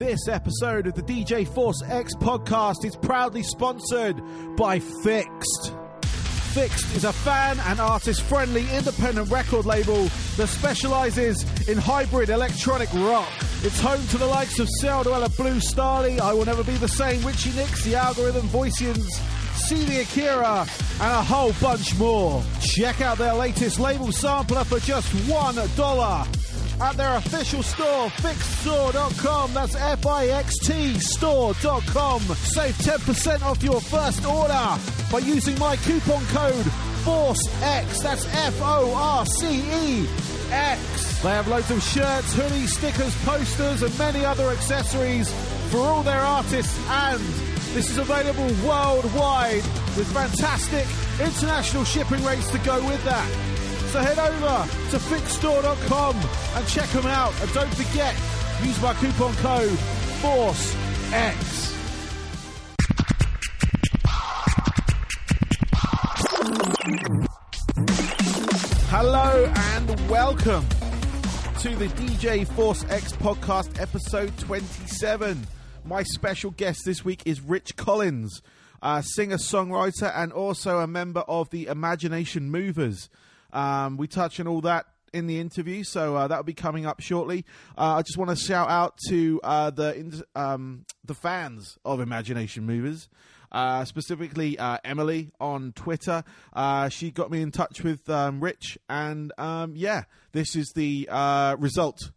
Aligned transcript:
This 0.00 0.28
episode 0.28 0.86
of 0.86 0.94
the 0.94 1.02
DJ 1.02 1.44
Force 1.44 1.82
X 1.84 2.14
podcast 2.14 2.84
is 2.84 2.94
proudly 2.94 3.42
sponsored 3.42 4.16
by 4.56 4.78
FiXT. 4.78 5.74
FiXT 6.54 6.96
is 6.98 7.02
a 7.02 7.12
fan 7.12 7.58
and 7.66 7.80
artist 7.80 8.22
friendly 8.22 8.64
independent 8.70 9.28
record 9.28 9.66
label 9.66 10.04
that 10.36 10.46
specializes 10.46 11.42
in 11.68 11.78
hybrid 11.78 12.30
electronic 12.30 12.88
rock. 12.94 13.28
It's 13.64 13.80
home 13.80 14.06
to 14.10 14.18
the 14.18 14.26
likes 14.28 14.60
of 14.60 14.68
Celldweller, 14.80 15.36
Blue 15.36 15.58
Stahli, 15.58 16.20
I 16.20 16.32
Will 16.32 16.44
Never 16.44 16.62
Be 16.62 16.76
the 16.76 16.86
Same, 16.86 17.20
Richie 17.26 17.56
Nix, 17.56 17.82
The 17.82 17.96
Algorithm, 17.96 18.46
Voicians, 18.50 19.08
CD 19.54 20.02
Akira, 20.02 20.64
and 21.00 21.12
a 21.12 21.22
whole 21.24 21.52
bunch 21.60 21.98
more. 21.98 22.40
Check 22.60 23.00
out 23.00 23.18
their 23.18 23.34
latest 23.34 23.80
label 23.80 24.12
sampler 24.12 24.62
for 24.62 24.78
just 24.78 25.12
$1 25.26 26.37
at 26.80 26.96
their 26.96 27.16
official 27.16 27.62
store, 27.62 28.08
fixtstore.com. 28.22 29.54
That's 29.54 29.74
F 29.74 30.06
I 30.06 30.26
X 30.26 30.58
T 30.58 30.94
store.com. 30.98 32.20
Save 32.20 32.74
10% 32.76 33.42
off 33.42 33.62
your 33.62 33.80
first 33.80 34.24
order 34.24 34.76
by 35.10 35.18
using 35.18 35.58
my 35.58 35.76
coupon 35.76 36.24
code 36.26 36.66
FORCEX. 37.04 38.02
That's 38.02 38.26
F 38.26 38.60
O 38.60 38.94
R 38.94 39.26
C 39.26 39.60
E 39.60 40.08
X. 40.50 41.22
They 41.22 41.30
have 41.30 41.48
loads 41.48 41.70
of 41.70 41.82
shirts, 41.82 42.34
hoodies, 42.34 42.68
stickers, 42.68 43.14
posters, 43.24 43.82
and 43.82 43.98
many 43.98 44.24
other 44.24 44.48
accessories 44.50 45.32
for 45.70 45.78
all 45.78 46.02
their 46.02 46.20
artists 46.20 46.78
and 46.88 47.20
this 47.74 47.90
is 47.90 47.98
available 47.98 48.46
worldwide 48.66 49.62
with 49.96 50.10
fantastic 50.12 50.86
international 51.20 51.84
shipping 51.84 52.24
rates 52.24 52.50
to 52.50 52.58
go 52.58 52.84
with 52.86 53.04
that. 53.04 53.47
So 53.88 54.00
head 54.00 54.18
over 54.18 54.70
to 54.90 54.98
fixtstore.com 54.98 56.16
and 56.56 56.68
check 56.68 56.90
them 56.90 57.06
out. 57.06 57.32
And 57.40 57.50
don't 57.54 57.74
forget, 57.74 58.14
use 58.62 58.78
my 58.82 58.92
coupon 58.92 59.32
code 59.36 59.78
FORCEX. 60.20 61.74
Hello 68.90 69.50
and 69.56 70.10
welcome 70.10 70.66
to 71.60 71.74
the 71.74 71.86
DJ 71.96 72.46
Force 72.46 72.84
X 72.90 73.12
podcast, 73.12 73.80
episode 73.80 74.36
27. 74.36 75.46
My 75.86 76.02
special 76.02 76.50
guest 76.50 76.82
this 76.84 77.06
week 77.06 77.22
is 77.24 77.40
Rich 77.40 77.76
Collins, 77.76 78.42
a 78.82 79.02
singer 79.02 79.38
songwriter 79.38 80.12
and 80.14 80.30
also 80.30 80.80
a 80.80 80.86
member 80.86 81.20
of 81.20 81.48
the 81.48 81.68
Imagination 81.68 82.50
Movers. 82.50 83.08
Um, 83.52 83.96
we 83.96 84.06
touch 84.06 84.40
on 84.40 84.46
all 84.46 84.60
that 84.62 84.86
in 85.12 85.26
the 85.26 85.40
interview, 85.40 85.84
so 85.84 86.16
uh, 86.16 86.28
that'll 86.28 86.44
be 86.44 86.54
coming 86.54 86.86
up 86.86 87.00
shortly. 87.00 87.44
Uh, 87.76 87.96
I 87.96 88.02
just 88.02 88.18
want 88.18 88.30
to 88.30 88.36
shout 88.36 88.68
out 88.68 88.98
to 89.08 89.40
uh, 89.42 89.70
the 89.70 90.24
um, 90.34 90.84
the 91.04 91.14
fans 91.14 91.78
of 91.84 92.00
Imagination 92.00 92.64
Movers. 92.66 93.08
Uh, 93.50 93.82
specifically, 93.86 94.58
uh, 94.58 94.76
Emily 94.84 95.30
on 95.40 95.72
Twitter. 95.72 96.22
Uh, 96.52 96.90
she 96.90 97.10
got 97.10 97.30
me 97.30 97.40
in 97.40 97.50
touch 97.50 97.82
with 97.82 98.08
um, 98.10 98.40
Rich, 98.40 98.76
and 98.90 99.32
um, 99.38 99.72
yeah, 99.74 100.02
this 100.32 100.54
is 100.54 100.70
the 100.74 101.08
result 101.58 102.10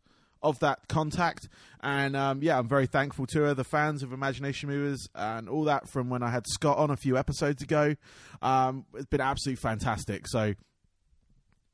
of 0.43 0.59
that 0.59 0.87
contact. 0.89 1.47
And 1.83 2.15
um, 2.15 2.43
yeah, 2.43 2.59
I'm 2.59 2.67
very 2.67 2.85
thankful 2.85 3.25
to 3.27 3.43
her, 3.43 3.53
the 3.53 3.63
fans 3.63 4.03
of 4.03 4.13
Imagination 4.13 4.69
Movers, 4.69 5.07
and 5.15 5.47
all 5.49 5.63
that 5.63 5.89
from 5.89 6.09
when 6.09 6.21
I 6.21 6.29
had 6.29 6.45
Scott 6.47 6.77
on 6.77 6.91
a 6.91 6.97
few 6.97 7.17
episodes 7.17 7.63
ago. 7.63 7.95
Um, 8.41 8.85
it's 8.93 9.05
been 9.05 9.21
absolutely 9.21 9.61
fantastic. 9.61 10.27
So 10.27 10.53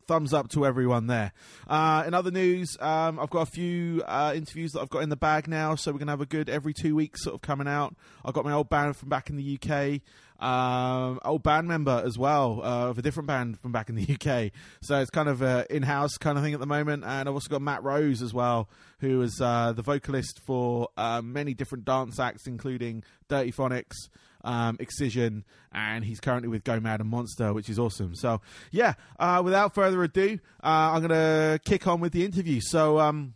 thumbs 0.07 0.33
up 0.33 0.49
to 0.49 0.65
everyone 0.65 1.07
there. 1.07 1.33
Uh, 1.67 2.03
in 2.07 2.13
other 2.13 2.31
news, 2.31 2.77
um, 2.79 3.19
I've 3.19 3.29
got 3.29 3.41
a 3.41 3.51
few 3.51 4.03
uh, 4.07 4.33
interviews 4.35 4.71
that 4.71 4.81
I've 4.81 4.89
got 4.89 5.03
in 5.03 5.09
the 5.09 5.17
bag 5.17 5.47
now, 5.47 5.75
so 5.75 5.91
we're 5.91 5.99
going 5.99 6.07
to 6.07 6.13
have 6.13 6.21
a 6.21 6.25
good 6.25 6.49
every 6.49 6.73
two 6.73 6.95
weeks 6.95 7.23
sort 7.23 7.35
of 7.35 7.41
coming 7.41 7.67
out. 7.67 7.95
I've 8.23 8.33
got 8.33 8.45
my 8.45 8.53
old 8.53 8.69
band 8.69 8.95
from 8.95 9.09
back 9.09 9.29
in 9.29 9.35
the 9.35 9.59
UK, 9.61 10.01
um, 10.39 11.19
old 11.25 11.43
band 11.43 11.67
member 11.67 12.01
as 12.05 12.17
well 12.17 12.61
uh, 12.63 12.89
of 12.89 12.97
a 12.97 13.01
different 13.01 13.27
band 13.27 13.59
from 13.59 13.71
back 13.71 13.89
in 13.89 13.95
the 13.95 14.03
UK. 14.13 14.51
So 14.81 14.99
it's 14.99 15.09
kind 15.09 15.29
of 15.29 15.41
an 15.41 15.65
in 15.69 15.83
house 15.83 16.17
kind 16.17 16.37
of 16.37 16.43
thing 16.43 16.53
at 16.53 16.59
the 16.59 16.65
moment. 16.67 17.03
And 17.03 17.27
I've 17.27 17.35
also 17.35 17.49
got 17.49 17.61
Matt 17.61 17.83
Rose 17.83 18.21
as 18.21 18.33
well, 18.33 18.69
who 18.99 19.21
is 19.21 19.39
uh, 19.41 19.73
the 19.73 19.81
vocalist 19.81 20.39
for 20.45 20.89
uh, 20.97 21.21
many 21.21 21.53
different 21.53 21.85
dance 21.85 22.19
acts, 22.19 22.47
including 22.47 23.03
Dirtyphonics 23.29 24.09
um, 24.43 24.77
Excision, 24.79 25.43
and 25.71 26.05
he's 26.05 26.19
currently 26.19 26.47
with 26.47 26.63
Go 26.63 26.79
Mad 26.79 27.01
and 27.01 27.09
Monster, 27.09 27.53
which 27.53 27.69
is 27.69 27.79
awesome. 27.79 28.15
So, 28.15 28.41
yeah, 28.71 28.93
uh, 29.19 29.41
without 29.43 29.73
further 29.73 30.03
ado, 30.03 30.39
uh, 30.63 30.67
I'm 30.93 31.05
going 31.05 31.09
to 31.09 31.59
kick 31.65 31.87
on 31.87 31.99
with 31.99 32.13
the 32.13 32.25
interview. 32.25 32.61
So, 32.61 32.99
um, 32.99 33.35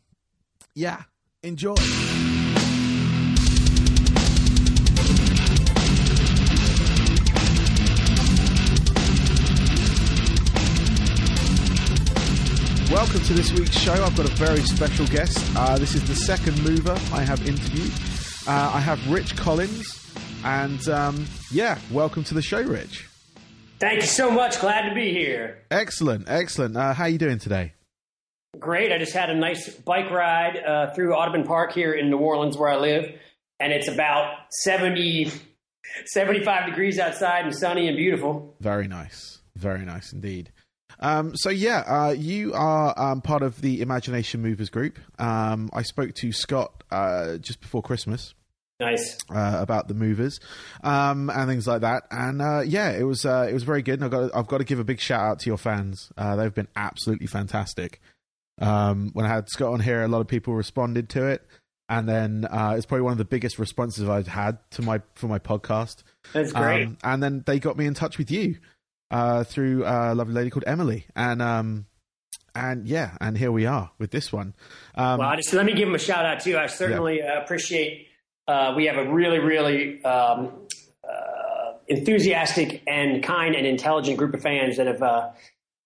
yeah, 0.73 1.03
enjoy. 1.43 1.75
Welcome 12.91 13.21
to 13.21 13.33
this 13.33 13.53
week's 13.53 13.77
show. 13.77 13.93
I've 13.93 14.17
got 14.17 14.25
a 14.25 14.35
very 14.35 14.61
special 14.63 15.07
guest. 15.07 15.39
Uh, 15.55 15.77
this 15.77 15.95
is 15.95 16.05
the 16.09 16.15
second 16.15 16.61
mover 16.61 16.91
I 17.13 17.21
have 17.21 17.47
interviewed. 17.47 17.91
Uh, 18.45 18.71
I 18.73 18.81
have 18.81 19.09
Rich 19.09 19.37
Collins, 19.37 20.00
and 20.43 20.87
um, 20.89 21.25
yeah, 21.51 21.77
welcome 21.91 22.23
to 22.25 22.33
the 22.33 22.41
show, 22.41 22.61
Rich. 22.61 23.07
Thank 23.79 24.01
you 24.01 24.07
so 24.07 24.29
much. 24.29 24.59
Glad 24.59 24.89
to 24.89 24.95
be 24.95 25.11
here. 25.11 25.63
Excellent, 25.71 26.25
excellent. 26.27 26.77
Uh, 26.77 26.93
how 26.93 27.05
are 27.05 27.09
you 27.09 27.17
doing 27.17 27.39
today? 27.39 27.73
Great. 28.59 28.91
I 28.91 28.97
just 28.97 29.13
had 29.13 29.29
a 29.29 29.35
nice 29.35 29.69
bike 29.69 30.11
ride 30.11 30.57
uh, 30.57 30.93
through 30.93 31.15
Audubon 31.15 31.45
Park 31.45 31.73
here 31.73 31.93
in 31.93 32.09
New 32.09 32.17
Orleans, 32.17 32.57
where 32.57 32.69
I 32.69 32.77
live, 32.77 33.11
and 33.59 33.71
it's 33.71 33.87
about 33.87 34.35
70, 34.63 35.31
75 36.05 36.65
degrees 36.67 36.99
outside 36.99 37.45
and 37.45 37.55
sunny 37.55 37.87
and 37.87 37.97
beautiful. 37.97 38.55
Very 38.59 38.87
nice. 38.87 39.39
Very 39.55 39.85
nice 39.85 40.13
indeed. 40.13 40.51
Um, 40.99 41.35
so 41.35 41.49
yeah, 41.49 41.79
uh, 41.87 42.11
you 42.11 42.53
are 42.53 42.93
um, 42.99 43.21
part 43.21 43.41
of 43.41 43.61
the 43.61 43.81
Imagination 43.81 44.41
Movers 44.41 44.69
group. 44.69 44.99
Um, 45.17 45.69
I 45.73 45.81
spoke 45.81 46.13
to 46.15 46.31
Scott 46.31 46.83
uh, 46.91 47.37
just 47.37 47.61
before 47.61 47.81
Christmas, 47.81 48.35
Nice 48.81 49.17
uh, 49.29 49.57
about 49.59 49.87
the 49.87 49.93
movers 49.93 50.39
um, 50.83 51.29
and 51.29 51.47
things 51.47 51.67
like 51.67 51.81
that. 51.81 52.03
And 52.11 52.41
uh, 52.41 52.61
yeah, 52.61 52.91
it 52.91 53.03
was 53.03 53.25
uh, 53.25 53.47
it 53.49 53.53
was 53.53 53.63
very 53.63 53.81
good. 53.81 54.01
And 54.01 54.05
I've 54.05 54.11
got 54.11 54.35
I've 54.35 54.47
got 54.47 54.57
to 54.57 54.63
give 54.63 54.79
a 54.79 54.83
big 54.83 54.99
shout 54.99 55.21
out 55.21 55.39
to 55.39 55.49
your 55.49 55.57
fans. 55.57 56.11
Uh, 56.17 56.35
they've 56.35 56.53
been 56.53 56.67
absolutely 56.75 57.27
fantastic. 57.27 58.01
Um, 58.59 59.11
when 59.13 59.25
I 59.25 59.29
had 59.29 59.49
Scott 59.49 59.73
on 59.73 59.79
here, 59.79 60.03
a 60.03 60.07
lot 60.07 60.21
of 60.21 60.27
people 60.27 60.53
responded 60.53 61.09
to 61.09 61.27
it, 61.27 61.45
and 61.89 62.07
then 62.07 62.45
uh, 62.45 62.73
it's 62.75 62.85
probably 62.85 63.03
one 63.03 63.13
of 63.13 63.17
the 63.17 63.25
biggest 63.25 63.59
responses 63.59 64.07
I've 64.07 64.27
had 64.27 64.57
to 64.71 64.81
my 64.81 65.01
for 65.15 65.27
my 65.27 65.39
podcast. 65.39 66.03
That's 66.33 66.51
great. 66.51 66.87
Um, 66.87 66.97
and 67.03 67.23
then 67.23 67.43
they 67.45 67.59
got 67.59 67.77
me 67.77 67.85
in 67.85 67.93
touch 67.93 68.17
with 68.17 68.31
you 68.31 68.57
uh, 69.09 69.43
through 69.43 69.83
a 69.85 70.13
lovely 70.15 70.33
lady 70.33 70.49
called 70.49 70.63
Emily, 70.67 71.05
and 71.15 71.41
um, 71.41 71.85
and 72.55 72.87
yeah, 72.87 73.17
and 73.19 73.37
here 73.37 73.51
we 73.51 73.65
are 73.65 73.91
with 73.97 74.11
this 74.11 74.31
one. 74.31 74.53
Um, 74.95 75.19
well, 75.19 75.35
just 75.35 75.53
let 75.53 75.65
me 75.65 75.73
give 75.73 75.87
them 75.87 75.95
a 75.95 75.99
shout 75.99 76.25
out 76.25 76.41
too. 76.41 76.57
I 76.57 76.67
certainly 76.67 77.19
yeah. 77.19 77.41
appreciate 77.41 78.07
uh, 78.51 78.73
we 78.75 78.85
have 78.85 78.97
a 78.97 79.09
really, 79.09 79.39
really 79.39 80.03
um, 80.03 80.67
uh, 81.03 81.73
enthusiastic 81.87 82.83
and 82.85 83.23
kind 83.23 83.55
and 83.55 83.65
intelligent 83.65 84.17
group 84.17 84.33
of 84.33 84.41
fans 84.41 84.77
that 84.77 84.87
have 84.87 85.01
uh, 85.01 85.31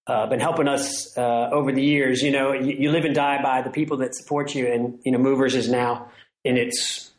uh 0.07 0.27
been 0.27 0.39
helping 0.39 0.67
us 0.67 1.15
uh, 1.17 1.49
over 1.51 1.71
the 1.71 1.83
years. 1.83 2.23
You 2.23 2.31
know, 2.31 2.53
you, 2.53 2.75
you, 2.79 2.91
live 2.91 3.05
and 3.05 3.13
die 3.13 3.41
by 3.41 3.61
the 3.61 3.69
people 3.69 3.97
that 3.97 4.15
support 4.15 4.55
you, 4.55 4.67
and 4.67 4.99
you 5.05 5.11
know, 5.11 5.19
Movers 5.19 5.53
is 5.53 5.69
now 5.69 6.09
in 6.43 6.57
its, 6.57 7.11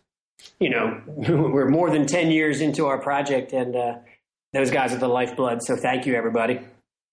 you 0.59 0.71
know, 0.71 1.01
we're 1.07 1.69
more 1.69 1.91
than 1.91 2.07
ten 2.07 2.31
years 2.33 2.61
into 2.61 2.87
our 2.87 2.99
project, 2.99 3.53
and 3.53 3.77
uh, 3.77 3.99
those 4.53 4.73
guys 4.73 4.93
are 4.93 4.99
the 4.99 5.09
lifeblood. 5.09 5.63
So 5.63 5.77
thank 5.77 6.07
you, 6.07 6.15
everybody. 6.15 6.61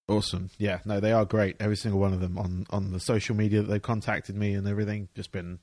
Awesome. 0.07 0.49
Yeah, 0.57 0.79
no, 0.85 0.99
they 0.99 1.13
are 1.13 1.23
great. 1.23 1.55
Every 1.59 1.77
single 1.77 1.99
one 1.99 2.13
of 2.13 2.19
them 2.19 2.37
on 2.39 2.65
on 2.71 2.91
the 2.91 2.99
social 2.99 3.35
media 3.35 3.61
that 3.61 3.67
they've 3.67 3.81
contacted 3.81 4.35
me 4.35 4.55
and 4.55 4.67
everything, 4.67 5.09
just 5.13 5.31
been 5.31 5.59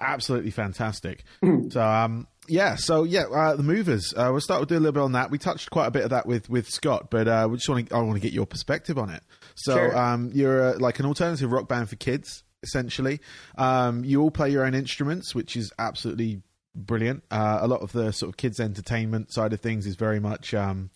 absolutely 0.00 0.50
fantastic. 0.50 1.24
Hmm. 1.42 1.68
so 1.70 1.82
um, 1.82 2.26
yeah, 2.48 2.76
so 2.76 3.04
yeah, 3.04 3.24
uh, 3.24 3.56
the 3.56 3.62
movers. 3.62 4.12
Uh, 4.16 4.28
we'll 4.30 4.40
start 4.40 4.60
with 4.60 4.68
do 4.68 4.76
a 4.76 4.78
little 4.78 4.92
bit 4.92 5.02
on 5.02 5.12
that. 5.12 5.30
We 5.30 5.38
touched 5.38 5.70
quite 5.70 5.86
a 5.86 5.90
bit 5.90 6.04
of 6.04 6.10
that 6.10 6.26
with 6.26 6.48
with 6.48 6.68
Scott, 6.68 7.10
but 7.10 7.28
uh, 7.28 7.48
we 7.50 7.56
just 7.56 7.68
want 7.68 7.88
to 7.88 7.94
I 7.94 8.00
want 8.00 8.14
to 8.14 8.20
get 8.20 8.32
your 8.32 8.46
perspective 8.46 8.98
on 8.98 9.10
it. 9.10 9.22
So 9.54 9.74
sure. 9.74 9.96
um, 9.96 10.30
you're 10.32 10.78
like 10.78 10.98
an 10.98 11.06
alternative 11.06 11.50
rock 11.50 11.68
band 11.68 11.88
for 11.88 11.96
kids, 11.96 12.44
essentially. 12.62 13.20
Um, 13.56 14.04
you 14.04 14.22
all 14.22 14.30
play 14.30 14.50
your 14.50 14.64
own 14.64 14.74
instruments, 14.74 15.34
which 15.34 15.56
is 15.56 15.72
absolutely 15.78 16.42
brilliant. 16.74 17.24
Uh, 17.30 17.58
a 17.62 17.66
lot 17.66 17.80
of 17.80 17.92
the 17.92 18.12
sort 18.12 18.28
of 18.28 18.36
kids 18.36 18.60
entertainment 18.60 19.32
side 19.32 19.52
of 19.52 19.60
things 19.60 19.86
is 19.86 19.96
very 19.96 20.20
much. 20.20 20.54
Um, 20.54 20.90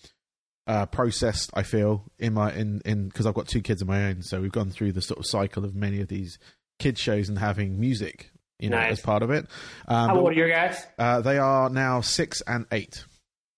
uh, 0.66 0.86
processed, 0.86 1.50
I 1.54 1.64
feel 1.64 2.04
in 2.16 2.34
my 2.34 2.52
in 2.52 2.80
in 2.84 3.08
because 3.08 3.26
I've 3.26 3.34
got 3.34 3.48
two 3.48 3.62
kids 3.62 3.82
of 3.82 3.88
my 3.88 4.04
own, 4.04 4.22
so 4.22 4.40
we've 4.40 4.52
gone 4.52 4.70
through 4.70 4.92
the 4.92 5.02
sort 5.02 5.18
of 5.18 5.26
cycle 5.26 5.64
of 5.64 5.74
many 5.74 6.00
of 6.00 6.06
these 6.06 6.38
kids 6.78 7.00
shows 7.00 7.28
and 7.28 7.38
having 7.38 7.80
music 7.80 8.30
you 8.60 8.70
know, 8.70 8.76
nice. 8.78 8.92
as 8.92 9.00
part 9.00 9.22
of 9.22 9.30
it. 9.30 9.46
Um, 9.88 10.08
How 10.08 10.18
old 10.18 10.30
are 10.30 10.34
your 10.34 10.48
guys? 10.48 10.86
Uh, 10.98 11.20
they 11.20 11.38
are 11.38 11.70
now 11.70 12.00
six 12.00 12.42
and 12.46 12.66
eight. 12.72 13.04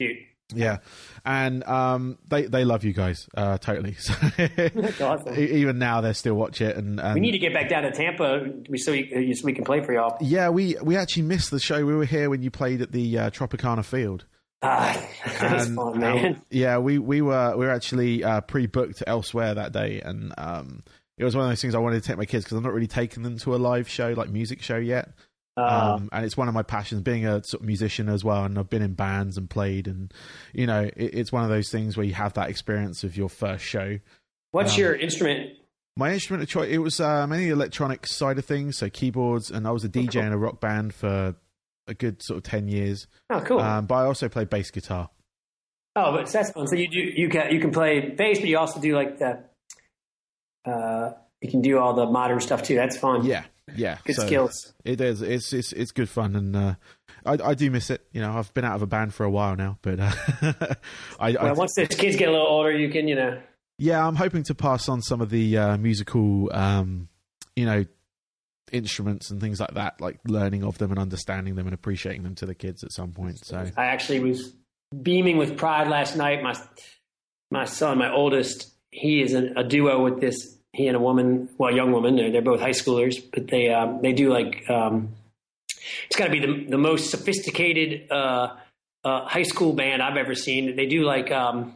Cute. 0.01 0.17
Yeah, 0.55 0.79
and 1.25 1.65
um, 1.65 2.19
they 2.29 2.43
they 2.45 2.65
love 2.65 2.85
you 2.85 2.93
guys 2.93 3.27
uh, 3.37 3.57
totally. 3.59 3.95
So 4.03 5.07
awesome. 5.07 5.35
even 5.39 5.79
now, 5.79 6.03
they 6.03 6.13
still 6.13 6.35
watch 6.35 6.61
it, 6.61 6.77
and, 6.77 7.01
and 7.01 7.15
We 7.15 7.21
need 7.21 7.33
to 7.33 7.39
get 7.39 7.55
back 7.55 7.69
down 7.71 7.85
to 7.85 7.91
Tampa 7.91 8.45
so 8.77 8.93
we, 8.93 9.33
so 9.35 9.47
we 9.47 9.55
can 9.55 9.65
play 9.65 9.83
for 9.83 9.95
y'all. 9.95 10.17
yeah, 10.21 10.51
we 10.51 10.77
we 10.83 10.97
actually 10.97 11.23
missed 11.23 11.51
the 11.51 11.61
show. 11.61 11.85
We 11.87 11.95
were 11.95 12.05
here 12.05 12.29
when 12.29 12.43
you 12.43 12.51
played 12.51 12.83
at 12.83 12.93
the 12.93 13.19
uh, 13.19 13.31
Tropicana 13.31 13.85
Field. 13.85 14.27
Ah, 14.63 15.01
that 15.41 15.53
was 15.53 15.67
fun, 15.69 15.79
um, 15.95 15.99
man. 16.01 16.43
yeah, 16.51 16.79
we 16.79 16.99
we 16.99 17.23
were 17.23 17.57
we 17.57 17.65
were 17.65 17.73
actually 17.73 18.23
uh, 18.23 18.43
pre-booked 18.43 19.03
elsewhere 19.07 19.55
that 19.55 19.73
day, 19.73 20.01
and 20.05 20.35
um, 20.37 20.83
it 21.19 21.25
was 21.25 21.37
one 21.37 21.45
of 21.45 21.51
those 21.51 21.61
things 21.61 21.75
I 21.75 21.79
wanted 21.79 22.03
to 22.03 22.09
take 22.09 22.19
my 22.19 22.25
kids 22.25 22.45
because 22.45 22.57
I'm 22.57 22.65
not 22.65 22.73
really 22.73 22.87
taking 22.87 23.23
them 23.23 23.39
to 23.39 23.55
a 23.55 23.57
live 23.57 23.89
show 23.89 24.13
like 24.17 24.31
music 24.31 24.63
show 24.63 24.77
yet. 24.77 25.11
Uh, 25.57 25.95
um, 25.97 26.09
and 26.13 26.25
it's 26.25 26.37
one 26.37 26.49
of 26.49 26.55
my 26.55 26.63
passions, 26.63 27.03
being 27.03 27.27
a 27.27 27.45
sort 27.45 27.61
of 27.61 27.67
musician 27.67 28.09
as 28.09 28.25
well. 28.25 28.45
And 28.45 28.59
I've 28.59 28.71
been 28.71 28.83
in 28.83 28.95
bands 28.95 29.37
and 29.37 29.51
played, 29.51 29.87
and 29.87 30.13
you 30.55 30.67
know, 30.67 30.83
it, 30.97 31.15
it's 31.15 31.31
one 31.31 31.45
of 31.45 31.51
those 31.51 31.71
things 31.71 31.97
where 31.97 32.07
you 32.07 32.15
have 32.15 32.33
that 32.35 32.49
experience 32.49 33.05
of 33.05 33.17
your 33.17 33.29
first 33.29 33.65
show. 33.65 33.99
what's 34.53 34.75
um, 34.75 34.81
your 34.81 34.95
instrument? 34.95 35.51
My 35.95 36.13
instrument 36.13 36.43
of 36.43 36.49
choice, 36.49 36.71
it 36.71 36.79
was 36.79 37.01
uh, 37.01 37.27
mainly 37.27 37.51
electronic 37.51 38.07
side 38.07 38.39
of 38.39 38.47
things, 38.47 38.79
so 38.79 38.89
keyboards, 38.89 39.51
and 39.51 39.67
I 39.69 39.73
was 39.73 39.85
a 39.85 39.91
DJ 39.91 40.13
cool. 40.13 40.23
in 40.23 40.33
a 40.33 40.39
rock 40.39 40.59
band 40.59 40.95
for 40.95 41.35
a 41.87 41.95
good 41.95 42.23
sort 42.23 42.39
of 42.39 42.45
ten 42.45 42.67
years. 42.67 43.07
Oh, 43.29 43.43
cool. 43.43 43.61
Um, 43.61 43.85
but 43.85 43.97
I 43.97 44.05
also 44.05 44.31
play 44.31 44.47
bass 44.47 44.71
guitar. 44.71 45.11
oh, 45.97 46.13
but 46.13 46.29
that's 46.29 46.51
fun. 46.53 46.67
So 46.67 46.77
you 46.77 46.89
do 46.89 46.99
you 46.99 47.29
can 47.29 47.53
you 47.53 47.61
can 47.61 47.73
play 47.73 48.01
bass, 48.01 48.39
but 48.39 48.49
you 48.49 48.57
also 48.57 48.81
do 48.81 48.95
like 48.95 49.19
the 49.19 49.45
uh, 50.65 51.13
you 51.41 51.51
can 51.51 51.61
do 51.61 51.79
all 51.79 51.95
the 51.95 52.07
modern 52.07 52.41
stuff 52.41 52.63
too. 52.63 52.75
That's 52.75 52.97
fun. 52.97 53.25
Yeah, 53.25 53.45
yeah, 53.75 53.99
good 54.05 54.17
so 54.17 54.27
skills. 54.27 54.75
It 54.85 55.01
is. 55.01 55.23
It's 55.23 55.53
it's 55.53 55.73
it's 55.73 55.93
good 55.93 56.09
fun, 56.09 56.37
and 56.37 56.57
uh, 56.57 56.75
I 57.25 57.33
I 57.33 57.55
do 57.55 57.71
miss 57.71 57.91
it. 57.91 58.07
You 58.13 58.21
know, 58.21 58.33
I've 58.33 58.53
been 58.55 58.65
out 58.65 58.77
of 58.77 58.83
a 58.83 58.87
band 58.87 59.15
for 59.15 59.25
a 59.25 59.31
while 59.31 59.57
now, 59.57 59.79
but 59.83 60.01
uh, 60.01 60.13
I, 61.21 61.37
I 61.37 61.53
once 61.53 61.75
the 61.75 61.87
kids 61.87 62.17
get 62.17 62.29
a 62.29 62.33
little 62.33 62.47
older, 62.47 62.73
you 62.73 62.91
can 62.91 63.09
you 63.09 63.15
know. 63.15 63.41
Yeah, 63.79 64.07
I'm 64.07 64.17
hoping 64.17 64.45
to 64.45 64.55
pass 64.55 64.89
on 64.89 65.03
some 65.03 65.21
of 65.21 65.31
the 65.31 65.59
uh, 65.59 65.77
musical, 65.77 66.51
um, 66.55 67.09
you 67.57 67.67
know, 67.67 67.85
instruments 68.71 69.31
and 69.31 69.41
things 69.41 69.59
like 69.59 69.75
that, 69.75 70.01
like 70.01 70.21
learning 70.27 70.63
of 70.63 70.79
them 70.79 70.91
and 70.91 71.01
understanding 71.01 71.57
them 71.57 71.67
and 71.67 71.75
appreciating 71.75 72.23
them 72.23 72.35
to 72.37 72.47
the 72.47 72.55
kids 72.55 72.85
at 72.85 72.93
some 72.93 73.13
point. 73.13 73.45
So, 73.45 73.67
I 73.77 73.87
actually 73.87 74.21
was 74.21 74.55
beaming 75.03 75.37
with 75.37 75.57
pride 75.57 75.89
last 75.89 76.17
night. 76.17 76.43
My 76.43 76.55
my 77.51 77.65
son, 77.65 77.99
my 77.99 78.13
oldest, 78.13 78.72
he 78.93 79.23
is 79.23 79.33
an, 79.33 79.55
a 79.57 79.65
duo 79.65 80.05
with 80.05 80.21
this. 80.21 80.57
He 80.73 80.87
and 80.87 80.97
a 80.97 81.01
woman, 81.01 81.51
well, 81.59 81.75
young 81.75 81.93
woman. 81.93 82.17
They're, 82.17 82.31
they're 82.31 82.43
both 82.43 82.61
high 82.61 82.71
schoolers, 82.71 83.23
but 83.33 83.49
they 83.49 83.69
um, 83.71 84.01
they 84.01 84.13
do 84.13 84.33
like 84.33 84.69
um, 84.71 85.15
it's 86.07 86.17
got 86.17 86.27
to 86.27 86.31
be 86.31 86.41
the 86.41 86.67
the 86.71 86.79
most 86.79 87.11
sophisticated 87.11 88.11
uh, 88.11 88.55
uh, 89.05 89.27
high 89.27 89.43
school 89.43 89.73
band 89.73 90.03
I've 90.03 90.17
ever 90.17 90.35
seen. 90.35 90.77
They 90.77 90.87
do 90.87 91.05
like 91.05 91.31
um, 91.31 91.75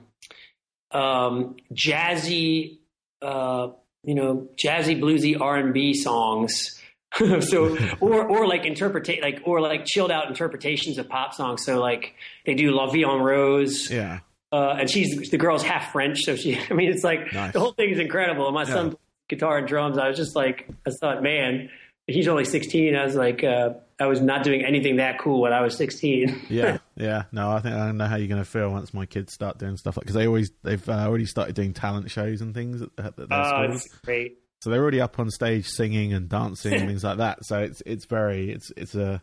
um, 0.92 1.56
jazzy, 1.72 2.78
uh, 3.20 3.68
you 4.04 4.14
know, 4.14 4.48
jazzy 4.56 5.00
bluesy 5.00 5.40
R 5.40 5.56
and 5.56 5.74
B 5.74 5.94
songs. 5.94 6.80
so 7.40 7.78
or 8.00 8.24
or 8.24 8.46
like 8.46 8.66
interpretate 8.66 9.22
like 9.22 9.40
or 9.44 9.60
like 9.60 9.84
chilled 9.86 10.10
out 10.10 10.28
interpretations 10.28 10.98
of 10.98 11.08
pop 11.08 11.34
songs. 11.34 11.64
So 11.64 11.80
like 11.80 12.14
they 12.44 12.54
do 12.54 12.72
La 12.72 12.90
Vie 12.90 13.04
en 13.04 13.20
Rose, 13.20 13.90
yeah, 13.90 14.20
uh, 14.52 14.76
and 14.80 14.90
she's 14.90 15.30
the 15.30 15.38
girl's 15.38 15.62
half 15.62 15.92
French, 15.92 16.20
so 16.24 16.36
she. 16.36 16.58
I 16.70 16.74
mean, 16.74 16.90
it's 16.90 17.04
like 17.04 17.32
Nice. 17.32 17.52
the 17.52 17.60
whole 17.60 17.72
thing 17.72 17.90
is 17.90 17.98
incredible. 17.98 18.46
And 18.46 18.54
my 18.54 18.64
son 18.64 18.86
Yeah. 18.86 18.90
plays 18.90 18.98
guitar 19.28 19.58
and 19.58 19.66
drums. 19.66 19.98
I 19.98 20.08
was 20.08 20.16
just 20.16 20.36
like, 20.36 20.68
I 20.86 20.90
thought, 21.00 21.22
man, 21.22 21.68
he's 22.06 22.28
only 22.28 22.44
16. 22.44 22.94
I 22.94 23.04
was 23.04 23.16
like, 23.16 23.42
uh, 23.42 23.70
I 23.98 24.06
was 24.06 24.20
not 24.20 24.44
doing 24.44 24.64
anything 24.64 24.96
that 24.96 25.18
cool 25.18 25.40
when 25.40 25.52
I 25.52 25.62
was 25.62 25.74
16. 25.76 26.42
yeah, 26.48 26.78
yeah. 26.96 27.24
No, 27.32 27.50
I 27.50 27.60
think 27.60 27.74
I 27.74 27.86
don't 27.86 27.96
know 27.96 28.06
how 28.06 28.16
you're 28.16 28.28
going 28.28 28.40
to 28.42 28.48
feel 28.48 28.70
once 28.70 28.94
my 28.94 29.06
kids 29.06 29.32
start 29.32 29.58
doing 29.58 29.76
stuff 29.76 29.96
like 29.96 30.02
because 30.04 30.14
they 30.14 30.26
always 30.26 30.50
they've 30.62 30.88
uh, 30.88 30.92
already 31.08 31.24
started 31.26 31.54
doing 31.56 31.72
talent 31.72 32.10
shows 32.10 32.40
and 32.40 32.54
things 32.54 32.82
at, 32.82 32.90
at 32.98 33.16
their 33.16 33.26
Oh, 33.30 33.64
schools. 33.66 33.88
great. 34.04 34.38
So 34.62 34.70
they're 34.70 34.80
already 34.82 35.00
up 35.00 35.18
on 35.18 35.30
stage 35.30 35.66
singing 35.66 36.12
and 36.12 36.28
dancing 36.28 36.74
and 36.74 36.86
things 36.88 37.04
like 37.04 37.18
that. 37.18 37.44
So 37.44 37.58
it's 37.60 37.82
it's 37.86 38.04
very 38.06 38.50
it's 38.50 38.70
it's 38.76 38.94
a 38.94 39.22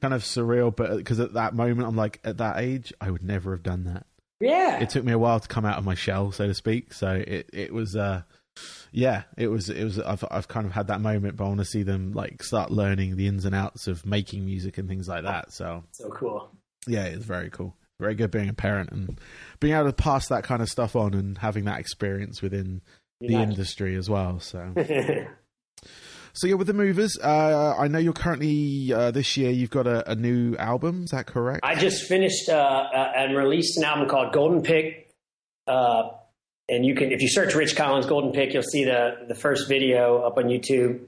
kind 0.00 0.14
of 0.14 0.22
surreal, 0.22 0.74
but 0.74 0.96
because 0.96 1.18
at 1.20 1.34
that 1.34 1.54
moment 1.54 1.88
I'm 1.88 1.96
like 1.96 2.20
at 2.24 2.38
that 2.38 2.58
age 2.58 2.92
I 3.00 3.10
would 3.10 3.22
never 3.22 3.52
have 3.52 3.62
done 3.62 3.84
that. 3.84 4.06
Yeah. 4.40 4.80
it 4.80 4.90
took 4.90 5.04
me 5.04 5.12
a 5.12 5.18
while 5.18 5.38
to 5.40 5.48
come 5.48 5.64
out 5.64 5.78
of 5.78 5.84
my 5.84 5.94
shell, 5.94 6.32
so 6.32 6.46
to 6.46 6.54
speak. 6.54 6.92
So 6.94 7.12
it 7.26 7.50
it 7.52 7.72
was 7.72 7.94
uh 7.96 8.22
yeah, 8.92 9.22
it 9.36 9.48
was 9.48 9.68
it 9.70 9.84
was 9.84 9.98
I've 9.98 10.24
I've 10.30 10.48
kind 10.48 10.66
of 10.66 10.72
had 10.72 10.88
that 10.88 11.00
moment, 11.00 11.36
but 11.36 11.44
I 11.44 11.48
want 11.48 11.60
to 11.60 11.64
see 11.64 11.82
them 11.82 12.12
like 12.12 12.42
start 12.42 12.70
learning 12.70 13.16
the 13.16 13.26
ins 13.26 13.44
and 13.44 13.54
outs 13.54 13.86
of 13.86 14.04
making 14.04 14.44
music 14.44 14.78
and 14.78 14.88
things 14.88 15.08
like 15.08 15.24
that. 15.24 15.52
So 15.52 15.84
so 15.92 16.08
cool. 16.10 16.50
yeah, 16.86 17.04
it's 17.04 17.24
very 17.24 17.50
cool. 17.50 17.76
Very 18.00 18.14
good 18.14 18.30
being 18.30 18.48
a 18.48 18.54
parent 18.54 18.90
and 18.92 19.20
being 19.60 19.74
able 19.74 19.84
to 19.86 19.92
pass 19.92 20.28
that 20.28 20.42
kind 20.42 20.62
of 20.62 20.68
stuff 20.68 20.96
on 20.96 21.12
and 21.14 21.36
having 21.36 21.66
that 21.66 21.80
experience 21.80 22.40
within 22.40 22.80
the 23.20 23.34
industry 23.34 23.94
as 23.96 24.08
well. 24.08 24.40
So 24.40 24.72
so 26.32 26.46
yeah, 26.46 26.54
with 26.54 26.66
the 26.66 26.72
movers, 26.72 27.18
uh, 27.22 27.74
I 27.78 27.88
know 27.88 27.98
you're 27.98 28.12
currently 28.12 28.92
uh, 28.92 29.10
this 29.10 29.36
year 29.36 29.50
you've 29.50 29.70
got 29.70 29.86
a, 29.86 30.10
a 30.10 30.14
new 30.14 30.56
album. 30.56 31.04
Is 31.04 31.10
that 31.10 31.26
correct? 31.26 31.60
I 31.62 31.74
just 31.74 32.04
finished 32.04 32.48
uh, 32.48 32.52
uh, 32.52 33.12
and 33.16 33.36
released 33.36 33.76
an 33.78 33.84
album 33.84 34.08
called 34.08 34.32
Golden 34.32 34.62
Pick. 34.62 35.10
Uh, 35.66 36.10
and 36.68 36.86
you 36.86 36.94
can, 36.94 37.10
if 37.10 37.20
you 37.20 37.28
search 37.28 37.54
Rich 37.54 37.76
Collins 37.76 38.06
Golden 38.06 38.32
Pick, 38.32 38.54
you'll 38.54 38.62
see 38.62 38.84
the 38.84 39.26
the 39.28 39.34
first 39.34 39.68
video 39.68 40.22
up 40.22 40.36
on 40.38 40.44
YouTube. 40.44 41.00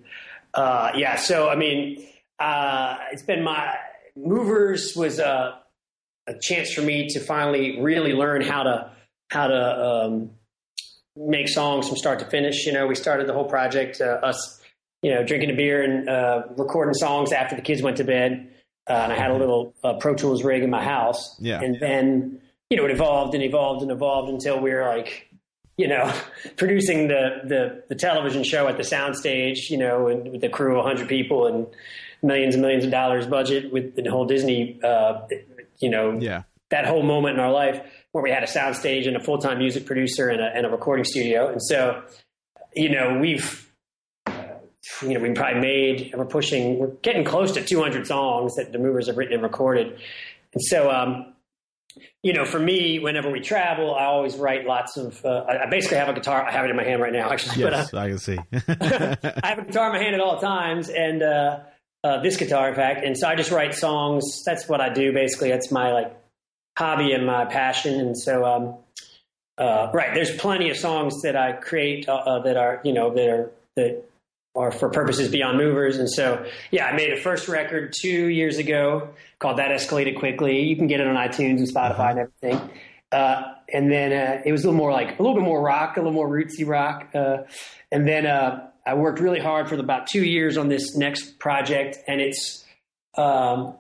Uh, 0.55 0.91
yeah, 0.97 1.17
so 1.17 1.49
I 1.49 1.57
mean, 1.57 2.05
it's 2.41 3.23
been 3.23 3.43
my 3.43 3.75
Movers 4.15 4.95
was 4.95 5.19
a, 5.19 5.59
a 6.27 6.35
chance 6.39 6.73
for 6.73 6.83
me 6.83 7.09
to 7.09 7.21
finally 7.21 7.81
really 7.81 8.13
learn 8.13 8.43
how 8.43 8.63
to 8.63 8.91
how 9.31 9.47
to 9.47 9.85
um, 9.85 10.31
make 11.17 11.49
songs 11.49 11.89
from 11.89 11.97
start 11.97 12.19
to 12.19 12.27
finish. 12.27 12.67
You 12.67 12.73
know, 12.73 12.87
we 12.87 12.95
started 12.95 13.27
the 13.27 13.33
whole 13.33 13.49
project 13.49 14.01
us, 14.01 14.61
you 15.03 15.13
know, 15.13 15.25
drinking 15.25 15.51
a 15.51 15.55
beer 15.55 15.83
and 15.83 16.09
uh, 16.09 16.43
recording 16.57 16.95
songs 16.95 17.33
after 17.33 17.57
the 17.57 17.63
kids 17.63 17.83
went 17.83 17.97
to 17.99 18.05
bed. 18.05 18.49
Uh, 18.89 18.95
and 18.95 19.13
I 19.13 19.17
had 19.17 19.31
a 19.31 19.37
little 19.37 19.75
uh, 19.85 19.95
Pro 19.95 20.15
Tools 20.15 20.43
rig 20.43 20.63
in 20.63 20.71
my 20.71 20.83
house. 20.83 21.37
Yeah. 21.41 21.61
And 21.61 21.79
then, 21.81 22.41
you 22.71 22.77
know, 22.77 22.85
it 22.85 22.91
evolved 22.91 23.35
and 23.35 23.43
evolved 23.43 23.83
and 23.83 23.91
evolved 23.91 24.31
until 24.31 24.61
we 24.61 24.73
were 24.73 24.87
like, 24.87 25.29
you 25.77 25.89
know, 25.89 26.13
producing 26.57 27.09
the, 27.09 27.43
the, 27.45 27.85
the 27.89 27.95
television 27.95 28.45
show 28.45 28.69
at 28.69 28.77
the 28.77 28.83
soundstage, 28.83 29.71
you 29.71 29.79
know, 29.79 30.09
and 30.09 30.31
with 30.31 30.41
the 30.41 30.49
crew 30.49 30.79
of 30.79 30.85
100 30.85 31.09
people 31.09 31.47
and 31.47 31.67
millions 32.23 32.55
and 32.55 32.63
millions 32.63 32.85
of 32.85 32.91
dollars 32.91 33.27
budget 33.27 33.73
with 33.73 33.97
the 33.97 34.09
whole 34.11 34.25
Disney, 34.25 34.81
uh, 34.83 35.21
you 35.81 35.91
know, 35.91 36.19
yeah, 36.21 36.43
that 36.71 36.87
whole 36.87 37.03
moment 37.03 37.35
in 37.35 37.41
our 37.41 37.53
life 37.53 37.81
where 38.13 38.23
we 38.23 38.31
had 38.31 38.43
a 38.43 38.47
soundstage 38.47 39.07
and 39.07 39.17
a 39.17 39.21
full 39.21 39.39
time 39.39 39.59
music 39.59 39.87
producer 39.87 40.29
and 40.29 40.41
a, 40.41 40.47
and 40.55 40.67
a 40.67 40.69
recording 40.69 41.05
studio. 41.05 41.49
And 41.49 41.63
so, 41.63 42.03
you 42.75 42.91
know, 42.91 43.19
we've, 43.19 43.72
you 45.03 45.15
know, 45.15 45.21
we 45.21 45.33
probably 45.33 45.61
made, 45.61 46.15
we're 46.17 46.25
pushing, 46.25 46.79
we're 46.79 46.89
getting 47.03 47.25
close 47.25 47.53
to 47.53 47.65
200 47.65 48.07
songs 48.07 48.57
that 48.57 48.73
the 48.73 48.79
movers 48.79 49.07
have 49.07 49.17
written 49.17 49.35
and 49.35 49.43
recorded. 49.43 49.99
And 50.53 50.63
so, 50.63 50.91
um, 50.91 51.35
you 52.23 52.33
know, 52.33 52.45
for 52.45 52.59
me, 52.59 52.99
whenever 52.99 53.31
we 53.31 53.41
travel, 53.41 53.95
I 53.95 54.05
always 54.05 54.37
write 54.37 54.67
lots 54.67 54.97
of. 54.97 55.25
Uh, 55.25 55.45
I 55.45 55.69
basically 55.69 55.99
have 55.99 56.09
a 56.09 56.15
guitar. 56.15 56.43
I 56.43 56.51
have 56.51 56.65
it 56.65 56.71
in 56.71 56.77
my 56.77 56.85
hand 56.85 57.03
right 57.03 57.13
now, 57.13 57.31
actually. 57.31 57.63
But, 57.63 57.75
uh, 57.75 57.77
yes, 57.79 57.95
I 57.95 58.09
can 58.09 58.19
see. 58.19 58.39
I 59.43 59.47
have 59.49 59.59
a 59.59 59.65
guitar 59.65 59.87
in 59.89 59.93
my 59.93 59.99
hand 59.99 60.15
at 60.15 60.21
all 60.21 60.39
times, 60.39 60.89
and 60.89 61.23
uh, 61.23 61.61
uh, 62.05 62.23
this 62.23 62.37
guitar, 62.37 62.69
in 62.69 62.75
fact. 62.75 63.05
And 63.05 63.17
so 63.19 63.29
I 63.29 63.35
just 63.35 63.51
write 63.51 63.75
songs. 63.75 64.43
That's 64.45 64.69
what 64.69 64.81
I 64.81 64.89
do. 64.93 65.13
Basically, 65.13 65.51
that's 65.51 65.71
my 65.71 65.93
like 65.93 66.17
hobby 66.79 67.13
and 67.13 67.27
my 67.27 67.45
passion. 67.45 68.01
And 68.01 68.17
so, 68.17 68.45
um, 68.45 68.77
uh, 69.59 69.91
right, 69.93 70.15
there's 70.15 70.35
plenty 70.37 70.71
of 70.71 70.77
songs 70.77 71.23
that 71.23 71.37
I 71.37 71.53
create 71.53 72.09
uh, 72.09 72.15
uh, 72.15 72.43
that 72.45 72.57
are 72.57 72.81
you 72.85 72.93
know 72.93 73.13
that 73.15 73.29
are 73.29 73.51
that 73.77 74.05
are 74.55 74.71
for 74.71 74.91
purposes 74.91 75.31
beyond 75.31 75.57
movers. 75.57 75.97
And 75.97 76.11
so, 76.11 76.45
yeah, 76.71 76.87
I 76.87 76.97
made 76.97 77.13
a 77.13 77.17
first 77.17 77.49
record 77.49 77.95
two 77.99 78.27
years 78.27 78.59
ago 78.59 79.11
called 79.39 79.59
That 79.59 79.71
Escalated 79.71 80.19
Quickly. 80.19 80.63
You 80.63 80.77
can 80.77 80.87
get 80.87 81.01
it 81.01 81.07
on 81.07 81.17
iTunes 81.17 81.59
and 81.59 81.69
Spotify 81.69 82.11
and 82.11 82.19
everything. 82.19 82.71
Uh, 83.11 83.55
and 83.73 83.91
then 83.91 84.13
uh, 84.13 84.43
it 84.45 84.53
was 84.53 84.65
a 84.65 84.67
little 84.67 84.79
more 84.79 84.93
like 84.93 85.19
a 85.19 85.23
little 85.23 85.35
bit 85.35 85.45
more 85.45 85.61
rock, 85.61 85.97
a 85.97 86.01
little 86.01 86.13
more 86.13 86.29
rootsy 86.29 86.67
rock. 86.67 87.11
Uh, 87.15 87.39
and 87.91 88.07
then 88.07 88.27
uh, 88.27 88.69
I 88.87 88.95
worked 88.95 89.21
really 89.21 89.41
hard 89.41 89.69
for 89.69 89.75
about 89.77 90.07
two 90.07 90.25
years 90.25 90.57
on 90.57 90.69
this 90.69 90.97
next 90.97 91.39
project, 91.39 91.99
and 92.07 92.21
it's 92.21 92.65
um, 93.17 93.75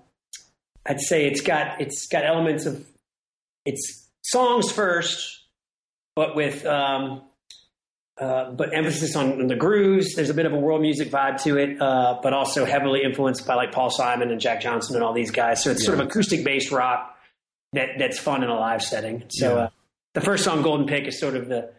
I'd 0.87 1.00
say 1.00 1.26
it's 1.26 1.41
got 1.41 1.81
it's 1.81 2.07
got 2.07 2.25
elements 2.25 2.67
of 2.67 2.85
it's 3.64 4.09
songs 4.23 4.71
first, 4.71 5.41
but 6.14 6.37
with 6.37 6.64
um, 6.67 7.23
uh, 8.23 8.50
but 8.52 8.73
emphasis 8.75 9.17
on 9.17 9.47
the 9.49 9.57
grooves. 9.57 10.14
There's 10.14 10.31
a 10.31 10.35
bit 10.35 10.47
of 10.47 10.52
a 10.52 10.57
world 10.57 10.81
music 10.81 11.11
vibe 11.11 11.43
to 11.43 11.59
it, 11.59 11.81
uh, 11.81 12.21
but 12.23 12.33
also 12.33 12.64
heavily 12.64 13.02
influenced 13.02 13.47
by 13.47 13.55
like 13.55 13.73
Paul 13.73 13.91
Simon 13.91 14.31
and 14.31 14.41
Jack 14.41 14.61
Johnson 14.61 14.95
and 14.95 15.05
all 15.05 15.12
these 15.12 15.31
guys. 15.33 15.62
So 15.62 15.71
it's 15.71 15.85
sort 15.85 15.99
of 15.99 16.07
acoustic 16.07 16.45
based 16.45 16.71
rock 16.71 17.17
that 17.73 17.99
that's 17.99 18.19
fun 18.19 18.43
in 18.45 18.49
a 18.50 18.55
live 18.55 18.83
setting. 18.83 19.25
So 19.29 19.57
Yeah. 19.57 19.62
uh, 19.64 19.69
the 20.14 20.21
first 20.21 20.45
song, 20.45 20.62
Golden 20.62 20.87
Pick, 20.87 21.07
is 21.09 21.19
sort 21.19 21.35
of 21.37 21.49
the 21.49 21.73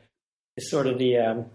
is 0.57 0.69
sort 0.69 0.87
of 0.87 0.97
the 0.99 1.17
um, 1.17 1.45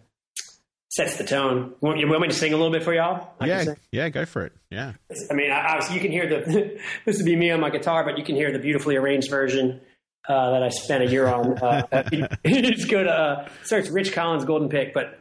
sets 0.90 1.16
the 1.16 1.24
tone. 1.24 1.74
Want, 1.80 1.98
you 1.98 2.08
want 2.08 2.22
me 2.22 2.28
to 2.28 2.34
sing 2.34 2.52
a 2.52 2.56
little 2.56 2.72
bit 2.72 2.82
for 2.82 2.94
y'all? 2.94 3.28
I 3.40 3.46
yeah, 3.46 3.74
yeah, 3.92 4.08
go 4.08 4.24
for 4.24 4.46
it. 4.46 4.52
Yeah, 4.70 4.92
I 5.30 5.34
mean, 5.34 5.50
I, 5.50 5.72
obviously 5.74 5.96
you 5.96 6.00
can 6.00 6.12
hear 6.12 6.28
the 6.28 6.78
this 7.04 7.16
would 7.18 7.26
be 7.26 7.36
me 7.36 7.50
on 7.50 7.60
my 7.60 7.70
guitar, 7.70 8.04
but 8.04 8.16
you 8.18 8.24
can 8.24 8.36
hear 8.36 8.52
the 8.52 8.58
beautifully 8.58 8.96
arranged 8.96 9.28
version 9.30 9.80
uh, 10.28 10.50
that 10.50 10.62
I 10.62 10.68
spent 10.68 11.04
a 11.04 11.06
year 11.06 11.26
on. 11.26 11.58
Uh, 11.58 12.02
just 12.46 12.90
go 12.90 13.02
to 13.02 13.10
uh, 13.10 13.48
search 13.64 13.88
Rich 13.88 14.12
Collins 14.12 14.44
Golden 14.44 14.68
Pick, 14.68 14.92
but. 14.92 15.20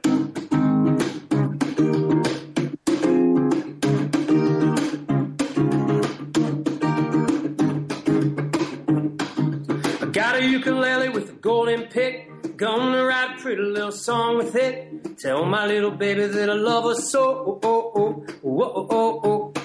I 10.00 10.10
got 10.12 10.36
a 10.36 10.44
ukulele 10.44 11.10
with 11.10 11.30
a 11.30 11.34
golden 11.34 11.84
pick. 11.84 12.30
Gonna 12.58 13.06
write 13.06 13.38
a 13.38 13.42
pretty 13.42 13.62
little 13.62 13.92
song 13.92 14.38
with 14.38 14.56
it. 14.56 15.20
Tell 15.20 15.46
my 15.46 15.68
little 15.68 15.92
baby 15.92 16.26
that 16.26 16.50
I 16.50 16.54
love 16.54 16.86
her 16.86 16.96
so. 16.96 17.60
Oh, 17.64 17.92
oh, 17.96 18.26
oh, 18.44 18.62
oh, 18.64 18.88
oh, 18.90 19.22
oh. 19.24 19.57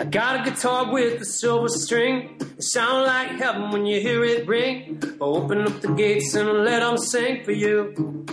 I 0.00 0.04
got 0.04 0.40
a 0.40 0.50
guitar 0.50 0.90
with 0.90 1.20
a 1.20 1.26
silver 1.26 1.68
string. 1.68 2.38
It 2.40 2.62
sound 2.62 3.04
like 3.04 3.32
heaven 3.32 3.70
when 3.70 3.84
you 3.84 4.00
hear 4.00 4.24
it 4.24 4.48
ring. 4.48 4.98
Open 5.20 5.60
up 5.60 5.82
the 5.82 5.88
gates 5.88 6.34
and 6.34 6.64
let 6.64 6.80
them 6.80 6.96
sing 6.96 7.44
for 7.44 7.52
you. 7.52 8.24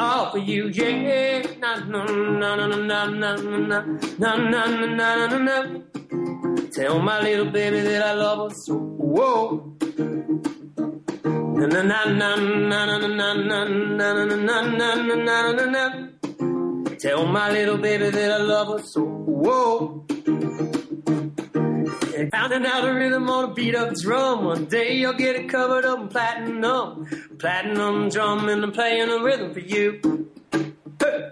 All 0.00 0.32
for 0.32 0.38
you, 0.38 0.66
yeah. 0.66 1.46
Na 1.60 1.76
na 1.76 2.04
na 2.06 2.56
na 2.56 2.66
na 2.66 3.06
na 3.06 3.36
na 3.36 3.80
na 4.18 4.36
na 4.36 4.66
na 4.66 5.26
na 5.28 5.38
na. 5.38 5.80
Tell 6.72 6.98
my 6.98 7.22
little 7.22 7.52
baby 7.52 7.82
that 7.82 8.02
I 8.02 8.12
love 8.14 8.50
her 8.50 8.56
so. 8.56 8.74
Whoa. 8.74 9.76
Na 11.54 11.66
na 11.68 11.82
na 11.82 12.04
na 12.04 12.34
na 12.34 12.98
na 12.98 12.98
na 12.98 13.34
na 13.34 13.64
na 13.64 14.24
na 14.24 14.94
na 14.94 14.94
na 15.14 15.52
na 15.52 15.64
na. 15.66 16.08
Tell 16.98 17.26
my 17.26 17.48
little 17.52 17.78
baby 17.78 18.10
that 18.10 18.40
I 18.40 18.42
love 18.42 18.80
her 18.80 18.84
so. 18.84 19.02
Whoa. 19.04 20.04
And 22.22 22.30
pounding 22.30 22.64
out 22.64 22.84
a 22.84 22.94
rhythm 22.94 23.28
on 23.28 23.50
a 23.50 23.52
beat 23.52 23.74
up 23.74 23.92
drum. 23.96 24.44
One 24.44 24.66
day 24.66 24.94
you'll 24.94 25.12
get 25.12 25.34
it 25.34 25.48
covered 25.48 25.84
up 25.84 25.98
in 25.98 26.08
platinum. 26.08 27.08
Platinum 27.36 28.10
drum 28.10 28.48
and 28.48 28.62
I'm 28.62 28.70
playing 28.70 29.08
a 29.10 29.18
rhythm 29.20 29.52
for 29.52 29.58
you. 29.58 30.30
Hey. 31.00 31.30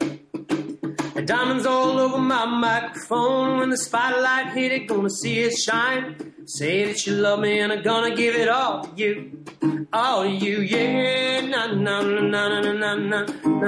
Diamonds 1.25 1.65
all 1.65 1.97
over 2.01 2.19
my 2.19 2.45
microphone. 2.45 3.59
When 3.59 3.71
the 3.71 3.77
spotlight 3.77 4.53
hit 4.53 4.73
it, 4.73 4.89
gonna 4.89 5.11
see 5.11 5.39
it 5.43 5.57
shine. 5.57 6.35
Say 6.47 6.87
that 6.87 7.07
you 7.07 7.13
love 7.13 7.39
me 7.39 7.61
and 7.61 7.73
I'm 7.73 7.85
gonna 7.85 8.17
give 8.17 8.35
it 8.35 8.49
all 8.49 8.83
to 8.83 8.91
you. 8.97 9.45
All 9.93 10.25
to 10.25 10.29
you, 10.29 10.61
yeah. 10.61 11.43
Na 11.43 11.67
na 11.69 12.01
na 12.03 12.21
na 12.21 12.49
na 12.49 12.73
na 12.73 12.95
na 12.95 12.95
na 12.95 13.25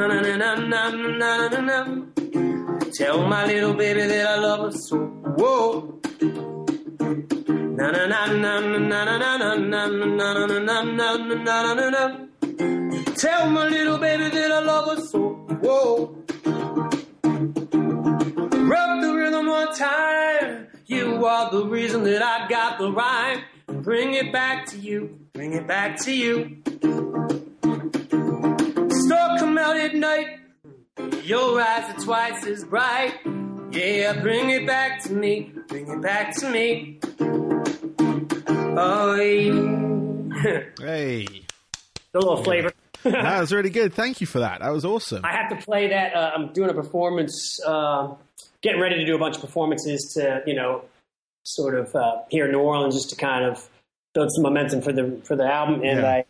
na 0.09 0.55
na 0.57 0.91
na 0.91 1.49
na 1.49 1.61
na. 1.61 2.03
Tell 2.95 3.25
my 3.29 3.47
little 3.47 3.75
baby 3.75 4.07
that 4.09 4.27
I 4.27 4.39
love 4.41 4.73
her 4.73 4.77
so. 4.77 4.99
Whoa. 5.39 6.01
Tell 13.17 13.51
my 13.51 13.69
little 13.69 13.99
baby 13.99 14.29
that 14.29 14.53
I 14.53 14.61
love 14.61 14.89
her 14.89 15.01
so. 15.05 15.19
Whoa. 15.63 16.17
Rub 18.73 19.01
the 19.01 19.13
rhythm 19.15 19.47
one 19.47 19.75
time. 19.75 20.69
You 20.87 21.27
are 21.27 21.51
the 21.51 21.67
reason 21.67 22.05
that 22.05 22.23
I 22.23 22.47
got 22.49 22.79
the 22.79 22.93
rhyme. 22.93 23.43
Bring 23.67 24.15
it 24.15 24.33
back 24.33 24.67
to 24.67 24.79
you. 24.79 25.19
Bring 25.33 25.55
it 25.55 25.67
back 25.67 26.01
to 26.03 26.15
you. 26.15 26.59
Star 29.07 29.39
come 29.39 29.59
out 29.59 29.77
at 29.77 29.95
night. 29.97 30.39
Your 31.25 31.61
eyes 31.61 31.95
are 31.95 32.01
twice 32.01 32.47
as 32.47 32.65
bright. 32.65 33.15
Yeah, 33.73 34.21
bring 34.21 34.51
it 34.51 34.67
back 34.67 35.03
to 35.05 35.13
me. 35.13 35.53
Bring 35.67 35.89
it 35.89 36.01
back 36.01 36.37
to 36.37 36.51
me. 36.51 37.01
Yeah. 38.75 40.61
Hey. 40.79 41.27
a 42.15 42.19
little 42.19 42.43
flavor. 42.43 42.73
that 43.05 43.41
was 43.41 43.53
really 43.53 43.71
good. 43.71 43.93
Thank 43.95 44.21
you 44.21 44.27
for 44.27 44.39
that. 44.41 44.61
That 44.61 44.71
was 44.73 44.85
awesome. 44.85 45.25
I 45.25 45.33
have 45.33 45.51
to 45.51 45.57
play 45.65 45.89
that. 45.89 46.15
Uh, 46.15 46.31
I'm 46.35 46.53
doing 46.53 46.71
a 46.71 46.75
performance, 46.75 47.59
uh, 47.67 48.15
getting 48.63 48.81
ready 48.81 48.97
to 48.97 49.05
do 49.05 49.15
a 49.15 49.19
bunch 49.19 49.37
of 49.37 49.43
performances 49.43 50.13
to, 50.17 50.43
you 50.47 50.55
know, 50.55 50.85
sort 51.45 51.75
of 51.75 51.95
uh, 51.95 52.19
here 52.31 52.47
in 52.47 52.53
New 52.53 52.61
Orleans, 52.61 52.95
just 52.95 53.11
to 53.11 53.17
kind 53.17 53.45
of 53.45 53.69
build 54.15 54.31
some 54.35 54.43
momentum 54.43 54.81
for 54.83 54.93
the 54.93 55.21
for 55.25 55.37
the 55.37 55.45
album. 55.45 55.83
And 55.85 56.01
Yeah. 56.01 56.09
I, 56.11 56.25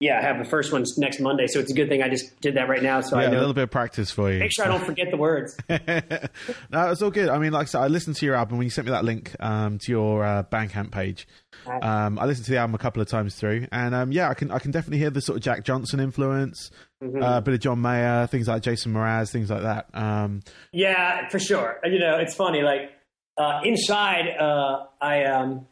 yeah, 0.00 0.18
I 0.18 0.22
have 0.22 0.38
the 0.38 0.44
first 0.48 0.72
one 0.72 0.84
next 0.98 1.20
Monday, 1.20 1.46
so 1.46 1.60
it's 1.60 1.70
a 1.70 1.74
good 1.74 1.88
thing 1.88 2.02
I 2.02 2.08
just 2.08 2.40
did 2.40 2.56
that 2.56 2.68
right 2.68 2.82
now, 2.82 3.00
so 3.00 3.16
yeah, 3.16 3.22
I 3.22 3.26
a 3.26 3.30
know. 3.30 3.38
little 3.38 3.54
bit 3.54 3.64
of 3.64 3.70
practice 3.70 4.10
for 4.10 4.30
you. 4.30 4.40
Make 4.40 4.52
sure 4.52 4.64
I 4.64 4.68
don't 4.68 4.84
forget 4.84 5.06
the 5.10 5.16
words. 5.16 5.56
no, 5.68 6.90
it's 6.90 7.00
all 7.02 7.10
good. 7.10 7.28
I 7.28 7.38
mean, 7.38 7.52
like 7.52 7.62
I 7.62 7.66
said, 7.66 7.80
I 7.82 7.86
listened 7.86 8.16
to 8.16 8.26
your 8.26 8.34
album 8.34 8.58
when 8.58 8.64
you 8.66 8.70
sent 8.70 8.86
me 8.86 8.90
that 8.92 9.04
link 9.04 9.34
um, 9.40 9.78
to 9.78 9.92
your 9.92 10.24
uh, 10.24 10.42
Bandcamp 10.44 10.90
page. 10.90 11.26
Um, 11.66 12.18
I 12.18 12.26
listened 12.26 12.44
to 12.46 12.50
the 12.50 12.58
album 12.58 12.74
a 12.74 12.78
couple 12.78 13.00
of 13.00 13.08
times 13.08 13.36
through, 13.36 13.66
and 13.72 13.94
um, 13.94 14.12
yeah, 14.12 14.28
I 14.28 14.34
can 14.34 14.50
I 14.50 14.58
can 14.58 14.70
definitely 14.70 14.98
hear 14.98 15.10
the 15.10 15.20
sort 15.20 15.36
of 15.36 15.42
Jack 15.42 15.64
Johnson 15.64 16.00
influence, 16.00 16.70
Mm-hmm. 17.02 17.22
uh, 17.22 17.36
a 17.38 17.40
bit 17.42 17.52
of 17.54 17.60
John 17.60 17.82
Mayer, 17.82 18.26
things 18.28 18.48
like 18.48 18.62
Jason 18.62 18.94
Mraz, 18.94 19.30
things 19.30 19.50
like 19.50 19.62
that. 19.62 19.88
Um, 19.92 20.40
Yeah, 20.72 21.28
for 21.28 21.38
sure. 21.38 21.78
You 21.84 21.98
know, 21.98 22.16
it's 22.18 22.34
funny. 22.34 22.62
Like 22.62 22.92
uh, 23.36 23.60
inside, 23.62 24.28
uh, 24.40 24.84
I 25.02 25.24
um, 25.24 25.66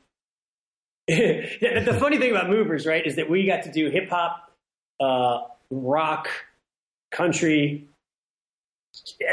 yeah, 1.08 1.80
the, 1.84 1.96
funny 1.98 2.18
thing 2.18 2.30
about 2.30 2.48
Movers, 2.48 2.86
right, 2.86 3.04
is 3.06 3.16
that 3.16 3.28
we 3.28 3.46
got 3.46 3.64
to 3.64 3.72
do 3.72 3.90
hip 3.90 4.08
hop, 4.08 4.50
uh, 5.00 5.40
rock, 5.70 6.28
country, 7.10 7.88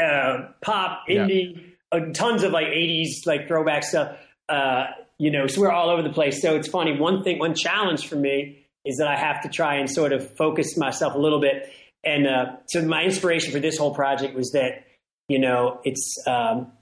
uh, 0.00 0.48
pop, 0.60 1.04
Yeah. 1.08 1.26
indie, 1.26 1.62
uh, 1.92 2.00
tons 2.12 2.42
of 2.42 2.52
like 2.52 2.66
'80s 2.68 3.26
like 3.26 3.46
throwback 3.48 3.84
stuff. 3.84 4.16
Uh, 4.48 4.86
you 5.18 5.30
know, 5.30 5.46
so 5.46 5.60
we're 5.60 5.70
all 5.70 5.90
over 5.90 6.02
the 6.02 6.10
place. 6.12 6.40
So 6.42 6.56
it's 6.56 6.68
funny. 6.68 6.98
One 6.98 7.22
thing, 7.22 7.38
one 7.38 7.54
challenge 7.54 8.08
for 8.08 8.16
me 8.16 8.66
is 8.84 8.96
that 8.96 9.06
I 9.06 9.16
have 9.16 9.42
to 9.42 9.48
try 9.48 9.76
and 9.76 9.88
sort 9.90 10.12
of 10.12 10.34
focus 10.36 10.76
myself 10.76 11.14
a 11.14 11.18
little 11.18 11.40
bit. 11.40 11.70
And 12.02 12.26
uh, 12.26 12.56
so 12.66 12.82
my 12.82 13.02
inspiration 13.04 13.52
for 13.52 13.60
this 13.60 13.76
whole 13.76 13.94
project 13.94 14.34
was 14.34 14.50
that 14.52 14.84
you 15.28 15.38
know 15.38 15.80
it's 15.84 16.16
um, 16.26 16.72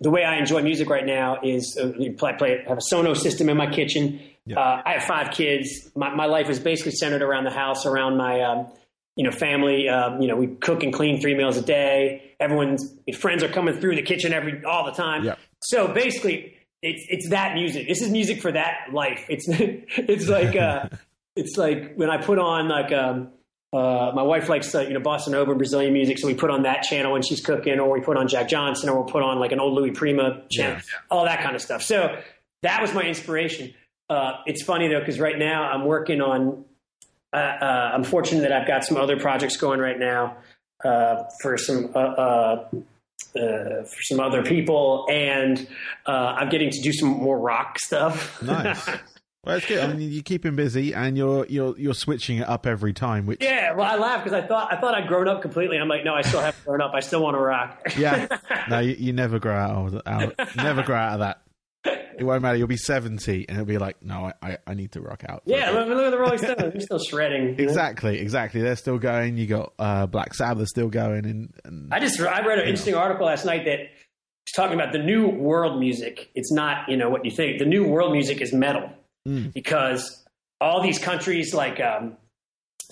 the 0.00 0.10
way 0.10 0.22
I 0.24 0.36
enjoy 0.38 0.62
music 0.62 0.90
right 0.90 1.06
now 1.06 1.38
is 1.42 1.76
uh, 1.80 1.92
play, 2.18 2.34
play 2.36 2.64
have 2.68 2.78
a 2.78 2.94
Sonos 2.94 3.18
system 3.18 3.48
in 3.48 3.56
my 3.56 3.70
kitchen. 3.70 4.20
Yeah. 4.46 4.58
Uh, 4.60 4.82
I 4.84 4.92
have 4.92 5.04
five 5.04 5.32
kids. 5.32 5.90
My, 5.96 6.14
my 6.14 6.26
life 6.26 6.48
is 6.48 6.60
basically 6.60 6.92
centered 6.92 7.22
around 7.22 7.44
the 7.44 7.50
house, 7.50 7.84
around 7.86 8.16
my 8.16 8.40
um, 8.42 8.66
you 9.16 9.24
know 9.24 9.30
family. 9.32 9.88
Um, 9.88 10.20
you 10.22 10.28
know, 10.28 10.36
we 10.36 10.46
cook 10.46 10.82
and 10.82 10.92
clean 10.92 11.20
three 11.20 11.34
meals 11.34 11.56
a 11.56 11.62
day. 11.62 12.32
Everyone's 12.38 12.94
friends 13.18 13.42
are 13.42 13.48
coming 13.48 13.78
through 13.80 13.96
the 13.96 14.02
kitchen 14.02 14.32
every 14.32 14.64
all 14.64 14.84
the 14.84 14.92
time. 14.92 15.24
Yeah. 15.24 15.34
So 15.62 15.88
basically, 15.88 16.54
it's 16.82 17.04
it's 17.08 17.30
that 17.30 17.54
music. 17.54 17.88
This 17.88 18.02
is 18.02 18.10
music 18.10 18.40
for 18.40 18.52
that 18.52 18.88
life. 18.92 19.24
It's 19.28 19.46
it's 19.48 20.28
like 20.28 20.54
uh, 20.54 20.88
it's 21.36 21.56
like 21.56 21.94
when 21.96 22.08
I 22.10 22.18
put 22.22 22.38
on 22.38 22.68
like 22.68 22.92
um, 22.92 23.30
uh, 23.72 24.12
my 24.14 24.22
wife 24.22 24.48
likes 24.48 24.72
uh, 24.74 24.80
you 24.82 24.94
know 24.94 25.00
bossa 25.00 25.28
nova 25.28 25.50
and 25.50 25.58
Brazilian 25.58 25.92
music, 25.92 26.18
so 26.18 26.28
we 26.28 26.34
put 26.34 26.50
on 26.50 26.62
that 26.62 26.82
channel 26.82 27.12
when 27.12 27.22
she's 27.22 27.40
cooking, 27.44 27.80
or 27.80 27.90
we 27.90 28.00
put 28.00 28.16
on 28.16 28.28
Jack 28.28 28.48
Johnson, 28.48 28.88
or 28.90 28.96
we'll 28.96 29.10
put 29.12 29.22
on 29.24 29.40
like 29.40 29.50
an 29.50 29.58
old 29.58 29.74
Louis 29.74 29.90
Prima 29.90 30.42
channel, 30.50 30.76
Yeah. 30.76 30.82
all 31.10 31.24
that 31.24 31.42
kind 31.42 31.56
of 31.56 31.62
stuff. 31.62 31.82
So 31.82 32.16
that 32.62 32.80
was 32.80 32.94
my 32.94 33.02
inspiration. 33.02 33.74
Uh, 34.08 34.32
it's 34.46 34.62
funny 34.62 34.88
though 34.88 35.00
because 35.00 35.18
right 35.18 35.38
now 35.38 35.64
I'm 35.64 35.84
working 35.84 36.20
on. 36.20 36.64
Uh, 37.32 37.36
uh, 37.36 37.90
I'm 37.94 38.04
fortunate 38.04 38.42
that 38.42 38.52
I've 38.52 38.66
got 38.66 38.84
some 38.84 38.96
other 38.96 39.18
projects 39.18 39.56
going 39.56 39.80
right 39.80 39.98
now 39.98 40.38
uh, 40.84 41.24
for 41.40 41.58
some 41.58 41.90
uh, 41.94 41.98
uh, 41.98 42.68
uh, 43.36 43.82
for 43.84 44.02
some 44.02 44.20
other 44.20 44.42
people, 44.42 45.06
and 45.10 45.66
uh, 46.06 46.36
I'm 46.38 46.48
getting 46.48 46.70
to 46.70 46.80
do 46.80 46.92
some 46.92 47.08
more 47.08 47.38
rock 47.38 47.78
stuff. 47.78 48.40
nice. 48.42 48.86
well, 49.44 49.56
it's 49.56 49.66
good. 49.66 49.80
I 49.80 49.92
mean, 49.92 50.10
you 50.10 50.22
keep 50.22 50.44
him 50.44 50.56
busy, 50.56 50.94
and 50.94 51.16
you're 51.16 51.46
you're 51.46 51.76
you're 51.78 51.94
switching 51.94 52.38
it 52.38 52.48
up 52.48 52.66
every 52.66 52.92
time. 52.92 53.26
Which 53.26 53.42
yeah, 53.42 53.72
well, 53.72 53.86
I 53.86 53.96
laugh 53.96 54.24
because 54.24 54.38
I 54.38 54.46
thought 54.46 54.72
I 54.72 54.80
thought 54.80 54.94
I'd 54.94 55.08
grown 55.08 55.28
up 55.28 55.42
completely. 55.42 55.76
I'm 55.78 55.88
like, 55.88 56.04
no, 56.04 56.14
I 56.14 56.22
still 56.22 56.40
haven't 56.40 56.64
grown 56.64 56.80
up. 56.80 56.92
I 56.94 57.00
still 57.00 57.22
want 57.22 57.34
to 57.34 57.40
rock. 57.40 57.92
yeah, 57.98 58.38
no, 58.70 58.78
you, 58.80 58.94
you 58.98 59.12
never 59.12 59.38
grow 59.38 59.54
out 59.54 59.94
of 59.94 60.02
out, 60.06 60.56
never 60.56 60.82
grow 60.82 60.96
out 60.96 61.14
of 61.14 61.18
that. 61.20 61.40
It 62.18 62.24
won't 62.24 62.40
matter. 62.40 62.56
You'll 62.56 62.66
be 62.66 62.76
seventy, 62.78 63.46
and 63.48 63.58
it'll 63.58 63.66
be 63.66 63.76
like, 63.78 64.02
no, 64.02 64.30
I, 64.42 64.52
I, 64.52 64.58
I 64.68 64.74
need 64.74 64.92
to 64.92 65.02
rock 65.02 65.22
out. 65.28 65.42
yeah, 65.44 65.70
look, 65.70 65.86
look 65.88 65.98
at 65.98 66.10
the 66.10 66.18
Rolling 66.18 66.38
Stones. 66.44 66.56
They're 66.58 66.80
still 66.80 66.98
shredding. 66.98 67.48
you 67.50 67.56
know? 67.56 67.64
Exactly, 67.64 68.18
exactly. 68.18 68.62
They're 68.62 68.76
still 68.76 68.98
going. 68.98 69.36
You 69.36 69.46
got 69.46 69.72
uh, 69.78 70.06
Black 70.06 70.32
Sabbath 70.32 70.68
still 70.68 70.88
going, 70.88 71.26
and, 71.26 71.52
and 71.64 71.92
I 71.92 72.00
just 72.00 72.18
I 72.20 72.40
read 72.46 72.58
an 72.58 72.68
interesting 72.68 72.94
article 72.94 73.26
last 73.26 73.44
night 73.44 73.66
that 73.66 73.80
was 73.80 74.52
talking 74.54 74.74
about 74.74 74.92
the 74.92 74.98
new 74.98 75.28
world 75.28 75.78
music. 75.78 76.30
It's 76.34 76.50
not 76.52 76.88
you 76.88 76.96
know 76.96 77.10
what 77.10 77.24
you 77.24 77.30
think. 77.30 77.58
The 77.58 77.66
new 77.66 77.86
world 77.86 78.12
music 78.12 78.40
is 78.40 78.52
metal 78.52 78.90
because 79.52 80.24
all 80.60 80.82
these 80.82 80.98
countries 80.98 81.52
like 81.52 81.80
um, 81.80 82.16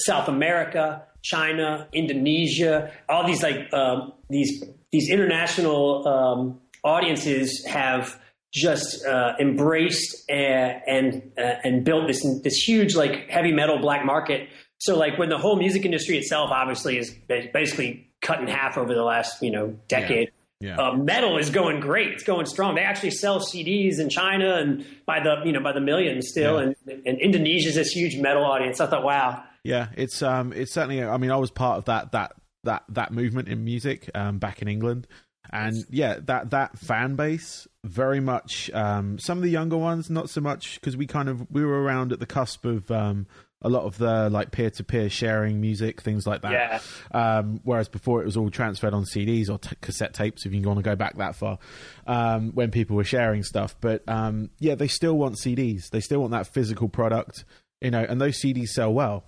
South 0.01 0.29
America, 0.29 1.03
China, 1.23 1.89
Indonesia, 1.93 2.93
all 3.09 3.27
these 3.27 3.43
like 3.43 3.73
um, 3.73 4.13
these 4.29 4.63
these 4.93 5.09
international 5.11 6.07
um, 6.07 6.61
audiences 6.83 7.65
have 7.67 8.21
just 8.55 9.05
uh, 9.05 9.33
embraced 9.41 10.31
and 10.31 10.81
and, 10.87 11.33
uh, 11.37 11.57
and 11.65 11.85
built 11.85 12.07
this 12.07 12.25
this 12.43 12.55
huge 12.55 12.95
like 12.95 13.29
heavy 13.29 13.53
metal 13.53 13.79
black 13.79 14.05
market. 14.05 14.49
So 14.79 14.97
like 14.97 15.19
when 15.19 15.29
the 15.29 15.39
whole 15.39 15.57
music 15.57 15.85
industry 15.85 16.17
itself 16.17 16.51
obviously 16.51 16.99
is 16.99 17.11
basically 17.29 18.11
cut 18.23 18.41
in 18.41 18.47
half 18.47 18.79
over 18.79 18.95
the 18.95 19.03
last 19.03 19.43
you 19.43 19.51
know 19.51 19.77
decade. 19.89 20.31
Yeah. 20.61 20.77
Uh, 20.77 20.97
metal 20.97 21.37
is 21.37 21.51
going 21.51 21.81
great. 21.81 22.13
It's 22.13 22.23
going 22.23 22.47
strong. 22.47 22.77
They 22.77 22.83
actually 22.83 23.11
sell 23.11 23.41
CDs 23.41 23.99
in 23.99 24.09
China 24.09 24.55
and 24.55 24.87
by 25.05 25.21
the 25.21 25.43
you 25.45 25.53
know 25.53 25.61
by 25.61 25.73
the 25.73 25.81
millions 25.81 26.29
still. 26.29 26.61
Yeah. 26.61 26.73
And, 26.87 27.07
and 27.07 27.21
Indonesia's 27.21 27.75
this 27.75 27.89
huge 27.89 28.17
metal 28.17 28.45
audience. 28.45 28.81
I 28.81 28.87
thought, 28.87 29.03
wow, 29.03 29.43
Yeah, 29.65 29.89
it's 29.97 30.23
um, 30.23 30.53
it's 30.53 30.73
certainly. 30.73 31.03
I 31.03 31.17
mean, 31.17 31.33
I 31.33 31.37
was 31.37 31.51
part 31.51 31.79
of 31.79 31.87
that 31.87 32.13
that 32.13 32.35
that 32.63 32.85
that 32.91 33.13
movement 33.13 33.49
in 33.49 33.65
music 33.65 34.11
um, 34.15 34.39
back 34.39 34.63
in 34.63 34.69
England, 34.69 35.07
and 35.55 35.85
yeah, 35.89 36.19
that 36.25 36.51
that 36.51 36.79
fan 36.79 37.15
base 37.15 37.69
very 37.85 38.21
much. 38.21 38.71
Um, 38.75 39.19
some 39.19 39.39
of 39.39 39.45
the 39.45 39.51
younger 39.51 39.77
ones, 39.77 40.11
not 40.11 40.29
so 40.29 40.41
much, 40.41 40.81
because 40.81 40.97
we 40.97 41.07
kind 41.07 41.29
of 41.29 41.47
we 41.51 41.65
were 41.65 41.83
around 41.83 42.13
at 42.13 42.19
the 42.19 42.27
cusp 42.27 42.65
of 42.65 42.91
um, 42.91 43.27
a 43.63 43.69
lot 43.69 43.85
of 43.85 43.97
the 43.97 44.29
like 44.31 44.51
peer 44.51 44.71
to 44.71 44.85
peer 44.85 45.09
sharing 45.09 45.61
music, 45.61 46.03
things 46.03 46.27
like 46.27 46.43
that. 46.43 46.53
Yeah. 46.53 46.81
Um, 47.13 47.61
whereas 47.63 47.89
before 47.89 48.21
it 48.21 48.27
was 48.27 48.37
all 48.37 48.51
transferred 48.51 48.95
on 48.95 49.05
CDs 49.05 49.49
or 49.49 49.59
t- 49.59 49.77
cassette 49.81 50.13
tapes, 50.13 50.45
if 50.45 50.53
you 50.53 50.61
want 50.63 50.79
to 50.79 50.83
go 50.83 50.97
back 50.97 51.17
that 51.19 51.37
far, 51.37 51.59
um, 52.07 52.51
when 52.53 52.71
people 52.71 52.97
were 52.97 53.05
sharing 53.05 53.43
stuff. 53.43 53.77
But 53.81 54.03
um, 54.09 54.51
yeah, 54.59 54.75
they 54.75 54.89
still 54.89 55.17
want 55.17 55.37
CDs. 55.37 55.89
They 55.91 56.01
still 56.01 56.21
want 56.21 56.33
that 56.33 56.53
physical 56.53 56.89
product, 56.89 57.45
you 57.81 57.91
know, 57.91 58.05
and 58.07 58.21
those 58.21 58.41
CDs 58.41 58.69
sell 58.69 58.93
well. 58.93 59.25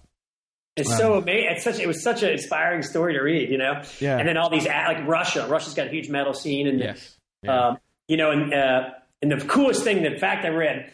It's 0.76 0.96
so 0.96 1.14
amazing. 1.14 1.48
It's 1.52 1.64
such. 1.64 1.78
It 1.78 1.86
was 1.86 2.02
such 2.02 2.22
an 2.22 2.30
inspiring 2.30 2.82
story 2.82 3.14
to 3.14 3.20
read, 3.20 3.50
you 3.50 3.58
know. 3.58 3.82
Yeah. 3.98 4.18
And 4.18 4.28
then 4.28 4.36
all 4.36 4.50
these 4.50 4.66
like 4.66 5.06
Russia. 5.06 5.46
Russia's 5.48 5.74
got 5.74 5.86
a 5.86 5.90
huge 5.90 6.08
metal 6.10 6.34
scene, 6.34 6.66
and 6.66 6.78
Yes. 6.80 7.16
Yeah. 7.42 7.68
um, 7.68 7.78
you 8.08 8.16
know, 8.16 8.30
and 8.30 8.52
uh, 8.52 8.90
and 9.22 9.32
the 9.32 9.38
coolest 9.46 9.84
thing, 9.84 10.02
the 10.02 10.18
fact 10.18 10.44
I 10.44 10.48
read. 10.48 10.90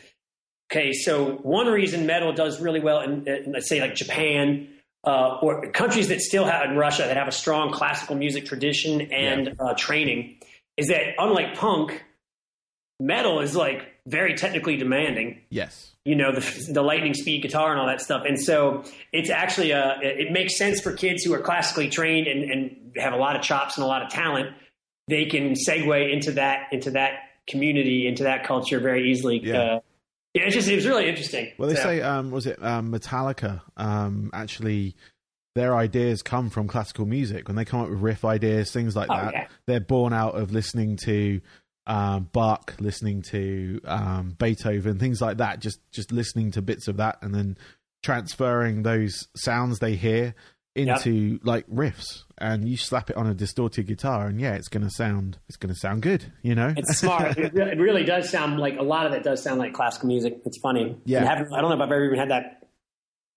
Okay, 0.71 0.93
so 0.93 1.33
one 1.43 1.67
reason 1.67 2.07
metal 2.07 2.33
does 2.33 2.61
really 2.61 2.81
well 2.81 3.01
in, 3.01 3.29
in 3.29 3.53
let's 3.53 3.69
say 3.69 3.81
like 3.81 3.95
Japan 3.95 4.69
uh, 5.05 5.39
or 5.43 5.71
countries 5.73 6.09
that 6.09 6.21
still 6.21 6.45
have 6.45 6.71
in 6.71 6.77
Russia 6.77 7.03
that 7.03 7.17
have 7.17 7.29
a 7.29 7.33
strong 7.33 7.73
classical 7.73 8.17
music 8.17 8.47
tradition 8.47 9.03
and 9.13 9.55
uh, 9.61 9.75
training 9.75 10.39
is 10.79 10.89
that 10.89 11.03
unlike 11.19 11.57
punk, 11.57 12.03
metal 12.99 13.41
is 13.41 13.55
like 13.55 13.92
very 14.07 14.35
technically 14.35 14.77
demanding 14.77 15.41
yes. 15.49 15.93
you 16.05 16.17
know 16.17 16.33
the, 16.33 16.71
the 16.73 16.83
lightning 16.83 17.15
speed 17.15 17.41
guitar 17.43 17.71
and 17.71 17.81
all 17.81 17.87
that 17.87 18.01
stuff 18.01 18.25
and 18.27 18.41
so 18.41 18.83
it's 19.13 19.31
actually 19.31 19.73
uh 19.73 19.93
it 20.03 20.33
makes 20.33 20.59
sense 20.59 20.81
for 20.81 20.93
kids 20.93 21.23
who 21.23 21.33
are 21.33 21.39
classically 21.41 21.89
trained 21.89 22.27
and, 22.27 22.51
and 22.51 22.93
have 22.97 23.13
a 23.13 23.17
lot 23.17 23.37
of 23.37 23.43
chops 23.43 23.77
and 23.77 23.85
a 23.85 23.87
lot 23.87 24.03
of 24.03 24.09
talent 24.11 24.49
they 25.07 25.25
can 25.27 25.55
segue 25.55 26.13
into 26.13 26.33
that 26.33 26.67
into 26.73 26.91
that 26.91 27.13
community 27.47 28.09
into 28.09 28.25
that 28.25 28.45
culture 28.45 28.81
very 28.81 29.09
easily 29.11 29.39
Yeah. 29.41 29.55
uh, 29.75 29.81
yeah 30.35 30.43
it's 30.47 30.55
just 30.57 30.69
it 30.69 30.75
was 30.75 30.87
really 30.87 31.09
interesting 31.09 31.53
Well, 31.57 31.69
they 31.69 31.77
So- 31.77 31.83
say, 31.83 32.03
um, 32.03 32.33
was 32.33 32.47
it 32.47 32.61
um, 32.63 32.91
Metallica? 32.93 33.61
Um, 33.77 34.31
actually, 34.33 34.97
their 35.55 35.77
ideas 35.77 36.23
come 36.23 36.49
from 36.51 36.67
classical 36.67 37.05
music. 37.05 37.47
When 37.47 37.57
they 37.57 37.65
come 37.67 37.81
up 37.81 37.91
with 37.91 38.01
riff 38.01 38.25
ideas, 38.25 38.73
things 38.73 38.97
like 38.97 39.11
Oh, 39.11 39.15
that, 39.17 39.33
yeah. 39.35 39.47
they're 39.67 39.81
born 39.81 40.13
out 40.15 40.35
of 40.35 40.51
listening 40.51 40.97
to 41.05 41.41
um, 41.87 42.29
Bach, 42.33 42.75
listening 42.79 43.23
to 43.23 43.81
um, 43.85 44.37
Beethoven, 44.39 44.99
things 44.99 45.21
like 45.21 45.39
that. 45.39 45.61
Just 45.61 45.81
just 45.91 46.13
listening 46.13 46.53
to 46.53 46.63
bits 46.63 46.89
of 46.89 46.97
that, 46.99 47.19
and 47.23 47.35
then 47.35 47.57
transferring 48.03 48.83
those 48.83 49.29
sounds 49.37 49.79
they 49.79 49.95
hear 49.95 50.35
into 50.75 51.39
like 51.45 51.67
riffs. 51.69 52.23
And 52.39 52.69
you 52.69 52.77
slap 52.77 53.11
it 53.11 53.17
on 53.17 53.27
a 53.27 53.35
distorted 53.35 53.87
guitar, 53.87 54.27
and 54.27 54.41
yeah, 54.41 54.55
it's 54.55 54.69
gonna 54.69 54.91
sound 54.91 55.39
it's 55.49 55.57
gonna 55.57 55.75
sound 55.75 56.03
good. 56.03 56.33
You 56.43 56.55
know, 56.55 56.75
it's 56.77 56.99
smart. 56.99 57.37
It 57.39 57.53
really, 57.55 57.73
it 57.73 57.79
really 57.79 58.05
does 58.05 58.31
sound 58.31 58.59
like 58.59 58.79
a 58.79 58.83
lot 58.83 59.07
of 59.07 59.13
it 59.13 59.23
does 59.23 59.43
sound 59.43 59.59
like 59.59 59.73
classical 59.73 60.09
music. 60.09 60.41
It's 60.45 60.59
funny. 60.59 60.97
Yeah. 61.05 61.25
I, 61.25 61.33
I 61.35 61.61
don't 61.61 61.71
know 61.71 61.73
if 61.73 61.81
I've 61.81 61.93
ever 61.93 62.05
even 62.05 62.19
had 62.19 62.31
that 62.31 62.63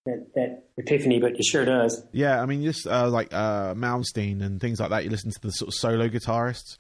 that, 0.05 0.27
that 0.35 0.63
epiphany, 0.77 1.19
but 1.19 1.33
it 1.33 1.43
sure 1.43 1.65
does. 1.65 2.03
Yeah, 2.11 2.41
I 2.41 2.45
mean, 2.45 2.63
just 2.63 2.85
uh, 2.87 3.09
like 3.09 3.33
uh, 3.33 3.73
Malmsteen 3.73 4.43
and 4.43 4.61
things 4.61 4.79
like 4.79 4.89
that. 4.89 5.03
You 5.03 5.09
listen 5.09 5.31
to 5.31 5.39
the 5.41 5.51
sort 5.51 5.69
of 5.69 5.73
solo 5.73 6.07
guitarists, 6.07 6.77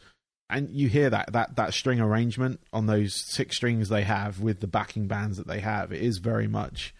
and 0.49 0.69
you 0.69 0.87
hear 0.87 1.09
that 1.09 1.33
that 1.33 1.55
that 1.55 1.73
string 1.73 1.99
arrangement 1.99 2.59
on 2.71 2.85
those 2.85 3.13
six 3.31 3.57
strings 3.57 3.89
they 3.89 4.03
have 4.03 4.39
with 4.39 4.59
the 4.59 4.67
backing 4.67 5.07
bands 5.07 5.37
that 5.37 5.47
they 5.47 5.59
have. 5.59 5.91
It 5.91 6.01
is 6.01 6.19
very 6.19 6.47
much, 6.47 6.93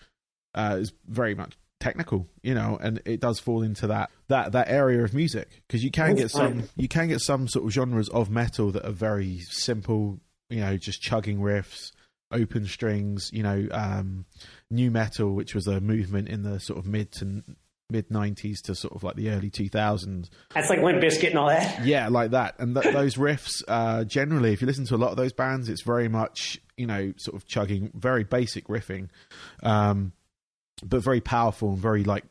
uh, 0.53 0.77
is 0.79 0.93
very 1.07 1.35
much 1.35 1.57
technical, 1.79 2.27
you 2.41 2.55
know, 2.55 2.77
and 2.81 3.01
it 3.05 3.19
does 3.19 3.39
fall 3.39 3.61
into 3.61 3.87
that 3.87 4.09
that 4.27 4.51
that 4.53 4.69
area 4.69 5.03
of 5.03 5.13
music 5.13 5.61
because 5.67 5.83
you 5.83 5.91
can 5.91 6.15
get 6.15 6.31
some 6.31 6.63
you 6.75 6.87
can 6.87 7.07
get 7.07 7.21
some 7.21 7.47
sort 7.47 7.65
of 7.65 7.71
genres 7.71 8.09
of 8.09 8.29
metal 8.29 8.71
that 8.71 8.85
are 8.85 8.91
very 8.91 9.39
simple, 9.49 10.19
you 10.49 10.61
know, 10.61 10.77
just 10.77 11.01
chugging 11.01 11.39
riffs. 11.39 11.91
Open 12.31 12.65
strings, 12.65 13.29
you 13.31 13.43
know, 13.43 13.67
um, 13.71 14.25
new 14.71 14.89
metal, 14.89 15.35
which 15.35 15.53
was 15.53 15.67
a 15.67 15.79
movement 15.79 16.27
in 16.27 16.41
the 16.41 16.59
sort 16.59 16.79
of 16.79 16.87
mid 16.87 17.11
to 17.13 17.43
mid 17.89 18.09
'90s 18.09 18.61
to 18.63 18.75
sort 18.75 18.95
of 18.95 19.03
like 19.03 19.15
the 19.15 19.29
early 19.29 19.49
2000s. 19.49 20.29
That's 20.53 20.69
like 20.69 20.81
Limp 20.81 21.01
Bizkit 21.01 21.29
and 21.29 21.37
all 21.39 21.49
that. 21.49 21.85
Yeah, 21.85 22.09
like 22.09 22.31
that. 22.31 22.55
And 22.59 22.75
th- 22.75 22.93
those 22.93 23.15
riffs, 23.15 23.63
uh, 23.67 24.03
generally, 24.05 24.53
if 24.53 24.61
you 24.61 24.67
listen 24.67 24.85
to 24.87 24.95
a 24.95 24.97
lot 24.97 25.11
of 25.11 25.17
those 25.17 25.33
bands, 25.33 25.69
it's 25.69 25.81
very 25.83 26.07
much 26.07 26.59
you 26.77 26.87
know 26.87 27.13
sort 27.17 27.35
of 27.35 27.47
chugging, 27.47 27.91
very 27.93 28.23
basic 28.23 28.67
riffing, 28.67 29.09
um, 29.63 30.11
but 30.83 31.03
very 31.03 31.21
powerful 31.21 31.69
and 31.73 31.79
very 31.79 32.03
like 32.03 32.23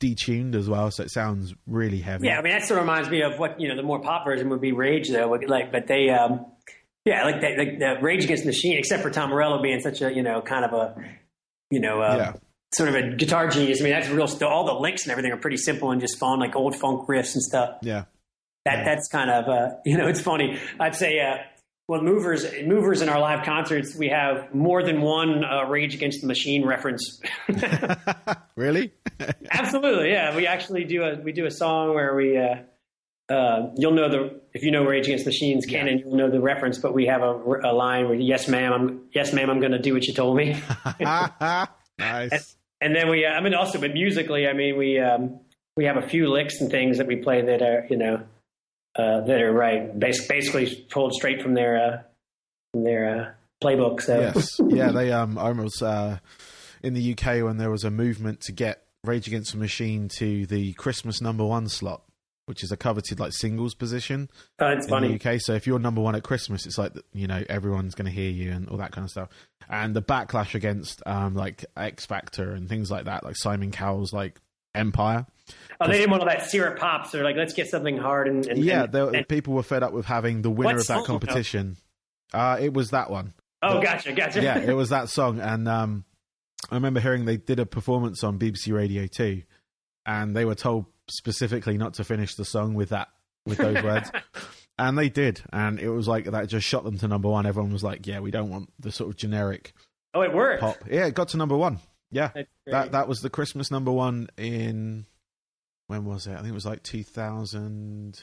detuned 0.00 0.54
as 0.54 0.68
well. 0.68 0.90
So 0.90 1.02
it 1.02 1.10
sounds 1.10 1.54
really 1.66 1.98
heavy. 1.98 2.26
Yeah, 2.26 2.38
I 2.38 2.42
mean 2.42 2.52
that 2.52 2.64
sort 2.64 2.78
of 2.78 2.84
reminds 2.86 3.10
me 3.10 3.22
of 3.22 3.38
what 3.38 3.60
you 3.60 3.68
know. 3.68 3.76
The 3.76 3.82
more 3.82 4.00
pop 4.00 4.24
version 4.24 4.48
would 4.50 4.60
be 4.60 4.72
Rage, 4.72 5.08
though. 5.10 5.28
Like, 5.46 5.72
but 5.72 5.86
they, 5.86 6.10
um, 6.10 6.46
yeah, 7.04 7.24
like 7.24 7.40
they, 7.40 7.56
like 7.56 7.78
the 7.78 7.96
Rage 8.00 8.24
Against 8.24 8.44
the 8.44 8.48
Machine, 8.50 8.78
except 8.78 9.02
for 9.02 9.10
Tom 9.10 9.30
Morello 9.30 9.60
being 9.62 9.80
such 9.80 10.02
a 10.02 10.12
you 10.12 10.22
know 10.22 10.40
kind 10.42 10.64
of 10.64 10.72
a 10.72 10.94
you 11.70 11.80
know 11.80 12.00
uh, 12.00 12.16
Yeah. 12.16 12.32
Sort 12.74 12.88
of 12.88 12.94
a 12.94 13.16
guitar 13.16 13.48
genius. 13.48 13.80
I 13.80 13.84
mean 13.84 13.92
that's 13.92 14.08
real. 14.08 14.28
All 14.48 14.64
the 14.64 14.74
licks 14.74 15.02
and 15.04 15.12
everything 15.12 15.32
are 15.32 15.36
pretty 15.36 15.56
simple 15.58 15.90
and 15.90 16.00
just 16.00 16.18
fun, 16.18 16.40
like 16.40 16.56
old 16.56 16.76
funk 16.76 17.08
riffs 17.08 17.34
and 17.34 17.42
stuff. 17.42 17.78
yeah, 17.82 18.04
That 18.64 18.84
that's 18.84 19.08
kind 19.08 19.30
of 19.30 19.48
uh, 19.48 19.76
you 19.84 19.96
know 19.98 20.08
it's 20.08 20.20
funny. 20.20 20.58
I'd 20.78 20.94
say. 20.94 21.20
Uh, 21.20 21.36
well, 21.88 22.00
movers, 22.00 22.46
movers 22.64 23.02
in 23.02 23.08
our 23.08 23.20
live 23.20 23.44
concerts, 23.44 23.94
we 23.96 24.08
have 24.08 24.54
more 24.54 24.84
than 24.84 25.02
one 25.02 25.44
uh, 25.44 25.64
Rage 25.64 25.94
Against 25.94 26.20
the 26.20 26.28
Machine 26.28 26.64
reference. 26.64 27.20
really. 28.56 28.92
Absolutely, 29.50 30.10
yeah. 30.10 30.34
We 30.34 30.46
actually 30.46 30.84
do 30.84 31.02
a 31.02 31.16
we 31.20 31.32
do 31.32 31.44
a 31.44 31.50
song 31.50 31.94
where 31.94 32.14
we 32.14 32.38
uh, 32.38 33.32
uh, 33.32 33.70
you'll 33.76 33.92
know 33.92 34.08
the 34.08 34.40
if 34.54 34.62
you 34.62 34.70
know 34.70 34.84
Rage 34.84 35.06
Against 35.06 35.24
the 35.24 35.30
Machines 35.30 35.66
canon, 35.66 35.98
you'll 35.98 36.14
know 36.14 36.30
the 36.30 36.40
reference. 36.40 36.78
But 36.78 36.94
we 36.94 37.06
have 37.06 37.22
a, 37.22 37.34
a 37.64 37.74
line 37.74 38.06
where 38.06 38.14
yes, 38.14 38.48
ma'am, 38.48 38.72
I'm 38.72 39.00
yes, 39.12 39.32
ma'am, 39.32 39.50
I'm 39.50 39.60
going 39.60 39.72
to 39.72 39.80
do 39.80 39.92
what 39.92 40.06
you 40.06 40.14
told 40.14 40.36
me. 40.36 40.62
nice. 41.00 42.30
and 42.30 42.42
then 42.94 43.08
we, 43.08 43.24
uh, 43.24 43.30
I 43.30 43.40
mean, 43.40 43.54
also, 43.54 43.80
but 43.80 43.92
musically, 43.92 44.48
I 44.48 44.52
mean, 44.52 44.76
we 44.76 44.98
um, 44.98 45.38
we 45.76 45.84
have 45.84 45.96
a 45.96 46.02
few 46.02 46.28
licks 46.28 46.60
and 46.60 46.70
things 46.70 46.98
that 46.98 47.06
we 47.06 47.16
play 47.16 47.42
that 47.42 47.62
are 47.62 47.86
you 47.88 47.96
know 47.96 48.22
uh, 48.96 49.20
that 49.22 49.40
are 49.40 49.52
right, 49.52 49.98
bas- 49.98 50.26
basically 50.26 50.86
pulled 50.90 51.14
straight 51.14 51.40
from 51.40 51.54
their 51.54 51.76
uh, 51.76 52.02
from 52.72 52.84
their 52.84 53.20
uh, 53.20 53.30
playbook. 53.64 54.00
So 54.02 54.20
yes, 54.20 54.58
yeah. 54.68 54.90
They 54.90 55.12
um, 55.12 55.38
I 55.38 55.50
was 55.50 55.80
uh, 55.80 56.18
in 56.82 56.94
the 56.94 57.12
UK 57.12 57.44
when 57.44 57.58
there 57.58 57.70
was 57.70 57.84
a 57.84 57.90
movement 57.90 58.40
to 58.42 58.52
get 58.52 58.82
Rage 59.04 59.26
Against 59.26 59.52
the 59.52 59.58
Machine 59.58 60.08
to 60.18 60.46
the 60.46 60.72
Christmas 60.74 61.20
number 61.20 61.44
one 61.44 61.68
slot, 61.68 62.02
which 62.46 62.62
is 62.64 62.72
a 62.72 62.76
coveted 62.76 63.20
like 63.20 63.32
singles 63.32 63.74
position 63.74 64.28
Oh, 64.58 64.66
it's 64.68 64.86
in 64.86 64.90
funny. 64.90 65.16
the 65.16 65.30
UK. 65.34 65.40
So 65.40 65.52
if 65.54 65.66
you're 65.66 65.78
number 65.78 66.00
one 66.00 66.14
at 66.14 66.22
Christmas, 66.24 66.66
it's 66.66 66.78
like 66.78 66.92
you 67.12 67.26
know 67.26 67.42
everyone's 67.48 67.94
going 67.94 68.06
to 68.06 68.12
hear 68.12 68.30
you 68.30 68.50
and 68.52 68.68
all 68.68 68.76
that 68.78 68.92
kind 68.92 69.04
of 69.04 69.10
stuff. 69.10 69.28
And 69.68 69.94
the 69.94 70.02
backlash 70.02 70.54
against 70.54 71.02
um, 71.06 71.34
like 71.34 71.64
X 71.76 72.04
Factor 72.06 72.50
and 72.52 72.68
things 72.68 72.90
like 72.90 73.04
that, 73.04 73.24
like 73.24 73.36
Simon 73.36 73.70
Cowell's 73.70 74.12
like 74.12 74.40
Empire. 74.74 75.26
Oh, 75.80 75.86
they 75.86 75.98
didn't 75.98 76.10
want 76.10 76.22
all 76.22 76.28
that 76.28 76.46
syrup 76.50 76.78
pops. 76.78 77.10
They're 77.12 77.24
like, 77.24 77.36
let's 77.36 77.52
get 77.52 77.68
something 77.68 77.96
hard 77.98 78.26
and, 78.28 78.46
and 78.46 78.64
Yeah, 78.64 78.84
and- 78.84 79.16
and- 79.16 79.28
people 79.28 79.54
were 79.54 79.62
fed 79.62 79.82
up 79.82 79.92
with 79.92 80.06
having 80.06 80.42
the 80.42 80.50
winner 80.50 80.76
of 80.78 80.86
that 80.86 81.04
competition. 81.04 81.76
Uh, 82.32 82.56
it 82.60 82.72
was 82.72 82.90
that 82.90 83.10
one. 83.10 83.34
oh, 83.62 83.80
gotcha, 83.82 84.12
gotcha. 84.12 84.42
yeah, 84.42 84.58
it 84.58 84.72
was 84.72 84.88
that 84.90 85.08
song, 85.10 85.38
and 85.40 85.68
um, 85.68 86.04
I 86.70 86.76
remember 86.76 87.00
hearing 87.00 87.24
they 87.26 87.36
did 87.36 87.60
a 87.60 87.66
performance 87.66 88.24
on 88.24 88.38
BBC 88.38 88.72
Radio 88.72 89.06
Two, 89.06 89.42
and 90.06 90.34
they 90.34 90.44
were 90.46 90.54
told 90.54 90.86
specifically 91.12 91.76
not 91.78 91.94
to 91.94 92.04
finish 92.04 92.34
the 92.34 92.44
song 92.44 92.74
with 92.74 92.90
that 92.90 93.08
with 93.46 93.58
those 93.58 93.82
words, 93.84 94.10
and 94.78 94.96
they 94.96 95.08
did, 95.08 95.42
and 95.52 95.78
it 95.78 95.90
was 95.90 96.08
like 96.08 96.24
that 96.26 96.48
just 96.48 96.66
shot 96.66 96.84
them 96.84 96.98
to 96.98 97.08
number 97.08 97.28
one. 97.28 97.46
Everyone 97.46 97.72
was 97.72 97.84
like, 97.84 98.06
"Yeah, 98.06 98.20
we 98.20 98.30
don't 98.30 98.50
want 98.50 98.72
the 98.78 98.92
sort 98.92 99.10
of 99.10 99.16
generic 99.16 99.72
oh, 100.14 100.22
it 100.22 100.32
worked. 100.32 100.60
pop." 100.60 100.76
Yeah, 100.90 101.06
it 101.06 101.14
got 101.14 101.28
to 101.28 101.36
number 101.36 101.56
one. 101.56 101.78
Yeah, 102.10 102.30
that 102.66 102.92
that 102.92 103.08
was 103.08 103.20
the 103.22 103.30
Christmas 103.30 103.70
number 103.70 103.90
one 103.90 104.28
in 104.36 105.06
when 105.86 106.04
was 106.04 106.26
it? 106.26 106.32
I 106.32 106.36
think 106.36 106.48
it 106.48 106.54
was 106.54 106.66
like 106.66 106.82
two 106.82 107.02
thousand. 107.02 108.22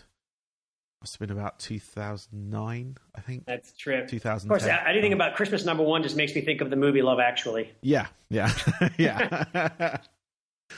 Must 1.02 1.13
have 1.17 1.28
been 1.30 1.38
about 1.38 1.60
two 1.60 1.80
thousand 1.80 2.49
nine. 2.49 2.97
I 3.15 3.21
think 3.21 3.45
That's 3.45 3.71
true. 3.71 3.95
trip. 3.97 4.10
two 4.10 4.19
thousand. 4.19 4.52
Of 4.52 4.60
course, 4.60 4.69
anything 4.86 5.13
about 5.13 5.36
Christmas 5.36 5.63
number 5.63 5.84
one 5.84 6.04
just 6.04 6.17
makes 6.17 6.36
me 6.36 6.41
think 6.41 6.62
of 6.62 6.69
the 6.69 6.75
movie 6.75 7.02
Love 7.02 7.19
Actually. 7.19 7.71
Yeah, 7.82 8.08
yeah, 8.30 8.52
yeah. 8.97 9.97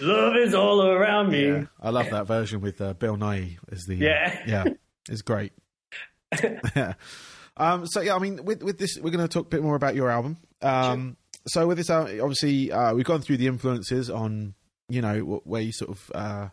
Love 0.01 0.35
is 0.35 0.53
all 0.53 0.81
around 0.87 1.29
me. 1.31 1.47
Yeah, 1.47 1.65
I 1.81 1.89
love 1.89 2.09
that 2.09 2.27
version 2.27 2.61
with 2.61 2.81
uh, 2.81 2.93
Bill 2.93 3.15
Nighy 3.17 3.57
as 3.71 3.83
the 3.85 3.95
Yeah. 3.95 4.39
yeah, 4.47 4.63
it's 5.09 5.21
great. 5.21 5.53
yeah. 6.75 6.93
um, 7.57 7.85
so 7.87 8.01
yeah, 8.01 8.15
I 8.15 8.19
mean, 8.19 8.43
with 8.43 8.63
with 8.63 8.77
this, 8.79 8.97
we're 9.01 9.11
going 9.11 9.27
to 9.27 9.31
talk 9.31 9.45
a 9.45 9.49
bit 9.49 9.63
more 9.63 9.75
about 9.75 9.95
your 9.95 10.09
album. 10.09 10.37
Um, 10.61 11.17
so 11.47 11.67
with 11.67 11.77
this, 11.77 11.89
uh, 11.89 12.17
obviously, 12.21 12.71
uh, 12.71 12.93
we've 12.93 13.05
gone 13.05 13.21
through 13.21 13.37
the 13.37 13.47
influences 13.47 14.09
on 14.09 14.53
you 14.89 15.01
know 15.01 15.19
wh- 15.19 15.47
where 15.47 15.61
you 15.61 15.71
sort 15.71 15.91
of 15.91 16.11
uh, 16.13 16.49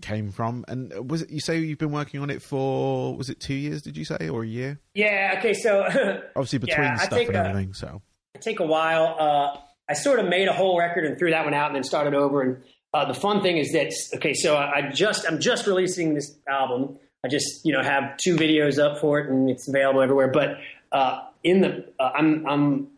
came 0.00 0.30
from. 0.30 0.64
And 0.68 1.10
was 1.10 1.22
it 1.22 1.30
you 1.30 1.40
say 1.40 1.58
you've 1.58 1.78
been 1.78 1.92
working 1.92 2.20
on 2.20 2.30
it 2.30 2.42
for 2.42 3.16
was 3.16 3.28
it 3.28 3.40
two 3.40 3.54
years? 3.54 3.82
Did 3.82 3.96
you 3.96 4.04
say 4.04 4.28
or 4.28 4.42
a 4.42 4.46
year? 4.46 4.80
Yeah. 4.94 5.36
Okay. 5.38 5.54
So 5.54 5.82
obviously 6.36 6.58
between 6.58 6.84
yeah, 6.84 6.96
stuff 6.96 7.18
and 7.20 7.36
everything. 7.36 7.74
So 7.74 8.02
it 8.34 8.42
take 8.42 8.60
a 8.60 8.66
while. 8.66 9.62
I 9.92 9.94
sort 9.94 10.20
of 10.20 10.26
made 10.26 10.48
a 10.48 10.54
whole 10.54 10.78
record 10.78 11.04
and 11.04 11.18
threw 11.18 11.30
that 11.32 11.44
one 11.44 11.52
out 11.52 11.66
and 11.66 11.76
then 11.76 11.84
started 11.84 12.14
over. 12.14 12.40
And 12.40 12.62
uh, 12.94 13.04
the 13.04 13.12
fun 13.12 13.42
thing 13.42 13.58
is 13.58 13.72
that 13.72 13.92
okay, 14.16 14.32
so 14.32 14.56
I, 14.56 14.78
I 14.78 14.90
just 14.90 15.26
I'm 15.28 15.38
just 15.38 15.66
releasing 15.66 16.14
this 16.14 16.34
album. 16.48 16.96
I 17.22 17.28
just 17.28 17.60
you 17.62 17.74
know 17.74 17.82
have 17.82 18.16
two 18.16 18.36
videos 18.36 18.78
up 18.78 19.02
for 19.02 19.20
it 19.20 19.28
and 19.28 19.50
it's 19.50 19.68
available 19.68 20.00
everywhere. 20.00 20.28
But 20.28 20.56
uh, 20.92 21.24
in 21.44 21.60
the 21.60 21.92
uh, 22.00 22.10
I'm 22.14 22.46
I'm 22.46 22.88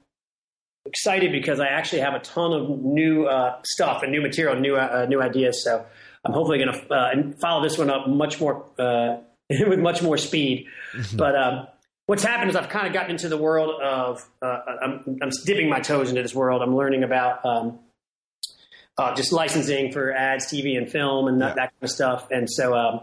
excited 0.86 1.32
because 1.32 1.58
I 1.58 1.66
actually 1.66 2.02
have 2.02 2.14
a 2.14 2.20
ton 2.20 2.52
of 2.52 2.70
new 2.80 3.26
uh, 3.26 3.58
stuff 3.64 4.04
and 4.04 4.12
new 4.12 4.22
material, 4.22 4.54
new 4.54 4.76
uh, 4.76 5.06
new 5.08 5.20
ideas. 5.20 5.64
So 5.64 5.84
I'm 6.24 6.32
hopefully 6.32 6.58
going 6.58 6.72
to 6.72 6.94
uh, 6.94 7.38
follow 7.40 7.60
this 7.64 7.76
one 7.76 7.90
up 7.90 8.08
much 8.08 8.40
more 8.40 8.66
uh, 8.78 9.16
with 9.50 9.80
much 9.80 10.00
more 10.00 10.16
speed. 10.16 10.66
Mm-hmm. 10.96 11.16
But 11.16 11.34
um, 11.34 11.66
what's 12.06 12.22
happened 12.22 12.50
is 12.50 12.56
I've 12.56 12.68
kind 12.68 12.86
of 12.86 12.92
gotten 12.92 13.10
into 13.10 13.28
the 13.28 13.36
world 13.36 13.80
of 13.82 14.28
uh, 14.42 14.58
I'm, 14.82 15.18
I'm, 15.22 15.30
dipping 15.44 15.68
my 15.68 15.80
toes 15.80 16.08
into 16.10 16.22
this 16.22 16.34
world. 16.34 16.62
I'm 16.62 16.76
learning 16.76 17.04
about 17.04 17.44
um, 17.44 17.78
uh, 18.98 19.14
just 19.14 19.32
licensing 19.32 19.92
for 19.92 20.12
ads, 20.12 20.46
TV, 20.46 20.76
and 20.76 20.90
film, 20.90 21.28
and 21.28 21.40
that, 21.40 21.48
yeah. 21.48 21.54
that 21.54 21.72
kind 21.72 21.82
of 21.82 21.90
stuff. 21.90 22.28
And 22.30 22.48
so 22.50 22.74
um, 22.74 23.00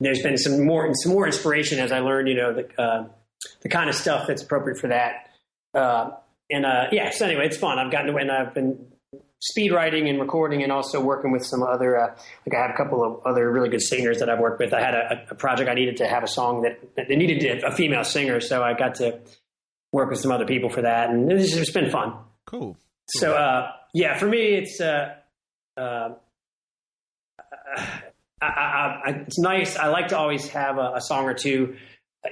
there's 0.00 0.22
been 0.22 0.36
some 0.36 0.64
more 0.64 0.90
some 0.94 1.12
more 1.12 1.26
inspiration 1.26 1.78
as 1.78 1.92
I 1.92 2.00
learned, 2.00 2.28
you 2.28 2.34
know, 2.34 2.52
the 2.52 3.10
the 3.62 3.68
kind 3.68 3.88
of 3.88 3.94
stuff 3.94 4.26
that's 4.26 4.42
appropriate 4.42 4.78
for 4.78 4.88
that 4.88 5.26
and 6.50 6.66
uh, 6.66 6.86
yeah, 6.90 7.10
so 7.10 7.26
anyway, 7.26 7.46
it's 7.46 7.56
fun. 7.56 7.78
I've 7.78 7.92
gotten 7.92 8.12
to, 8.12 8.16
and 8.18 8.30
I've 8.30 8.52
been 8.52 8.86
speed 9.40 9.72
writing 9.72 10.08
and 10.08 10.20
recording 10.20 10.62
and 10.62 10.70
also 10.70 11.02
working 11.02 11.32
with 11.32 11.44
some 11.44 11.62
other, 11.62 11.98
uh, 11.98 12.14
like 12.46 12.54
I 12.54 12.62
have 12.62 12.70
a 12.70 12.76
couple 12.76 13.02
of 13.02 13.26
other 13.26 13.50
really 13.50 13.70
good 13.70 13.80
singers 13.80 14.18
that 14.18 14.28
I've 14.28 14.38
worked 14.38 14.60
with. 14.60 14.74
I 14.74 14.80
had 14.80 14.94
a, 14.94 15.26
a 15.30 15.34
project 15.34 15.68
I 15.68 15.74
needed 15.74 15.96
to 15.98 16.06
have 16.06 16.22
a 16.22 16.28
song 16.28 16.62
that, 16.62 16.78
that 16.96 17.08
they 17.08 17.16
needed 17.16 17.64
a 17.64 17.74
female 17.74 18.04
singer. 18.04 18.40
So 18.40 18.62
I 18.62 18.74
got 18.74 18.96
to 18.96 19.18
work 19.92 20.10
with 20.10 20.20
some 20.20 20.30
other 20.30 20.46
people 20.46 20.68
for 20.68 20.82
that. 20.82 21.10
And 21.10 21.32
it's, 21.32 21.54
it's 21.54 21.72
been 21.72 21.90
fun. 21.90 22.12
Cool. 22.46 22.60
cool. 22.60 22.76
So, 23.08 23.34
uh, 23.34 23.72
yeah, 23.94 24.18
for 24.18 24.26
me, 24.26 24.58
it's, 24.58 24.80
uh, 24.80 25.14
uh, 25.76 26.10
I, 28.42 28.46
I, 28.46 29.00
I, 29.04 29.10
it's 29.26 29.38
nice. 29.38 29.76
I 29.76 29.88
like 29.88 30.08
to 30.08 30.18
always 30.18 30.48
have 30.48 30.76
a, 30.76 30.92
a, 30.96 31.00
song 31.00 31.24
or 31.24 31.34
two 31.34 31.76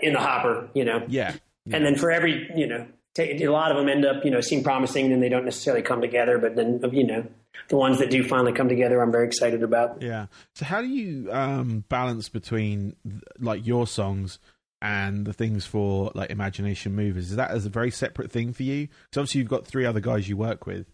in 0.02 0.12
the 0.12 0.20
hopper, 0.20 0.68
you 0.74 0.84
know? 0.84 1.04
Yeah. 1.08 1.34
yeah. 1.64 1.76
And 1.76 1.84
then 1.84 1.96
for 1.96 2.10
every, 2.10 2.50
you 2.54 2.66
know, 2.66 2.86
a 3.18 3.48
lot 3.48 3.70
of 3.70 3.76
them 3.76 3.88
end 3.88 4.04
up, 4.04 4.24
you 4.24 4.30
know, 4.30 4.40
seem 4.40 4.62
promising, 4.62 5.06
and 5.06 5.12
then 5.14 5.20
they 5.20 5.28
don't 5.28 5.44
necessarily 5.44 5.82
come 5.82 6.00
together. 6.00 6.38
But 6.38 6.56
then, 6.56 6.80
you 6.92 7.06
know, 7.06 7.26
the 7.68 7.76
ones 7.76 7.98
that 7.98 8.10
do 8.10 8.22
finally 8.24 8.52
come 8.52 8.68
together, 8.68 9.00
I'm 9.00 9.12
very 9.12 9.26
excited 9.26 9.62
about. 9.62 10.02
Yeah. 10.02 10.26
So, 10.54 10.64
how 10.64 10.80
do 10.80 10.88
you 10.88 11.30
um, 11.32 11.84
balance 11.88 12.28
between 12.28 12.96
like 13.38 13.66
your 13.66 13.86
songs 13.86 14.38
and 14.80 15.26
the 15.26 15.32
things 15.32 15.66
for 15.66 16.12
like 16.14 16.30
Imagination 16.30 16.94
Movers? 16.94 17.30
Is 17.30 17.36
that 17.36 17.50
as 17.50 17.66
a 17.66 17.70
very 17.70 17.90
separate 17.90 18.30
thing 18.30 18.52
for 18.52 18.62
you? 18.62 18.86
Because 18.86 19.18
obviously, 19.18 19.40
you've 19.40 19.50
got 19.50 19.66
three 19.66 19.84
other 19.84 20.00
guys 20.00 20.28
you 20.28 20.36
work 20.36 20.66
with. 20.66 20.86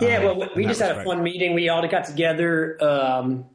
Yeah. 0.00 0.18
Uh, 0.18 0.34
well, 0.34 0.50
we 0.56 0.64
just 0.64 0.80
had 0.80 0.98
a 0.98 1.04
fun 1.04 1.22
meeting. 1.22 1.54
We 1.54 1.68
all 1.68 1.86
got 1.88 2.04
together. 2.04 2.82
Um, 2.82 3.46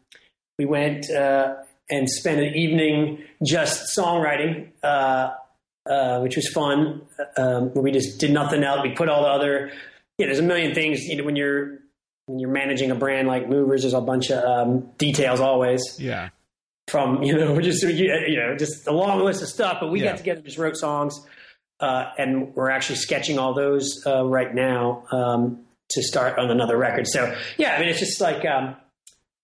we 0.58 0.66
went 0.66 1.10
uh, 1.10 1.56
and 1.90 2.10
spent 2.10 2.40
an 2.40 2.56
evening 2.56 3.24
just 3.46 3.98
songwriting. 3.98 4.70
Uh, 4.82 5.32
uh, 5.86 6.20
which 6.20 6.36
was 6.36 6.50
fun. 6.50 7.02
Um, 7.38 7.74
we 7.74 7.92
just 7.92 8.20
did 8.20 8.32
nothing 8.32 8.64
else. 8.64 8.82
We 8.84 8.92
put 8.92 9.10
all 9.10 9.24
the 9.24 9.30
other, 9.30 9.72
yeah, 10.18 10.28
there's 10.28 10.40
a 10.40 10.44
million 10.44 10.74
things, 10.74 11.04
you 11.04 11.18
know, 11.18 11.24
when 11.24 11.36
you're, 11.36 11.80
when 12.26 12.40
you're 12.40 12.52
managing 12.52 12.92
a 12.92 12.96
brand 12.96 13.28
like 13.28 13.50
Movers, 13.50 13.82
there's 13.82 13.94
a 13.94 14.02
bunch 14.02 14.32
of 14.32 14.44
um, 14.44 14.90
details 14.98 15.40
always. 15.40 15.98
Yeah. 16.00 16.30
From, 16.88 17.24
you 17.24 17.38
know, 17.38 17.60
just, 17.62 17.84
you 17.84 18.38
know, 18.38 18.56
just 18.58 18.88
a 18.88 18.92
long 18.94 19.24
list 19.24 19.42
of 19.42 19.50
stuff, 19.50 19.78
but 19.82 19.92
we 19.92 20.02
yeah. 20.02 20.12
got 20.12 20.18
together, 20.18 20.42
just 20.42 20.58
wrote 20.58 20.78
songs. 20.78 21.20
Uh, 21.80 22.12
and 22.18 22.56
we're 22.56 22.70
actually 22.70 22.96
sketching 22.96 23.38
all 23.38 23.54
those 23.54 24.04
uh, 24.06 24.24
right 24.26 24.56
now 24.56 25.04
um, 25.12 25.66
to 25.90 26.02
start 26.02 26.40
on 26.40 26.50
another 26.50 26.78
record. 26.78 27.08
So 27.08 27.36
yeah, 27.58 27.76
I 27.76 27.80
mean, 27.80 27.90
it's 27.90 28.00
just 28.00 28.22
like 28.22 28.46
um, 28.46 28.78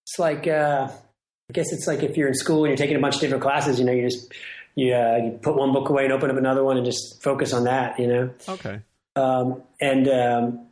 it's 0.06 0.19
like 0.19 0.47
uh, 0.47 0.88
I 0.89 1.54
guess 1.54 1.73
it's 1.73 1.86
like 1.86 2.02
if 2.02 2.15
you're 2.15 2.28
in 2.28 2.36
school 2.36 2.63
and 2.63 2.69
you're 2.69 2.78
taking 2.78 2.95
a 2.95 2.99
bunch 2.99 3.15
of 3.15 3.21
different 3.21 3.43
classes, 3.43 3.80
you 3.80 3.86
know, 3.86 3.91
you 3.91 4.04
just 4.04 4.32
you, 4.79 4.93
uh, 4.93 5.17
you 5.17 5.39
put 5.41 5.55
one 5.55 5.73
book 5.73 5.89
away 5.89 6.05
and 6.05 6.13
open 6.13 6.29
up 6.29 6.37
another 6.37 6.63
one 6.63 6.77
and 6.77 6.85
just 6.85 7.21
focus 7.21 7.53
on 7.53 7.65
that, 7.65 7.99
you 7.99 8.07
know? 8.07 8.29
Okay. 8.47 8.81
Um, 9.15 9.63
and, 9.81 10.07
um, 10.07 10.67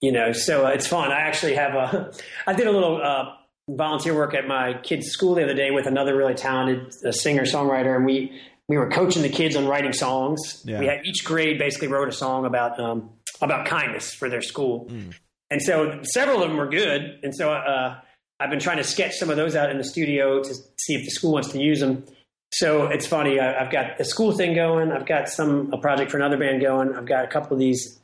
you 0.00 0.12
know, 0.12 0.32
so 0.32 0.66
uh, 0.66 0.70
it's 0.70 0.86
fun. 0.86 1.10
I 1.10 1.20
actually 1.20 1.54
have 1.54 1.74
a, 1.74 2.12
I 2.46 2.52
did 2.54 2.66
a 2.66 2.72
little, 2.72 3.00
uh, 3.02 3.34
volunteer 3.68 4.14
work 4.14 4.34
at 4.34 4.46
my 4.46 4.74
kids' 4.82 5.08
school 5.08 5.34
the 5.34 5.44
other 5.44 5.54
day 5.54 5.70
with 5.70 5.86
another 5.86 6.16
really 6.16 6.34
talented 6.34 6.94
uh, 7.04 7.12
singer 7.12 7.42
songwriter, 7.42 7.94
and 7.94 8.04
we 8.04 8.40
we 8.68 8.76
were 8.76 8.88
coaching 8.90 9.22
the 9.22 9.28
kids 9.28 9.56
on 9.56 9.66
writing 9.66 9.92
songs. 9.92 10.62
Yeah. 10.64 10.80
We 10.80 10.86
had 10.86 11.04
each 11.06 11.24
grade 11.24 11.58
basically 11.58 11.88
wrote 11.88 12.08
a 12.08 12.12
song 12.12 12.44
about 12.44 12.80
um, 12.80 13.10
about 13.40 13.66
kindness 13.66 14.12
for 14.12 14.28
their 14.28 14.42
school, 14.42 14.86
mm. 14.86 15.14
and 15.50 15.60
so 15.62 16.00
several 16.02 16.42
of 16.42 16.48
them 16.48 16.56
were 16.56 16.68
good. 16.68 17.20
And 17.22 17.34
so 17.34 17.52
uh, 17.52 17.98
I've 18.40 18.50
been 18.50 18.60
trying 18.60 18.78
to 18.78 18.84
sketch 18.84 19.16
some 19.16 19.30
of 19.30 19.36
those 19.36 19.54
out 19.54 19.70
in 19.70 19.78
the 19.78 19.84
studio 19.84 20.42
to 20.42 20.54
see 20.54 20.94
if 20.94 21.04
the 21.04 21.10
school 21.10 21.32
wants 21.32 21.50
to 21.52 21.58
use 21.60 21.80
them. 21.80 22.04
So 22.52 22.86
it's 22.86 23.06
funny. 23.06 23.38
I, 23.38 23.62
have 23.62 23.70
got 23.70 24.00
a 24.00 24.04
school 24.04 24.32
thing 24.32 24.54
going. 24.54 24.90
I've 24.90 25.06
got 25.06 25.28
some 25.28 25.72
a 25.72 25.78
project 25.78 26.10
for 26.10 26.16
another 26.16 26.38
band 26.38 26.62
going. 26.62 26.94
I've 26.94 27.06
got 27.06 27.24
a 27.24 27.28
couple 27.28 27.54
of 27.54 27.58
these, 27.58 28.00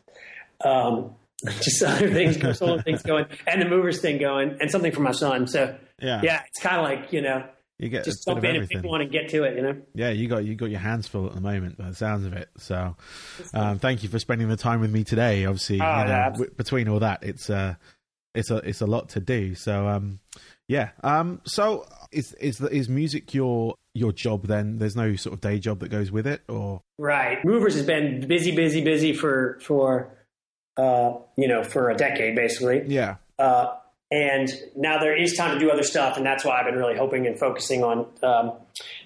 um, 0.65 1.15
just 1.45 1.83
other 1.83 2.13
things, 2.13 2.59
solo 2.59 2.81
things 2.81 3.03
going, 3.03 3.27
and 3.47 3.63
the 3.63 3.69
movers 3.69 4.01
thing 4.01 4.19
going, 4.19 4.57
and 4.61 4.71
something 4.71 4.93
for 4.93 5.01
my 5.01 5.13
son. 5.13 5.47
So 5.47 5.77
yeah, 6.01 6.21
yeah, 6.23 6.43
it's 6.47 6.63
kind 6.63 6.77
of 6.77 6.85
like 6.85 7.13
you 7.13 7.23
know, 7.23 7.45
you 7.79 7.89
get 7.89 8.05
just 8.05 8.25
jump 8.27 8.45
in 8.45 8.57
if 8.57 8.69
people 8.69 8.91
want 8.91 9.03
to 9.03 9.09
get 9.09 9.31
to 9.31 9.45
it. 9.45 9.57
You 9.57 9.63
know. 9.63 9.77
Yeah, 9.95 10.11
you 10.11 10.29
got 10.29 10.45
you 10.45 10.55
got 10.55 10.71
your 10.71 10.81
hands 10.81 11.09
full 11.09 11.27
at 11.27 11.35
the 11.35 11.41
moment, 11.41 11.79
by 11.79 11.89
the 11.89 11.95
sounds 11.95 12.27
of 12.27 12.35
it. 12.35 12.51
So, 12.59 12.97
um, 13.55 13.79
thank 13.79 14.03
you 14.03 14.09
for 14.09 14.19
spending 14.19 14.49
the 14.49 14.57
time 14.57 14.81
with 14.81 14.93
me 14.93 15.05
today. 15.05 15.47
Obviously, 15.47 15.81
oh, 15.81 15.99
you 16.01 16.05
know, 16.05 16.11
yeah, 16.11 16.31
w- 16.31 16.51
between 16.55 16.89
all 16.89 17.01
that, 17.01 17.23
it's 17.23 17.49
uh, 17.49 17.75
it's 18.35 18.51
a 18.51 18.57
it's 18.59 18.83
a 18.83 18.87
lot 18.87 19.09
to 19.11 19.21
do. 19.21 19.55
So, 19.55 19.89
um, 19.89 20.21
yeah. 20.69 20.91
Um, 21.03 21.41
so 21.45 21.87
is 22.13 22.33
is 22.35 22.61
is 22.61 22.89
music 22.89 23.35
your 23.35 23.75
your 23.95 24.13
job 24.13 24.47
then? 24.47 24.79
There's 24.79 24.97
no 24.97 25.17
sort 25.17 25.35
of 25.35 25.41
day 25.41 25.59
job 25.59 25.81
that 25.81 25.89
goes 25.89 26.11
with 26.11 26.27
it 26.27 26.43
or? 26.49 26.83
Right. 26.99 27.45
Movers 27.45 27.75
has 27.75 27.87
been 27.87 28.27
busy 28.27 28.55
busy 28.55 28.83
busy 28.83 29.13
for 29.13 29.59
for 29.61 30.13
uh 30.77 31.13
you 31.37 31.49
know 31.49 31.63
for 31.63 31.91
a 31.91 31.97
decade 31.97 32.35
basically. 32.35 32.83
Yeah. 32.87 33.17
Uh 33.39 33.75
and 34.11 34.53
now 34.77 34.99
there 34.99 35.17
is 35.17 35.35
time 35.35 35.55
to 35.55 35.59
do 35.59 35.71
other 35.71 35.83
stuff 35.83 36.19
and 36.19 36.27
that's 36.27 36.45
why 36.45 36.61
i've 36.61 36.67
been 36.67 36.77
really 36.77 36.95
hoping 36.95 37.27
and 37.27 37.39
focusing 37.39 37.83
on 37.83 38.07
um, 38.23 38.53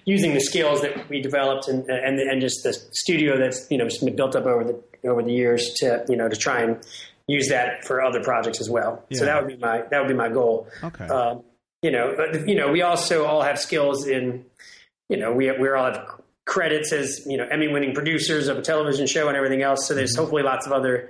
using 0.03 0.33
the 0.33 0.41
skills 0.41 0.81
that 0.81 1.07
we 1.09 1.21
developed 1.21 1.69
and, 1.69 1.87
and 1.89 2.19
and 2.19 2.41
just 2.41 2.63
the 2.63 2.73
studio 2.91 3.37
that's 3.37 3.65
you 3.71 3.77
know 3.77 3.85
just 3.85 4.03
been 4.03 4.13
built 4.13 4.35
up 4.35 4.45
over 4.45 4.65
the 4.65 5.09
over 5.09 5.23
the 5.23 5.31
years 5.31 5.73
to 5.75 6.03
you 6.09 6.17
know 6.17 6.27
to 6.27 6.35
try 6.35 6.61
and 6.61 6.85
use 7.29 7.47
that 7.49 7.85
for 7.85 8.01
other 8.01 8.21
projects 8.21 8.59
as 8.59 8.69
well. 8.69 9.03
Yeah. 9.09 9.19
so 9.19 9.25
that 9.25 9.41
would 9.41 9.47
be 9.47 9.57
my 9.57 9.83
that 9.89 9.99
would 9.99 10.07
be 10.07 10.15
my 10.15 10.29
goal. 10.29 10.67
Okay. 10.83 11.05
Um, 11.05 11.43
you 11.81 11.91
know, 11.91 12.13
you 12.45 12.55
know, 12.55 12.71
we 12.71 12.81
also 12.81 13.25
all 13.25 13.41
have 13.41 13.57
skills 13.57 14.05
in 14.05 14.45
you 15.09 15.17
know, 15.17 15.33
we 15.33 15.51
we 15.51 15.69
all 15.69 15.85
have 15.85 16.21
credits 16.45 16.91
as 16.91 17.25
you 17.27 17.37
know 17.37 17.45
Emmy 17.45 17.67
winning 17.67 17.93
producers 17.93 18.47
of 18.47 18.57
a 18.57 18.61
television 18.61 19.05
show 19.07 19.27
and 19.27 19.35
everything 19.35 19.61
else. 19.61 19.87
So 19.87 19.93
there's 19.93 20.13
mm-hmm. 20.13 20.21
hopefully 20.21 20.43
lots 20.43 20.65
of 20.65 20.71
other 20.71 21.09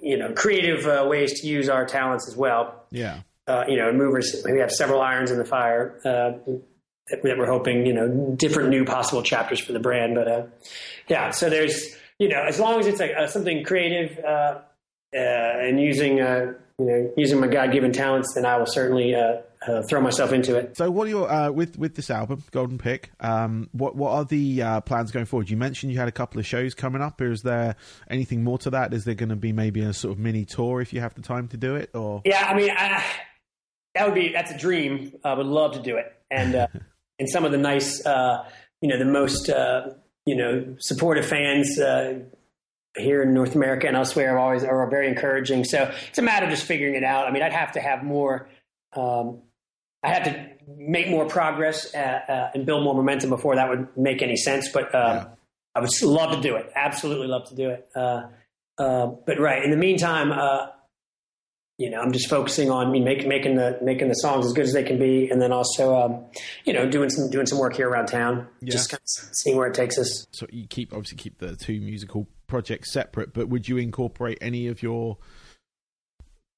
you 0.00 0.16
know 0.16 0.32
creative 0.32 0.86
uh, 0.86 1.06
ways 1.08 1.40
to 1.40 1.46
use 1.46 1.68
our 1.68 1.84
talents 1.84 2.28
as 2.28 2.36
well. 2.36 2.84
Yeah. 2.90 3.20
Uh, 3.46 3.64
you 3.66 3.76
know, 3.76 3.92
movers. 3.92 4.44
We 4.48 4.60
have 4.60 4.70
several 4.70 5.00
irons 5.00 5.30
in 5.30 5.38
the 5.38 5.44
fire 5.44 5.96
uh, 6.04 6.38
that, 7.08 7.22
that, 7.22 7.38
we're 7.38 7.46
hoping 7.46 7.86
you 7.86 7.92
know 7.92 8.34
different 8.36 8.70
new 8.70 8.84
possible 8.84 9.22
chapters 9.22 9.60
for 9.60 9.72
the 9.72 9.80
brand. 9.80 10.14
But 10.14 10.28
uh, 10.28 10.42
yeah, 11.08 11.30
so 11.30 11.50
there's 11.50 11.96
you 12.18 12.28
know 12.28 12.42
as 12.42 12.60
long 12.60 12.78
as 12.78 12.86
it's 12.86 13.00
like 13.00 13.12
uh, 13.16 13.26
something 13.26 13.64
creative 13.64 14.18
uh, 14.24 14.60
and 15.12 15.80
using 15.80 16.18
you 16.18 16.56
know 16.78 17.12
using 17.16 17.40
my 17.40 17.48
God 17.48 17.72
given 17.72 17.92
talents, 17.92 18.34
then 18.34 18.46
I 18.46 18.56
will 18.58 18.66
certainly 18.66 19.14
uh, 19.66 19.82
throw 19.82 20.00
myself 20.00 20.32
into 20.32 20.56
it. 20.56 20.76
So, 20.76 20.90
what 20.90 21.06
are 21.06 21.10
your 21.10 21.30
uh, 21.30 21.50
with 21.50 21.78
with 21.78 21.94
this 21.94 22.10
album, 22.10 22.42
Golden 22.50 22.78
Pick? 22.78 23.10
Um, 23.20 23.68
what 23.72 23.96
what 23.96 24.10
are 24.10 24.24
the 24.24 24.62
uh, 24.62 24.80
plans 24.80 25.10
going 25.10 25.26
forward? 25.26 25.50
You 25.50 25.56
mentioned 25.56 25.92
you 25.92 25.98
had 25.98 26.08
a 26.08 26.12
couple 26.12 26.40
of 26.40 26.46
shows 26.46 26.74
coming 26.74 27.02
up. 27.02 27.20
Is 27.20 27.42
there 27.42 27.76
anything 28.10 28.42
more 28.42 28.58
to 28.58 28.70
that? 28.70 28.92
Is 28.92 29.04
there 29.04 29.14
going 29.14 29.28
to 29.28 29.36
be 29.36 29.52
maybe 29.52 29.82
a 29.82 29.92
sort 29.92 30.12
of 30.12 30.18
mini 30.18 30.44
tour 30.44 30.80
if 30.80 30.92
you 30.92 31.00
have 31.00 31.14
the 31.14 31.22
time 31.22 31.48
to 31.48 31.56
do 31.56 31.76
it? 31.76 31.90
Or 31.94 32.22
yeah, 32.24 32.46
I 32.46 32.54
mean, 32.54 32.70
I, 32.70 33.04
that 33.94 34.06
would 34.06 34.14
be 34.14 34.32
that's 34.32 34.50
a 34.50 34.58
dream. 34.58 35.12
I 35.24 35.34
would 35.34 35.46
love 35.46 35.72
to 35.74 35.82
do 35.82 35.96
it, 35.96 36.12
and 36.30 36.54
uh, 36.54 36.66
and 37.18 37.28
some 37.28 37.44
of 37.44 37.52
the 37.52 37.58
nice, 37.58 38.04
uh, 38.04 38.48
you 38.80 38.88
know, 38.88 38.98
the 38.98 39.04
most 39.04 39.48
uh, 39.48 39.90
you 40.26 40.36
know 40.36 40.76
supportive 40.80 41.26
fans 41.26 41.78
here 42.98 43.22
in 43.22 43.32
North 43.32 43.54
America 43.54 43.86
and 43.86 43.96
elsewhere 43.96 44.36
are 44.36 44.38
always 44.38 44.64
are 44.64 44.90
very 44.90 45.08
encouraging. 45.08 45.64
So 45.64 45.90
it's 46.08 46.18
a 46.18 46.22
matter 46.22 46.44
of 46.46 46.50
just 46.50 46.64
figuring 46.64 46.94
it 46.94 47.04
out. 47.04 47.26
I 47.26 47.30
mean, 47.30 47.42
I'd 47.42 47.52
have 47.52 47.72
to 47.72 47.80
have 47.80 48.02
more. 48.02 48.48
Um, 48.94 49.40
I 50.02 50.08
had 50.08 50.24
to 50.24 50.50
make 50.76 51.08
more 51.08 51.26
progress 51.26 51.94
uh, 51.94 51.98
uh, 51.98 52.50
and 52.54 52.66
build 52.66 52.82
more 52.82 52.94
momentum 52.94 53.30
before 53.30 53.56
that 53.56 53.68
would 53.68 53.88
make 53.96 54.22
any 54.22 54.36
sense. 54.36 54.68
But 54.68 54.94
um, 54.94 55.16
yeah. 55.16 55.28
I 55.74 55.80
would 55.80 55.90
love 56.02 56.34
to 56.34 56.40
do 56.40 56.56
it. 56.56 56.70
Absolutely 56.74 57.28
love 57.28 57.48
to 57.48 57.54
do 57.54 57.70
it. 57.70 57.88
Uh, 57.94 58.22
uh 58.78 59.06
but 59.26 59.38
right 59.38 59.62
in 59.62 59.70
the 59.70 59.76
meantime, 59.76 60.32
uh, 60.32 60.66
you 61.78 61.90
know, 61.90 62.00
I'm 62.00 62.12
just 62.12 62.28
focusing 62.28 62.70
on 62.70 62.92
me 62.92 63.00
making 63.00 63.28
making 63.28 63.56
the 63.56 63.78
making 63.82 64.08
the 64.08 64.14
songs 64.14 64.46
as 64.46 64.52
good 64.52 64.64
as 64.64 64.72
they 64.72 64.84
can 64.84 64.98
be, 64.98 65.28
and 65.30 65.40
then 65.40 65.52
also, 65.52 65.96
um, 65.96 66.24
you 66.64 66.72
know, 66.72 66.88
doing 66.88 67.10
some 67.10 67.30
doing 67.30 67.46
some 67.46 67.58
work 67.58 67.74
here 67.74 67.88
around 67.88 68.06
town, 68.06 68.46
Yeah. 68.60 68.72
just 68.72 68.90
kind 68.90 69.00
of 69.00 69.34
seeing 69.36 69.56
where 69.56 69.68
it 69.68 69.74
takes 69.74 69.98
us. 69.98 70.26
So 70.32 70.46
you 70.50 70.66
keep 70.68 70.92
obviously 70.92 71.16
keep 71.16 71.38
the 71.38 71.56
two 71.56 71.80
musical 71.80 72.28
projects 72.46 72.92
separate, 72.92 73.32
but 73.32 73.48
would 73.48 73.68
you 73.68 73.78
incorporate 73.78 74.38
any 74.40 74.68
of 74.68 74.82
your 74.82 75.18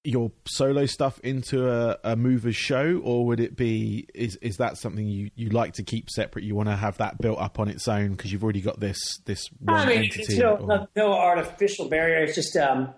your 0.05 0.31
solo 0.47 0.85
stuff 0.85 1.19
into 1.21 1.69
a, 1.69 1.99
a 2.05 2.15
movers 2.15 2.55
show, 2.55 3.01
or 3.03 3.25
would 3.27 3.41
it 3.41 3.57
be 3.57 4.07
is 4.15 4.37
is 4.37 4.59
that 4.59 4.77
something 4.77 5.07
you, 5.07 5.31
you 5.35 5.49
like 5.49 5.73
to 5.75 5.83
keep 5.83 6.11
separate? 6.11 6.45
You 6.45 6.55
want 6.55 6.69
to 6.69 6.77
have 6.77 6.99
that 6.99 7.19
built 7.19 7.39
up 7.41 7.59
on 7.59 7.69
its 7.69 7.89
own 7.89 8.13
because 8.13 8.31
you've 8.31 8.45
already 8.45 8.61
got 8.61 8.79
this 8.79 8.99
this 9.25 9.49
one 9.61 9.77
I 9.81 9.87
mean, 9.87 9.99
entity. 9.99 10.21
it's 10.21 10.37
no, 10.37 10.57
or- 10.57 10.67
no, 10.67 10.89
no 10.95 11.13
artificial 11.15 11.89
barrier. 11.89 12.19
It's 12.25 12.35
just 12.35 12.55
um, 12.57 12.93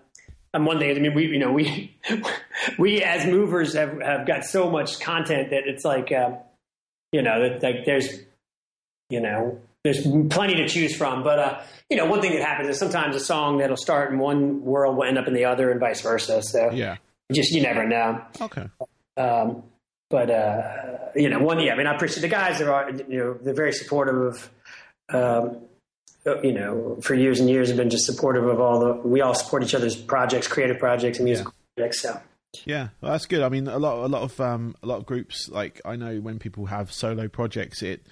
on 0.53 0.65
one 0.65 0.79
thing. 0.79 0.95
I 0.95 0.99
mean, 0.99 1.13
we 1.13 1.27
you 1.27 1.39
know 1.39 1.51
we 1.53 1.97
we 2.77 3.01
as 3.01 3.25
movers 3.25 3.73
have 3.73 4.01
have 4.01 4.27
got 4.27 4.43
so 4.43 4.69
much 4.69 4.99
content 4.99 5.51
that 5.51 5.63
it's 5.65 5.85
like 5.85 6.11
um, 6.11 6.37
you 7.13 7.21
know 7.21 7.41
that 7.41 7.63
like 7.63 7.85
there's 7.85 8.19
you 9.09 9.21
know 9.21 9.61
there's 9.87 10.05
plenty 10.29 10.55
to 10.55 10.67
choose 10.67 10.95
from. 10.95 11.23
But 11.23 11.39
uh, 11.39 11.61
you 11.89 11.97
know, 11.97 12.05
one 12.05 12.21
thing 12.21 12.33
that 12.33 12.43
happens 12.43 12.69
is 12.69 12.77
sometimes 12.77 13.15
a 13.15 13.19
song 13.19 13.59
that'll 13.59 13.77
start 13.77 14.11
in 14.11 14.19
one 14.19 14.63
world 14.63 14.97
will 14.97 15.05
end 15.05 15.17
up 15.17 15.27
in 15.27 15.33
the 15.33 15.45
other, 15.45 15.71
and 15.71 15.79
vice 15.79 16.01
versa. 16.01 16.41
So 16.43 16.71
yeah. 16.71 16.97
just 17.31 17.51
you 17.51 17.61
never 17.61 17.87
know. 17.87 18.21
Okay. 18.41 18.67
Um, 19.15 19.63
but 20.09 20.29
uh, 20.29 20.61
you 21.15 21.29
know, 21.29 21.39
one 21.39 21.59
yeah. 21.59 21.73
I 21.73 21.77
mean, 21.77 21.87
I 21.87 21.95
appreciate 21.95 22.21
the 22.21 22.27
guys 22.27 22.59
that 22.59 22.67
are 22.67 22.89
you 22.91 23.17
know 23.17 23.33
they're 23.41 23.53
very 23.53 23.73
supportive 23.73 24.15
of. 24.15 24.51
Um, 25.09 25.57
you 26.43 26.51
know, 26.51 26.97
for 27.01 27.13
years 27.13 27.39
and 27.39 27.49
years 27.49 27.69
have 27.69 27.77
been 27.77 27.89
just 27.89 28.05
supportive 28.05 28.45
of 28.45 28.59
all 28.59 28.79
the. 28.81 28.93
We 29.07 29.21
all 29.21 29.33
support 29.33 29.63
each 29.63 29.73
other's 29.73 29.95
projects, 29.95 30.45
creative 30.45 30.77
projects, 30.77 31.19
and 31.19 31.25
musical 31.25 31.53
projects. 31.77 32.01
So 32.01 32.19
Yeah, 32.65 32.89
well, 33.01 33.11
that's 33.11 33.25
good. 33.25 33.41
I 33.41 33.49
mean, 33.49 33.67
a 33.67 33.77
lot, 33.79 34.05
a 34.05 34.07
lot 34.07 34.21
of, 34.23 34.39
um, 34.41 34.75
a 34.83 34.87
lot 34.87 34.97
of 34.97 35.05
groups. 35.05 35.49
Like 35.49 35.81
I 35.85 35.95
know 35.95 36.19
when 36.19 36.39
people 36.39 36.65
have 36.67 36.91
solo 36.91 37.27
projects, 37.27 37.81
it 37.81 38.05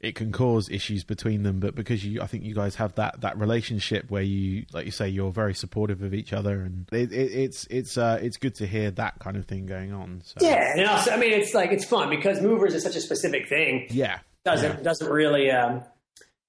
it 0.00 0.14
can 0.14 0.32
cause 0.32 0.70
issues 0.70 1.04
between 1.04 1.42
them. 1.42 1.60
But 1.60 1.74
because 1.74 2.04
you, 2.04 2.22
I 2.22 2.26
think 2.26 2.44
you 2.44 2.54
guys 2.54 2.76
have 2.76 2.94
that 2.94 3.20
that 3.20 3.38
relationship 3.38 4.10
where 4.10 4.22
you, 4.22 4.64
like 4.72 4.86
you 4.86 4.92
say, 4.92 5.08
you're 5.08 5.32
very 5.32 5.54
supportive 5.54 6.02
of 6.02 6.14
each 6.14 6.32
other, 6.32 6.62
and 6.62 6.88
it, 6.92 7.12
it, 7.12 7.32
it's 7.32 7.66
it's 7.70 7.98
uh, 7.98 8.18
it's 8.22 8.36
good 8.36 8.54
to 8.56 8.66
hear 8.66 8.90
that 8.92 9.18
kind 9.18 9.36
of 9.36 9.46
thing 9.46 9.66
going 9.66 9.92
on. 9.92 10.22
So, 10.24 10.46
yeah, 10.46 10.72
and 10.76 10.86
also, 10.88 11.10
I 11.10 11.16
mean, 11.16 11.32
it's 11.32 11.54
like 11.54 11.70
it's 11.72 11.84
fun 11.84 12.10
because 12.10 12.40
movers 12.40 12.74
is 12.74 12.82
such 12.82 12.96
a 12.96 13.00
specific 13.00 13.48
thing. 13.48 13.86
yeah, 13.90 14.20
Doesn't 14.44 14.82
doesn't 14.82 15.10
really, 15.10 15.50
um, 15.50 15.82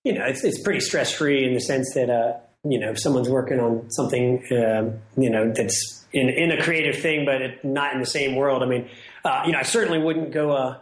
you 0.03 0.13
know, 0.13 0.25
it's 0.25 0.43
it's 0.43 0.61
pretty 0.61 0.79
stress 0.79 1.13
free 1.13 1.45
in 1.45 1.53
the 1.53 1.61
sense 1.61 1.93
that 1.95 2.09
uh, 2.09 2.39
you 2.63 2.79
know, 2.79 2.91
if 2.91 2.99
someone's 2.99 3.29
working 3.29 3.59
on 3.59 3.89
something, 3.91 4.43
um, 4.51 4.99
you 5.17 5.29
know, 5.29 5.51
that's 5.51 6.05
in 6.13 6.29
in 6.29 6.51
a 6.51 6.61
creative 6.61 7.01
thing, 7.01 7.25
but 7.25 7.41
it, 7.41 7.65
not 7.65 7.93
in 7.93 7.99
the 7.99 8.05
same 8.05 8.35
world. 8.35 8.63
I 8.63 8.67
mean, 8.67 8.89
uh, 9.25 9.43
you 9.45 9.51
know, 9.51 9.59
I 9.59 9.63
certainly 9.63 9.99
wouldn't 9.99 10.31
go. 10.31 10.51
Uh, 10.51 10.77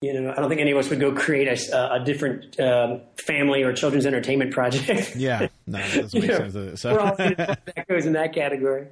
you 0.00 0.18
know, 0.18 0.32
I 0.32 0.36
don't 0.36 0.48
think 0.48 0.62
any 0.62 0.70
of 0.70 0.78
us 0.78 0.88
would 0.88 0.98
go 1.00 1.12
create 1.12 1.46
a, 1.46 1.94
a 1.94 2.02
different 2.02 2.58
um, 2.58 3.02
family 3.18 3.62
or 3.62 3.74
children's 3.74 4.06
entertainment 4.06 4.50
project. 4.50 5.14
yeah. 5.16 5.48
No, 5.66 5.78
that 5.78 5.94
doesn't 5.94 6.20
make 6.20 6.30
sense. 6.52 6.80
So, 6.80 6.92
We're 6.94 7.00
all 7.00 7.16
that 7.16 7.84
goes 7.86 8.06
in 8.06 8.14
that 8.14 8.32
category. 8.32 8.86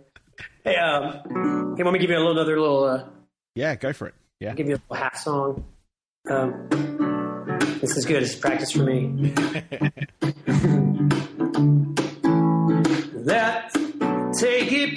Hey, 0.64 0.76
um, 0.76 1.74
hey, 1.76 1.82
let 1.82 1.92
me 1.92 1.98
give 1.98 2.10
you 2.10 2.16
a 2.16 2.18
little 2.18 2.32
another 2.32 2.60
little. 2.60 2.84
Uh, 2.84 3.04
yeah, 3.54 3.74
go 3.74 3.94
for 3.94 4.08
it. 4.08 4.14
Yeah, 4.38 4.52
give 4.54 4.68
you 4.68 4.74
a 4.74 4.82
little 4.90 5.02
half 5.02 5.16
song. 5.16 5.64
Um, 6.28 6.68
this 7.80 7.96
is 7.96 8.04
good. 8.04 8.22
It's 8.22 8.34
practice 8.34 8.72
for 8.72 8.84
me. 8.84 9.34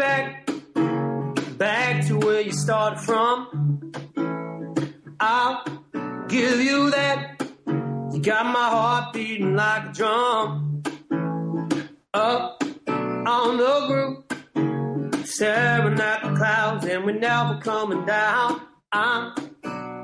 Back, 0.01 0.49
back 1.59 2.07
to 2.07 2.17
where 2.17 2.41
you 2.41 2.51
started 2.51 2.99
from. 3.01 3.91
I'll 5.19 5.63
give 6.27 6.59
you 6.59 6.89
that. 6.89 7.39
You 8.11 8.19
got 8.19 8.47
my 8.47 8.67
heart 8.75 9.13
beating 9.13 9.55
like 9.55 9.89
a 9.89 9.93
drum. 9.93 10.81
Up 12.15 12.63
on 12.97 13.57
the 13.57 13.75
roof, 13.91 15.27
staring 15.27 15.99
at 15.99 16.23
the 16.23 16.35
clouds, 16.35 16.85
and 16.87 17.05
we're 17.05 17.19
never 17.19 17.59
coming 17.61 18.03
down. 18.03 18.59
I'm 18.91 19.35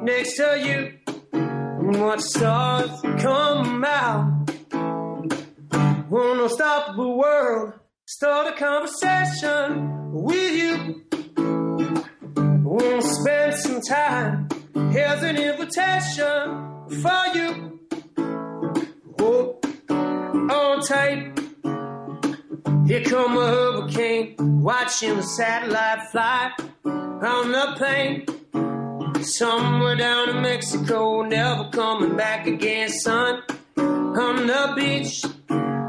next 0.03 0.37
to 0.37 0.59
you. 0.63 0.79
and 1.33 1.99
Watch 1.99 2.21
stars 2.21 2.91
come 3.19 3.83
out. 3.83 4.51
One 6.07 6.39
unstoppable 6.39 7.17
world. 7.17 7.73
Start 8.09 8.47
a 8.47 8.57
conversation 8.57 10.13
with 10.13 10.55
you. 10.55 11.03
Wanna 12.63 13.01
spend 13.01 13.53
some 13.55 13.81
time. 13.81 14.47
Here's 14.93 15.23
an 15.23 15.35
invitation 15.35 16.87
for 17.01 17.27
you. 17.35 17.79
Oh, 19.19 19.59
Hold 19.89 20.51
on 20.51 20.81
tight. 20.83 21.37
Here 22.87 23.03
come 23.03 23.37
a 23.37 23.45
hurricane. 23.45 24.35
Watching 24.39 25.17
the 25.17 25.23
satellite 25.23 26.09
fly 26.09 26.51
on 26.85 27.51
the 27.51 27.73
plane. 27.75 28.25
Somewhere 29.21 29.97
down 29.97 30.29
in 30.29 30.41
Mexico, 30.41 31.23
never 31.23 31.69
coming 31.71 32.15
back 32.15 32.47
again, 32.47 32.87
son. 32.87 33.43
On 33.75 34.47
the 34.47 34.73
beach, 34.77 35.25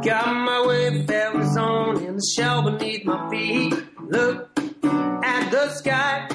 got 0.03 0.33
my 0.33 0.65
way 0.67 0.91
wayfarers 0.91 1.57
on 1.57 2.05
in 2.05 2.17
the 2.17 2.33
shell 2.37 2.63
beneath 2.63 3.05
my 3.05 3.29
feet. 3.31 3.75
Look 4.01 4.51
at 5.25 5.51
the 5.51 5.71
sky, 5.71 6.29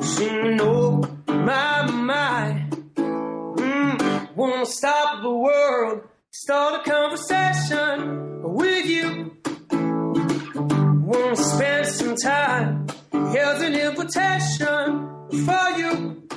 singing 0.00 0.60
over 0.60 1.08
my 1.26 1.90
mind. 1.90 2.72
Mm, 2.96 4.36
wanna 4.36 4.66
stop 4.66 5.22
the 5.22 5.30
world, 5.30 6.02
start 6.30 6.86
a 6.86 6.90
conversation 6.90 8.42
with 8.42 8.86
you. 8.86 9.36
Wanna 9.72 11.36
spend 11.36 11.86
some 11.86 12.16
time. 12.16 12.86
Here's 13.12 13.62
an 13.62 13.74
invitation 13.74 15.08
for 15.46 15.70
you. 15.78 16.28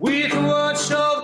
We 0.00 0.28
can 0.28 0.46
watch 0.46 0.90
all 0.90 1.15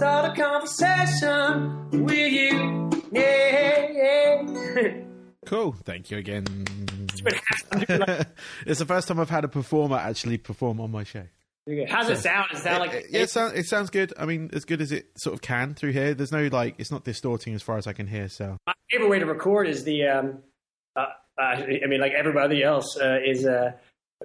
Start 0.00 0.32
a 0.38 0.42
conversation 0.42 2.04
with 2.06 2.32
you. 2.32 2.90
Yeah, 3.12 4.94
cool. 5.44 5.76
Thank 5.84 6.10
you 6.10 6.16
again. 6.16 6.46
it's 8.64 8.78
the 8.78 8.86
first 8.86 9.08
time 9.08 9.20
I've 9.20 9.28
had 9.28 9.44
a 9.44 9.48
performer 9.48 9.98
actually 9.98 10.38
perform 10.38 10.80
on 10.80 10.90
my 10.90 11.04
show. 11.04 11.24
How's 11.86 12.08
it 12.08 12.16
sound? 12.16 12.46
It 12.50 12.56
sound 12.56 12.78
like 12.80 12.94
It- 12.94 13.14
it, 13.14 13.28
sound, 13.28 13.58
it 13.58 13.66
sounds 13.66 13.90
good. 13.90 14.14
I 14.18 14.24
mean, 14.24 14.48
as 14.54 14.64
good 14.64 14.80
as 14.80 14.90
it 14.90 15.10
sort 15.18 15.34
of 15.34 15.42
can 15.42 15.74
through 15.74 15.92
here. 15.92 16.14
There's 16.14 16.32
no 16.32 16.46
like, 16.46 16.76
it's 16.78 16.90
not 16.90 17.04
distorting 17.04 17.54
as 17.54 17.60
far 17.60 17.76
as 17.76 17.86
I 17.86 17.92
can 17.92 18.06
hear. 18.06 18.30
So 18.30 18.56
my 18.66 18.72
favorite 18.90 19.10
way 19.10 19.18
to 19.18 19.26
record 19.26 19.68
is 19.68 19.84
the 19.84 20.06
um, 20.06 20.38
uh, 20.96 21.08
uh, 21.38 21.42
I 21.42 21.86
mean, 21.88 22.00
like 22.00 22.12
everybody 22.12 22.62
else, 22.62 22.96
uh, 22.98 23.18
is 23.22 23.44
uh, 23.44 23.72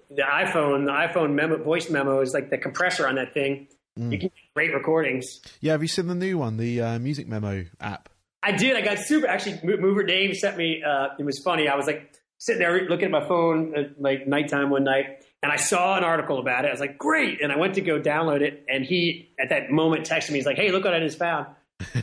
the 0.09 0.21
iPhone. 0.21 0.85
The 0.85 0.93
iPhone 0.93 1.33
memo, 1.33 1.61
voice 1.61 1.89
memo 1.89 2.21
is 2.21 2.33
like 2.33 2.49
the 2.49 2.57
compressor 2.57 3.09
on 3.09 3.15
that 3.15 3.33
thing. 3.33 3.67
You 3.97 4.17
can 4.19 4.29
great 4.55 4.73
recordings. 4.73 5.41
yeah, 5.59 5.73
have 5.73 5.81
you 5.81 5.87
seen 5.87 6.07
the 6.07 6.15
new 6.15 6.37
one, 6.37 6.57
the 6.57 6.81
uh, 6.81 6.99
Music 6.99 7.27
Memo 7.27 7.65
app? 7.79 8.09
I 8.41 8.51
did. 8.53 8.77
I 8.77 8.81
got 8.81 8.99
super. 8.99 9.27
Actually, 9.27 9.59
Mover 9.63 10.03
Dave 10.03 10.35
sent 10.35 10.55
me. 10.55 10.81
Uh, 10.83 11.09
it 11.19 11.25
was 11.25 11.39
funny. 11.39 11.67
I 11.67 11.75
was 11.75 11.87
like 11.87 12.13
sitting 12.37 12.59
there 12.59 12.87
looking 12.87 13.05
at 13.05 13.11
my 13.11 13.27
phone 13.27 13.75
at 13.75 13.99
like 13.99 14.27
nighttime 14.27 14.69
one 14.69 14.83
night, 14.83 15.25
and 15.41 15.51
I 15.51 15.55
saw 15.55 15.97
an 15.97 16.03
article 16.03 16.39
about 16.39 16.63
it. 16.63 16.67
I 16.69 16.71
was 16.71 16.79
like, 16.79 16.97
great. 16.97 17.41
And 17.41 17.51
I 17.51 17.57
went 17.57 17.73
to 17.75 17.81
go 17.81 17.99
download 17.99 18.41
it, 18.41 18.63
and 18.69 18.85
he 18.85 19.31
at 19.39 19.49
that 19.49 19.71
moment 19.71 20.07
texted 20.07 20.29
me. 20.29 20.35
He's 20.35 20.45
like, 20.45 20.57
hey, 20.57 20.71
look 20.71 20.85
what 20.85 20.93
I 20.93 20.99
just 20.99 21.17
found. 21.17 21.47
Fun 21.81 21.97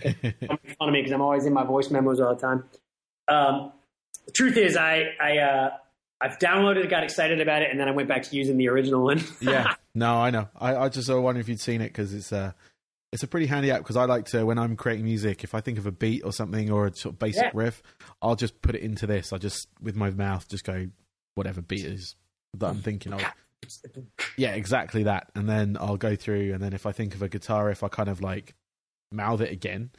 of 0.81 0.93
me 0.93 1.01
because 1.01 1.12
I'm 1.12 1.23
always 1.23 1.47
in 1.47 1.53
my 1.53 1.65
voice 1.65 1.91
memos 1.91 2.21
all 2.21 2.35
the 2.35 2.41
time. 2.41 2.65
Um, 3.29 3.73
the 4.27 4.33
truth 4.33 4.57
is, 4.57 4.77
I 4.77 5.05
I 5.21 5.38
uh, 5.38 5.71
I've 6.21 6.38
downloaded 6.38 6.85
it, 6.85 6.91
got 6.91 7.05
excited 7.05 7.41
about 7.41 7.62
it, 7.62 7.71
and 7.71 7.79
then 7.79 7.88
I 7.88 7.93
went 7.93 8.09
back 8.09 8.25
to 8.25 8.37
using 8.37 8.57
the 8.57 8.69
original 8.69 9.05
one. 9.05 9.23
yeah, 9.41 9.75
no, 9.95 10.17
I 10.17 10.31
know. 10.31 10.49
I, 10.59 10.77
I 10.77 10.89
just 10.89 11.09
wonder 11.13 11.41
if 11.41 11.49
you'd 11.49 11.61
seen 11.61 11.81
it 11.81 11.89
because 11.89 12.15
it's 12.15 12.33
a 12.33 12.55
it's 13.13 13.23
a 13.23 13.27
pretty 13.27 13.47
handy 13.47 13.71
app. 13.71 13.79
Because 13.81 13.97
I 13.97 14.05
like 14.07 14.27
to 14.27 14.45
when 14.45 14.59
I'm 14.59 14.77
creating 14.77 15.05
music, 15.05 15.45
if 15.45 15.55
I 15.55 15.61
think 15.61 15.79
of 15.79 15.87
a 15.87 15.93
beat 15.93 16.23
or 16.25 16.33
something 16.33 16.71
or 16.71 16.87
a 16.87 16.95
sort 16.95 17.15
of 17.15 17.19
basic 17.19 17.43
Yeah. 17.45 17.51
riff, 17.55 17.83
I'll 18.23 18.37
just 18.37 18.61
put 18.63 18.75
it 18.75 18.83
into 18.83 19.07
this. 19.07 19.33
I 19.33 19.39
just 19.39 19.69
with 19.81 19.97
my 19.97 20.11
mouth 20.11 20.49
just 20.49 20.65
go 20.65 20.87
whatever 21.35 21.61
beat 21.63 21.85
is 21.85 22.17
that 22.59 22.69
I'm 22.69 22.81
thinking 22.83 23.13
of. 23.13 23.23
Yeah, 24.37 24.51
exactly 24.55 25.05
that. 25.05 25.31
And 25.35 25.49
then 25.49 25.77
I'll 25.81 25.97
go 25.97 26.17
through, 26.17 26.53
and 26.53 26.63
then 26.63 26.73
if 26.73 26.85
I 26.87 26.93
think 26.93 27.15
of 27.15 27.23
a 27.23 27.29
guitar 27.29 27.67
riff, 27.67 27.83
I 27.83 27.89
kind 27.89 28.09
of 28.09 28.21
like 28.21 28.55
mouth 29.13 29.41
it 29.41 29.53
again, 29.53 29.91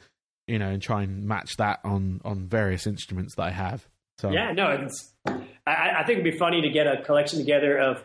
you 0.46 0.58
know, 0.58 0.68
and 0.68 0.82
try 0.82 1.02
and 1.02 1.24
match 1.24 1.56
that 1.56 1.80
on 1.84 2.20
on 2.24 2.46
various 2.46 2.86
instruments 2.86 3.34
that 3.36 3.42
I 3.44 3.50
have. 3.50 3.88
So 4.18 4.30
Yeah, 4.30 4.52
no, 4.52 4.68
it's. 4.70 5.12
I, 5.66 5.90
I 5.98 6.04
think 6.04 6.20
it'd 6.20 6.30
be 6.32 6.38
funny 6.38 6.60
to 6.62 6.68
get 6.68 6.86
a 6.86 7.02
collection 7.02 7.38
together 7.38 7.78
of 7.78 8.02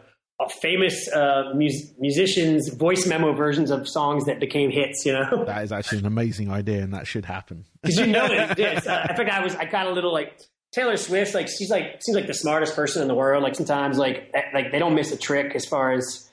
famous 0.48 1.10
uh, 1.12 1.52
mus- 1.54 1.92
musicians' 2.00 2.70
voice 2.70 3.06
memo 3.06 3.34
versions 3.34 3.72
of 3.72 3.88
songs 3.88 4.26
that 4.26 4.40
became 4.40 4.72
hits. 4.72 5.06
You 5.06 5.14
know, 5.14 5.44
that 5.46 5.64
is 5.64 5.72
actually 5.72 6.00
an 6.00 6.06
amazing 6.06 6.50
idea, 6.50 6.82
and 6.82 6.94
that 6.94 7.08
should 7.08 7.26
happen. 7.26 7.66
Because 7.82 7.98
you 7.98 8.08
know 8.08 8.26
it. 8.26 8.88
Uh, 8.88 9.06
I 9.10 9.14
think 9.14 9.30
I 9.30 9.42
was 9.42 9.56
I 9.56 9.64
got 9.64 9.88
a 9.88 9.92
little 9.92 10.12
like 10.12 10.38
Taylor 10.74 10.98
Swift. 10.98 11.34
Like 11.34 11.48
she's 11.48 11.70
like 11.70 12.02
seems 12.02 12.16
like 12.16 12.28
the 12.28 12.34
smartest 12.34 12.76
person 12.76 13.02
in 13.02 13.08
the 13.08 13.16
world. 13.16 13.42
Like 13.42 13.56
sometimes 13.56 13.98
like 13.98 14.34
like 14.54 14.72
they 14.72 14.80
don't 14.80 14.96
miss 14.96 15.12
a 15.14 15.18
trick 15.18 15.56
as 15.56 15.66
far 15.66 15.94
as 15.94 16.30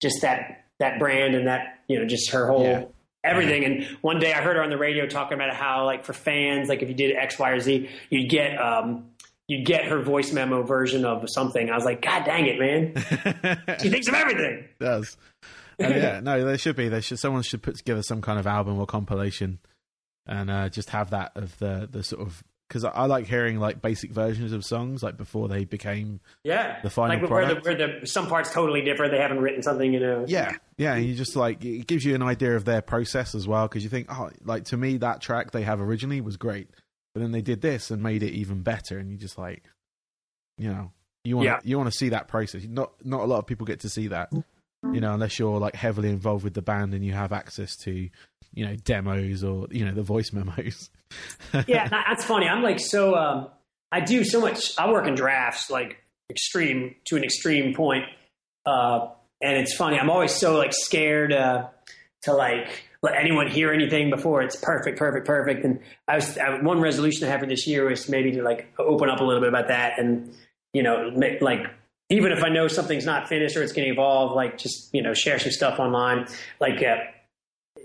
just 0.00 0.22
that 0.22 0.64
that 0.78 0.98
brand 0.98 1.34
and 1.34 1.46
that 1.46 1.80
you 1.88 1.98
know 1.98 2.06
just 2.06 2.30
her 2.30 2.46
whole. 2.46 2.62
Yeah. 2.62 2.84
Everything 3.24 3.64
and 3.64 3.84
one 4.00 4.20
day 4.20 4.32
I 4.32 4.40
heard 4.40 4.56
her 4.56 4.62
on 4.62 4.70
the 4.70 4.78
radio 4.78 5.04
talking 5.06 5.34
about 5.34 5.54
how 5.54 5.84
like 5.84 6.04
for 6.04 6.12
fans 6.14 6.68
like 6.68 6.82
if 6.82 6.88
you 6.88 6.94
did 6.94 7.14
X 7.16 7.38
Y 7.38 7.50
or 7.50 7.60
Z 7.60 7.90
you'd 8.08 8.30
get 8.30 8.56
um, 8.56 9.10
you'd 9.48 9.66
get 9.66 9.86
her 9.86 10.00
voice 10.00 10.32
memo 10.32 10.62
version 10.62 11.04
of 11.04 11.28
something. 11.28 11.70
I 11.70 11.74
was 11.74 11.84
like, 11.84 12.02
God 12.02 12.24
dang 12.24 12.46
it, 12.46 12.58
man! 12.58 13.78
she 13.82 13.88
thinks 13.88 14.06
of 14.06 14.14
everything. 14.14 14.66
Does. 14.78 15.16
And 15.78 15.94
yeah, 15.94 16.20
no, 16.20 16.44
there 16.44 16.58
should 16.58 16.76
be. 16.76 16.88
There 16.88 17.02
should 17.02 17.18
someone 17.18 17.42
should 17.42 17.62
put 17.62 17.76
together 17.76 18.02
some 18.02 18.20
kind 18.20 18.38
of 18.38 18.46
album 18.46 18.78
or 18.78 18.86
compilation, 18.86 19.58
and 20.26 20.50
uh, 20.50 20.68
just 20.68 20.90
have 20.90 21.10
that 21.10 21.32
of 21.34 21.58
the 21.58 21.88
the 21.90 22.02
sort 22.02 22.22
of 22.22 22.42
because 22.68 22.84
I, 22.84 22.90
I, 22.90 23.06
like 23.06 23.26
hearing 23.26 23.58
like 23.58 23.80
basic 23.80 24.10
versions 24.10 24.52
of 24.52 24.64
songs 24.64 25.02
like 25.02 25.16
before 25.16 25.48
they 25.48 25.64
became 25.64 26.20
yeah 26.44 26.80
the 26.82 26.90
final 26.90 27.18
like 27.18 27.28
product. 27.28 27.64
Where 27.64 27.74
the, 27.76 27.84
where 27.86 28.00
the 28.00 28.06
some 28.06 28.26
parts 28.26 28.52
totally 28.52 28.82
different. 28.82 29.12
They 29.12 29.20
haven't 29.20 29.40
written 29.40 29.62
something, 29.62 29.92
you 29.92 30.00
know. 30.00 30.24
Yeah, 30.26 30.56
yeah, 30.76 30.94
and 30.94 31.06
you 31.06 31.14
just 31.14 31.36
like 31.36 31.64
it 31.64 31.86
gives 31.86 32.04
you 32.04 32.14
an 32.14 32.22
idea 32.22 32.56
of 32.56 32.64
their 32.64 32.82
process 32.82 33.34
as 33.34 33.46
well 33.46 33.68
because 33.68 33.84
you 33.84 33.90
think 33.90 34.08
oh 34.10 34.30
like 34.44 34.64
to 34.66 34.76
me 34.76 34.98
that 34.98 35.20
track 35.20 35.52
they 35.52 35.62
have 35.62 35.80
originally 35.80 36.20
was 36.20 36.36
great 36.36 36.68
but 37.18 37.24
then 37.24 37.32
they 37.32 37.42
did 37.42 37.60
this 37.60 37.90
and 37.90 38.00
made 38.00 38.22
it 38.22 38.32
even 38.32 38.62
better, 38.62 38.96
and 38.96 39.10
you 39.10 39.16
just 39.16 39.36
like, 39.36 39.64
you 40.56 40.72
know, 40.72 40.92
you 41.24 41.36
want 41.36 41.46
yeah. 41.46 41.58
you 41.64 41.76
want 41.76 41.90
to 41.90 41.98
see 41.98 42.10
that 42.10 42.28
process. 42.28 42.62
Not 42.64 42.92
not 43.04 43.22
a 43.22 43.24
lot 43.24 43.40
of 43.40 43.46
people 43.46 43.66
get 43.66 43.80
to 43.80 43.88
see 43.88 44.06
that, 44.06 44.28
you 44.32 45.00
know, 45.00 45.14
unless 45.14 45.36
you're 45.36 45.58
like 45.58 45.74
heavily 45.74 46.10
involved 46.10 46.44
with 46.44 46.54
the 46.54 46.62
band 46.62 46.94
and 46.94 47.04
you 47.04 47.14
have 47.14 47.32
access 47.32 47.74
to, 47.78 48.08
you 48.54 48.66
know, 48.66 48.76
demos 48.76 49.42
or 49.42 49.66
you 49.72 49.84
know 49.84 49.92
the 49.92 50.04
voice 50.04 50.32
memos. 50.32 50.90
yeah, 51.66 51.88
that's 51.88 52.24
funny. 52.24 52.46
I'm 52.46 52.62
like 52.62 52.78
so. 52.78 53.16
Um, 53.16 53.48
I 53.90 53.98
do 53.98 54.22
so 54.22 54.40
much. 54.40 54.78
I 54.78 54.88
work 54.88 55.08
in 55.08 55.16
drafts, 55.16 55.70
like 55.70 55.96
extreme 56.30 56.94
to 57.06 57.16
an 57.16 57.24
extreme 57.24 57.74
point. 57.74 58.04
Uh, 58.64 59.08
and 59.42 59.56
it's 59.56 59.74
funny. 59.74 59.98
I'm 59.98 60.10
always 60.10 60.34
so 60.34 60.56
like 60.56 60.72
scared 60.72 61.32
uh, 61.32 61.66
to 62.22 62.32
like 62.32 62.84
let 63.02 63.14
anyone 63.14 63.46
hear 63.46 63.72
anything 63.72 64.10
before 64.10 64.42
it's 64.42 64.56
perfect, 64.56 64.98
perfect, 64.98 65.26
perfect. 65.26 65.64
And 65.64 65.80
I 66.06 66.16
was 66.16 66.36
I, 66.38 66.60
one 66.60 66.80
resolution 66.80 67.26
I 67.26 67.30
have 67.30 67.40
for 67.40 67.46
this 67.46 67.66
year 67.66 67.88
was 67.88 68.08
maybe 68.08 68.32
to 68.32 68.42
like 68.42 68.72
open 68.78 69.08
up 69.08 69.20
a 69.20 69.24
little 69.24 69.40
bit 69.40 69.48
about 69.48 69.68
that, 69.68 69.98
and 69.98 70.34
you 70.72 70.82
know, 70.82 71.10
make, 71.10 71.40
like 71.40 71.66
even 72.10 72.32
if 72.32 72.42
I 72.42 72.48
know 72.48 72.68
something's 72.68 73.06
not 73.06 73.28
finished 73.28 73.56
or 73.56 73.62
it's 73.62 73.72
going 73.72 73.86
to 73.86 73.92
evolve, 73.92 74.34
like 74.34 74.58
just 74.58 74.92
you 74.92 75.02
know, 75.02 75.14
share 75.14 75.38
some 75.38 75.52
stuff 75.52 75.78
online. 75.78 76.26
Like 76.60 76.82
uh, 76.82 76.96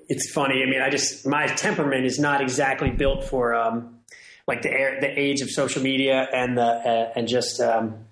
it's 0.09 0.31
funny. 0.31 0.63
I 0.63 0.69
mean, 0.69 0.81
I 0.81 0.89
just 0.89 1.27
my 1.27 1.45
temperament 1.47 2.05
is 2.05 2.19
not 2.19 2.41
exactly 2.41 2.89
built 2.89 3.23
for 3.25 3.53
um, 3.53 3.99
like 4.47 4.61
the 4.61 4.69
the 4.99 5.19
age 5.19 5.41
of 5.41 5.49
social 5.49 5.83
media 5.83 6.27
and 6.33 6.57
the 6.57 6.63
uh, 6.63 7.11
and 7.15 7.27
just 7.27 7.61
um, 7.61 8.05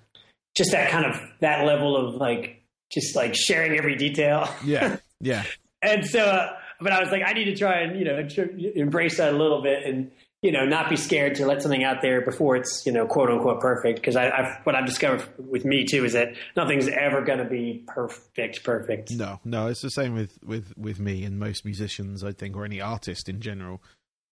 just 0.55 0.71
that 0.71 0.91
kind 0.91 1.05
of 1.05 1.19
that 1.39 1.65
level 1.65 1.95
of 1.97 2.15
like 2.15 2.63
just 2.91 3.15
like 3.15 3.33
sharing 3.35 3.77
every 3.77 3.95
detail. 3.95 4.47
Yeah, 4.63 4.97
yeah. 5.19 5.43
And 5.81 6.05
so. 6.05 6.21
Uh, 6.21 6.57
but 6.81 6.91
I 6.91 6.99
was 6.99 7.11
like, 7.11 7.21
I 7.23 7.33
need 7.33 7.45
to 7.45 7.55
try 7.55 7.81
and 7.81 7.97
you 7.97 8.05
know 8.05 8.27
embrace 8.75 9.17
that 9.17 9.33
a 9.33 9.37
little 9.37 9.61
bit 9.61 9.85
and 9.85 10.11
you 10.41 10.51
know 10.51 10.65
not 10.65 10.89
be 10.89 10.95
scared 10.95 11.35
to 11.35 11.45
let 11.45 11.61
something 11.61 11.83
out 11.83 12.01
there 12.01 12.21
before 12.21 12.55
it's 12.55 12.85
you 12.85 12.91
know 12.91 13.05
quote 13.05 13.29
unquote 13.29 13.61
perfect 13.61 13.99
because 13.99 14.15
I 14.15 14.29
I've, 14.29 14.65
what 14.65 14.75
I've 14.75 14.85
discovered 14.85 15.23
with 15.37 15.63
me 15.63 15.85
too 15.85 16.03
is 16.03 16.13
that 16.13 16.33
nothing's 16.55 16.87
ever 16.87 17.21
going 17.21 17.39
to 17.39 17.45
be 17.45 17.83
perfect 17.87 18.63
perfect. 18.63 19.11
No, 19.11 19.39
no, 19.45 19.67
it's 19.67 19.81
the 19.81 19.91
same 19.91 20.15
with 20.15 20.39
with 20.43 20.73
with 20.77 20.99
me 20.99 21.23
and 21.23 21.39
most 21.39 21.63
musicians 21.63 22.23
I 22.23 22.31
think 22.31 22.55
or 22.55 22.65
any 22.65 22.81
artist 22.81 23.29
in 23.29 23.39
general. 23.39 23.81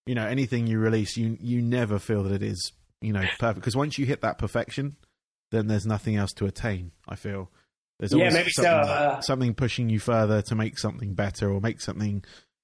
You 0.05 0.15
know, 0.15 0.25
anything 0.25 0.65
you 0.65 0.79
release, 0.79 1.15
you 1.17 1.37
you 1.39 1.61
never 1.61 1.99
feel 1.99 2.23
that 2.23 2.33
it 2.33 2.43
is 2.43 2.71
you 3.01 3.13
know 3.13 3.23
perfect 3.39 3.61
because 3.61 3.75
once 3.75 3.97
you 3.97 4.05
hit 4.05 4.21
that 4.21 4.39
perfection, 4.39 4.95
then 5.51 5.67
there's 5.67 5.85
nothing 5.85 6.15
else 6.15 6.31
to 6.33 6.45
attain. 6.45 6.91
I 7.07 7.15
feel. 7.15 7.51
There's 7.99 8.13
yeah, 8.13 8.29
maybe 8.29 8.51
something, 8.51 8.85
so. 8.85 8.91
Uh, 8.91 9.21
something 9.21 9.53
pushing 9.53 9.89
you 9.89 9.99
further 9.99 10.41
to 10.43 10.55
make 10.55 10.79
something 10.79 11.13
better 11.13 11.51
or 11.51 11.59
make 11.59 11.81
something. 11.81 12.23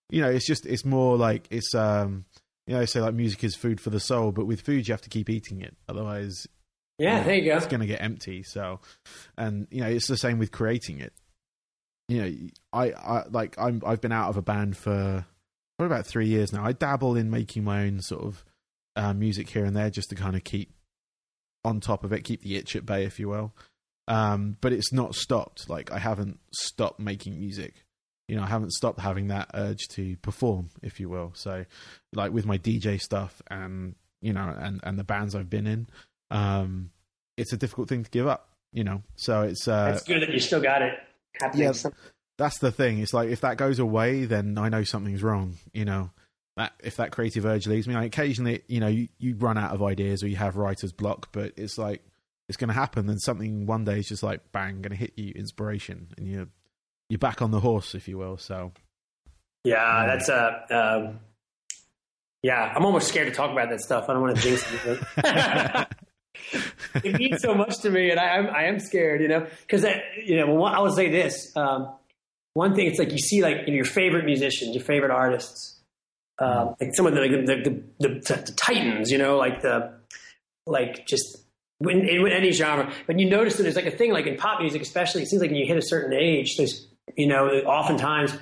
You 0.10 0.22
know, 0.22 0.30
it's 0.30 0.48
just 0.48 0.66
it's 0.66 0.86
more 0.86 1.18
like 1.18 1.48
it's 1.50 1.76
um 1.76 2.26
you 2.68 2.74
know, 2.74 2.80
they 2.80 2.86
say 2.86 3.02
like 3.02 3.14
music 3.14 3.44
is 3.44 3.56
food 3.56 3.80
for 3.80 3.90
the 3.90 4.00
soul, 4.00 4.32
but 4.32 4.46
with 4.46 4.62
food 4.62 4.88
you 4.88 4.94
have 4.94 5.02
to 5.02 5.10
keep 5.10 5.30
eating 5.30 5.62
it, 5.62 5.76
otherwise. 5.88 6.48
Yeah, 6.98 7.16
you 7.16 7.20
know, 7.20 7.26
there 7.26 7.36
you 7.36 7.46
go. 7.52 7.58
It's 7.58 7.68
going 7.68 7.82
to 7.82 7.86
get 7.86 8.02
empty. 8.02 8.44
So, 8.44 8.80
and 9.38 9.68
you 9.70 9.82
know, 9.82 9.88
it's 9.88 10.08
the 10.08 10.18
same 10.18 10.40
with 10.40 10.52
creating 10.52 11.00
it. 11.00 11.14
You 12.08 12.22
know, 12.22 12.36
I, 12.72 12.92
I 12.92 13.24
like 13.30 13.56
I'm 13.60 13.82
I've 13.86 14.02
been 14.02 14.12
out 14.12 14.30
of 14.30 14.38
a 14.38 14.42
band 14.42 14.78
for 14.78 15.26
for 15.78 15.86
about 15.86 16.08
three 16.08 16.28
years 16.28 16.54
now. 16.54 16.64
I 16.64 16.72
dabble 16.72 17.16
in 17.16 17.30
making 17.30 17.64
my 17.64 17.84
own 17.84 18.00
sort 18.00 18.24
of 18.24 18.46
uh, 18.96 19.14
music 19.14 19.50
here 19.50 19.66
and 19.66 19.76
there 19.76 19.90
just 19.90 20.10
to 20.10 20.16
kind 20.16 20.36
of 20.36 20.44
keep 20.44 20.72
on 21.66 21.80
top 21.80 22.04
of 22.04 22.14
it, 22.14 22.24
keep 22.24 22.42
the 22.42 22.56
itch 22.56 22.76
at 22.76 22.86
bay, 22.86 23.04
if 23.04 23.20
you 23.20 23.28
will. 23.28 23.54
Um, 24.08 24.58
but 24.62 24.72
it's 24.74 24.94
not 24.94 25.16
stopped. 25.16 25.70
Like 25.70 25.92
I 25.92 26.00
haven't 26.00 26.40
stopped 26.54 27.00
making 27.00 27.40
music. 27.40 27.74
You 28.28 28.36
know, 28.36 28.44
I 28.44 28.48
haven't 28.48 28.72
stopped 28.72 29.00
having 29.00 29.28
that 29.28 29.52
urge 29.54 29.88
to 29.90 30.18
perform, 30.18 30.70
if 30.82 31.00
you 31.00 31.10
will. 31.10 31.32
So, 31.36 31.66
like 32.14 32.32
with 32.32 32.46
my 32.46 32.58
DJ 32.58 33.00
stuff 33.00 33.42
and 33.50 33.96
you 34.22 34.34
know, 34.34 34.54
and 34.58 34.80
and 34.84 34.98
the 34.98 35.04
bands 35.04 35.36
I've 35.36 35.50
been 35.50 35.68
in, 35.68 35.88
um, 36.32 36.92
it's 37.38 37.54
a 37.54 37.58
difficult 37.58 37.90
thing 37.90 38.04
to 38.04 38.10
give 38.10 38.28
up. 38.28 38.50
You 38.74 38.84
know, 38.84 39.04
so 39.16 39.44
it's 39.44 39.68
uh, 39.68 39.94
it's 39.96 40.04
good 40.04 40.22
that 40.22 40.32
you 40.32 40.40
still 40.40 40.62
got 40.62 40.82
it. 40.82 40.94
Yeah, 41.54 41.74
that's 42.38 42.60
the 42.60 42.72
thing. 42.72 43.00
It's 43.00 43.14
like 43.14 43.30
if 43.30 43.42
that 43.42 43.58
goes 43.58 43.80
away, 43.80 44.26
then 44.26 44.58
I 44.58 44.70
know 44.70 44.84
something's 44.84 45.24
wrong. 45.24 45.56
You 45.74 45.86
know, 45.86 46.10
that 46.58 46.74
if 46.84 46.98
that 46.98 47.12
creative 47.12 47.46
urge 47.46 47.68
leaves 47.68 47.88
me, 47.88 47.96
I 47.96 48.06
occasionally, 48.06 48.64
you 48.68 48.80
know, 48.80 48.88
you, 48.88 49.08
you 49.18 49.36
run 49.36 49.58
out 49.58 49.72
of 49.72 49.84
ideas 49.84 50.24
or 50.24 50.28
you 50.28 50.36
have 50.38 50.58
writer's 50.58 50.92
block, 50.92 51.30
but 51.32 51.54
it's 51.58 51.78
like 51.78 52.02
it's 52.48 52.58
going 52.58 52.68
to 52.68 52.74
happen. 52.74 53.08
Then 53.08 53.20
something 53.20 53.66
one 53.66 53.84
day 53.84 54.00
is 54.00 54.08
just 54.08 54.24
like 54.24 54.52
bang, 54.52 54.82
going 54.82 54.92
to 54.92 54.98
hit 54.98 55.14
you, 55.16 55.34
inspiration, 55.36 56.08
and 56.18 56.28
you're 56.28 56.48
you're 57.10 57.20
back 57.20 57.42
on 57.42 57.52
the 57.52 57.60
horse, 57.60 57.96
if 57.96 58.08
you 58.08 58.18
will. 58.18 58.38
So, 58.38 58.72
yeah, 59.64 60.00
um, 60.00 60.08
that's 60.08 60.30
a. 60.30 60.66
Uh, 60.70 60.76
um, 60.76 61.20
yeah, 62.44 62.72
I'm 62.76 62.86
almost 62.86 63.08
scared 63.08 63.28
to 63.28 63.34
talk 63.34 63.52
about 63.52 63.70
that 63.70 63.82
stuff. 63.82 64.06
I 64.08 64.14
don't 64.14 64.22
want 64.22 64.36
to 64.38 64.42
jinx 64.44 64.64
it. 64.86 65.88
it 67.04 67.18
means 67.18 67.42
so 67.42 67.56
much 67.56 67.80
to 67.80 67.90
me, 67.90 68.12
and 68.12 68.20
I, 68.20 68.38
am 68.38 68.48
I 68.48 68.66
am 68.66 68.80
scared, 68.80 69.22
you 69.22 69.28
know, 69.28 69.48
because 69.62 69.84
you 70.24 70.38
know, 70.38 70.64
I 70.64 70.80
would 70.80 70.94
say 70.94 71.10
this. 71.10 71.52
Um, 71.56 71.96
one 72.54 72.76
thing, 72.76 72.86
it's 72.86 73.00
like 73.00 73.12
you 73.12 73.18
see 73.18 73.42
like 73.42 73.62
you 73.66 73.68
know, 73.68 73.74
your 73.78 73.86
favorite 73.86 74.26
musicians, 74.26 74.76
your 74.76 74.84
favorite 74.84 75.12
artists, 75.12 75.82
um, 76.40 76.76
like 76.80 76.94
some 76.94 77.08
of 77.08 77.16
the, 77.16 77.22
the, 77.22 77.84
the, 78.00 78.10
the, 78.10 78.36
the 78.46 78.54
titans, 78.56 79.10
you 79.10 79.18
know, 79.18 79.38
like 79.38 79.62
the 79.62 79.94
like 80.68 81.08
just 81.08 81.45
in, 81.82 82.08
in, 82.08 82.28
any 82.28 82.52
genre. 82.52 82.92
But 83.08 83.20
you 83.20 83.30
notice 83.30 83.58
that 83.58 83.64
there's 83.64 83.76
like 83.76 83.86
a 83.86 83.92
thing, 83.92 84.12
like 84.12 84.28
in 84.28 84.38
pop 84.38 84.62
music, 84.62 84.82
especially. 84.82 85.24
It 85.24 85.28
seems 85.28 85.42
like 85.42 85.52
when 85.52 85.60
you 85.60 85.66
hit 85.66 85.78
a 85.78 85.82
certain 85.82 86.14
age, 86.14 86.58
there's 86.58 86.88
you 87.16 87.28
know, 87.28 87.48
oftentimes 87.48 88.36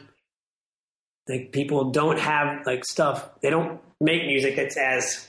like 1.27 1.51
people 1.51 1.91
don't 1.91 2.19
have 2.19 2.65
like 2.65 2.85
stuff. 2.85 3.29
They 3.41 3.49
don't 3.49 3.81
make 3.99 4.25
music 4.25 4.55
that's 4.55 4.77
as 4.77 5.27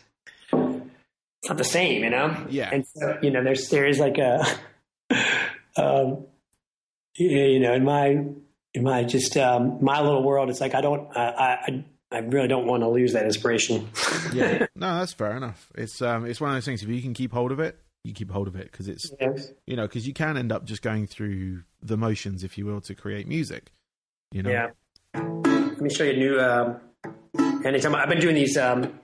it's 0.53 1.49
not 1.49 1.59
the 1.59 1.65
same, 1.65 2.03
you 2.03 2.11
know. 2.11 2.47
Yeah. 2.49 2.71
And 2.73 2.87
so 2.87 3.19
you 3.23 3.31
know, 3.31 3.43
there's 3.43 3.69
there 3.69 3.87
is 3.87 3.99
like 3.99 4.19
a, 4.19 4.45
um, 5.77 6.27
you 7.17 7.61
know, 7.61 7.75
in 7.75 7.85
my 7.85 8.25
in 8.75 8.83
my 8.83 9.05
just 9.05 9.37
um, 9.37 9.79
my 9.83 10.01
little 10.01 10.23
world, 10.23 10.49
it's 10.51 10.61
like 10.61 10.75
I 10.75 10.81
don't 10.81 11.09
I 11.17 11.59
I 11.69 11.85
I 12.11 12.19
really 12.19 12.49
don't 12.49 12.67
want 12.67 12.83
to 12.83 12.89
lose 12.89 13.13
that 13.13 13.25
inspiration. 13.25 13.89
yeah, 14.33 14.67
no, 14.77 14.99
that's 14.99 15.13
fair 15.13 15.37
enough. 15.37 15.71
It's 15.75 16.01
um, 16.01 16.27
it's 16.27 16.41
one 16.41 16.51
of 16.51 16.57
those 16.57 16.65
things. 16.65 16.83
If 16.83 16.89
you 16.89 17.03
can 17.03 17.15
keep 17.15 17.33
hold 17.33 17.53
of 17.53 17.61
it, 17.61 17.79
you 18.05 18.13
keep 18.13 18.31
hold 18.31 18.47
of 18.47 18.55
it 18.55 18.71
because 18.71 18.87
it's 18.87 19.11
yes. 19.19 19.51
you 19.67 19.77
know 19.77 19.87
because 19.89 20.07
you 20.07 20.13
can 20.13 20.37
end 20.37 20.53
up 20.53 20.65
just 20.65 20.83
going 20.83 21.07
through 21.07 21.63
the 21.83 21.97
motions, 21.97 22.45
if 22.45 22.57
you 22.57 22.67
will, 22.67 22.81
to 22.83 22.95
create 22.95 23.27
music. 23.27 23.73
You 24.31 24.43
know. 24.43 24.51
Yeah. 24.51 24.71
Let 25.15 25.81
me 25.81 25.91
show 25.91 26.05
you 26.05 26.13
a 26.13 26.17
new. 26.17 26.41
Um, 26.41 26.81
anytime 27.65 27.95
I've 27.95 28.09
been 28.09 28.21
doing 28.21 28.35
these. 28.35 28.57
Um, 28.57 29.01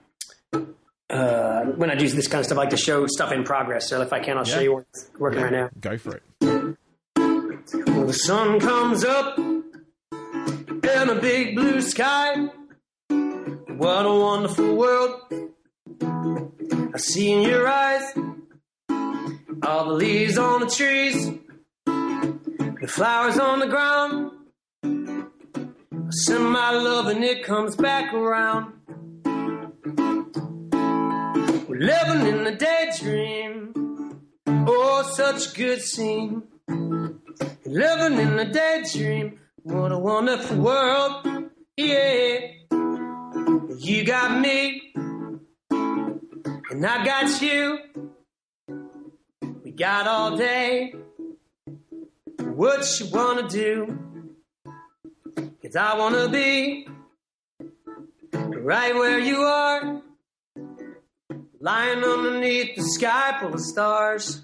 uh, 1.09 1.63
when 1.75 1.91
I 1.91 1.95
do 1.95 2.07
this 2.07 2.27
kind 2.27 2.39
of 2.39 2.45
stuff, 2.45 2.57
I 2.57 2.61
like 2.61 2.69
to 2.69 2.77
show 2.77 3.05
stuff 3.05 3.33
in 3.33 3.43
progress. 3.43 3.89
So 3.89 4.01
if 4.01 4.13
I 4.13 4.21
can, 4.21 4.37
I'll 4.37 4.47
yeah. 4.47 4.53
show 4.53 4.61
you 4.61 4.73
what's 4.75 5.09
working 5.19 5.39
yeah. 5.39 5.45
right 5.45 5.53
now. 5.53 5.69
Go 5.79 5.97
for 5.97 6.15
it. 6.15 6.23
Well, 6.39 8.05
the 8.05 8.13
sun 8.13 8.61
comes 8.61 9.03
up 9.03 9.37
in 9.37 11.09
a 11.09 11.15
big 11.19 11.55
blue 11.55 11.81
sky. 11.81 12.47
What 13.09 14.05
a 14.05 14.13
wonderful 14.13 14.75
world 14.75 15.21
I 16.93 16.97
see 16.97 17.31
in 17.31 17.41
your 17.41 17.67
eyes. 17.67 18.13
All 19.63 19.85
the 19.85 19.93
leaves 19.93 20.37
on 20.37 20.61
the 20.61 20.67
trees, 20.67 21.29
the 21.85 22.87
flowers 22.87 23.37
on 23.37 23.59
the 23.59 23.67
ground. 23.67 24.31
I 24.83 26.09
send 26.09 26.45
my 26.49 26.71
love 26.71 27.07
and 27.07 27.23
it 27.23 27.43
comes 27.43 27.75
back 27.75 28.13
around. 28.13 28.73
We're 31.67 31.79
living 31.79 32.27
in 32.27 32.43
the 32.43 32.55
daydream. 32.57 34.21
Oh, 34.47 35.03
such 35.13 35.51
a 35.51 35.55
good 35.55 35.81
scene. 35.81 36.43
living 36.67 38.19
in 38.19 38.39
a 38.39 38.51
daydream. 38.51 39.39
What 39.63 39.91
a 39.91 39.99
wonderful 39.99 40.57
world, 40.57 41.27
yeah. 41.77 42.39
You 43.77 44.03
got 44.05 44.39
me, 44.39 44.91
and 45.69 46.85
I 46.85 47.05
got 47.05 47.41
you. 47.41 47.90
Got 49.81 50.05
all 50.05 50.37
day. 50.37 50.93
What 52.37 52.99
you 52.99 53.07
wanna 53.11 53.49
do? 53.49 53.97
Cause 55.63 55.75
I 55.75 55.97
wanna 55.97 56.29
be 56.29 56.87
right 58.31 58.93
where 58.93 59.17
you 59.17 59.37
are, 59.37 60.03
lying 61.59 62.03
underneath 62.03 62.75
the 62.75 62.83
sky 62.83 63.39
full 63.39 63.55
of 63.55 63.59
stars. 63.59 64.43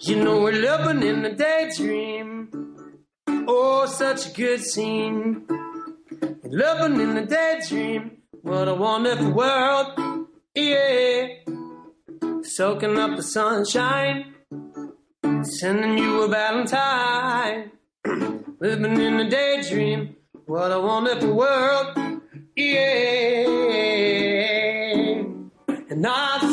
You 0.00 0.24
know 0.24 0.40
we're 0.40 0.52
living 0.52 1.02
in 1.02 1.22
a 1.26 1.36
daydream. 1.36 2.48
Oh, 3.46 3.84
such 3.84 4.30
a 4.30 4.32
good 4.32 4.64
scene. 4.64 5.46
Living 6.44 6.98
in 6.98 7.14
a 7.18 7.26
daydream. 7.26 8.22
What 8.40 8.68
a 8.68 8.74
wonderful 8.74 9.32
world. 9.32 10.28
Yeah. 10.54 11.39
Soaking 12.42 12.98
up 12.98 13.16
the 13.16 13.22
sunshine. 13.22 14.34
Sending 15.42 15.98
you 15.98 16.22
a 16.22 16.28
valentine. 16.28 17.72
Living 18.60 19.00
in 19.00 19.20
a 19.20 19.28
daydream. 19.30 20.16
What 20.46 20.72
a 20.72 20.80
wonderful 20.80 21.34
world. 21.34 22.20
Yeah. 22.56 23.46
And 25.90 26.06
I've 26.06 26.49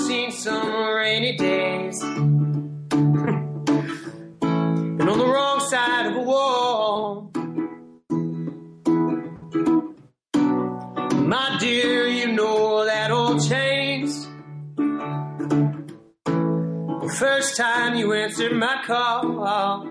first 17.18 17.57
time 17.57 17.95
you 17.95 18.13
answered 18.13 18.53
my 18.53 18.80
call, 18.86 19.89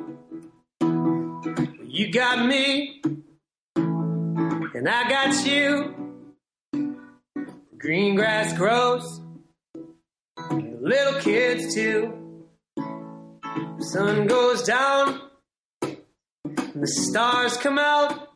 you 1.82 2.12
got 2.12 2.46
me, 2.46 3.02
and 3.74 4.88
I 4.88 5.08
got 5.08 5.44
you. 5.44 5.92
Green 7.76 8.14
grass 8.14 8.56
grows, 8.56 9.20
and 10.50 10.74
the 10.74 10.78
little 10.80 11.20
kids 11.20 11.74
too. 11.74 12.14
Sun 13.80 14.28
goes 14.28 14.62
down, 14.62 15.20
and 15.82 16.82
the 16.82 16.86
stars 16.86 17.56
come 17.56 17.78
out. 17.78 18.28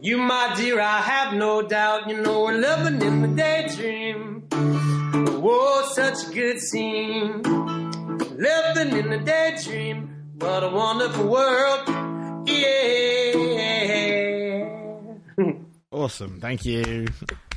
You, 0.00 0.18
my 0.18 0.52
dear, 0.56 0.80
I 0.80 1.00
have 1.00 1.34
no 1.34 1.62
doubt. 1.62 2.08
You 2.08 2.20
know 2.22 2.42
we're 2.42 2.58
living 2.58 3.00
in 3.02 3.22
the 3.22 3.28
daydream. 3.28 4.97
Whoa, 5.48 5.82
such 5.92 6.26
a 6.28 6.30
good 6.30 6.60
scene. 6.60 7.40
Living 7.42 8.98
in 8.98 9.08
the 9.08 9.16
daydream. 9.24 10.34
What 10.38 10.62
a 10.62 10.68
wonderful 10.68 11.26
world. 11.26 11.88
Yeah. 12.46 13.38
Awesome. 15.90 16.38
Thank 16.38 16.66
you. 16.66 17.06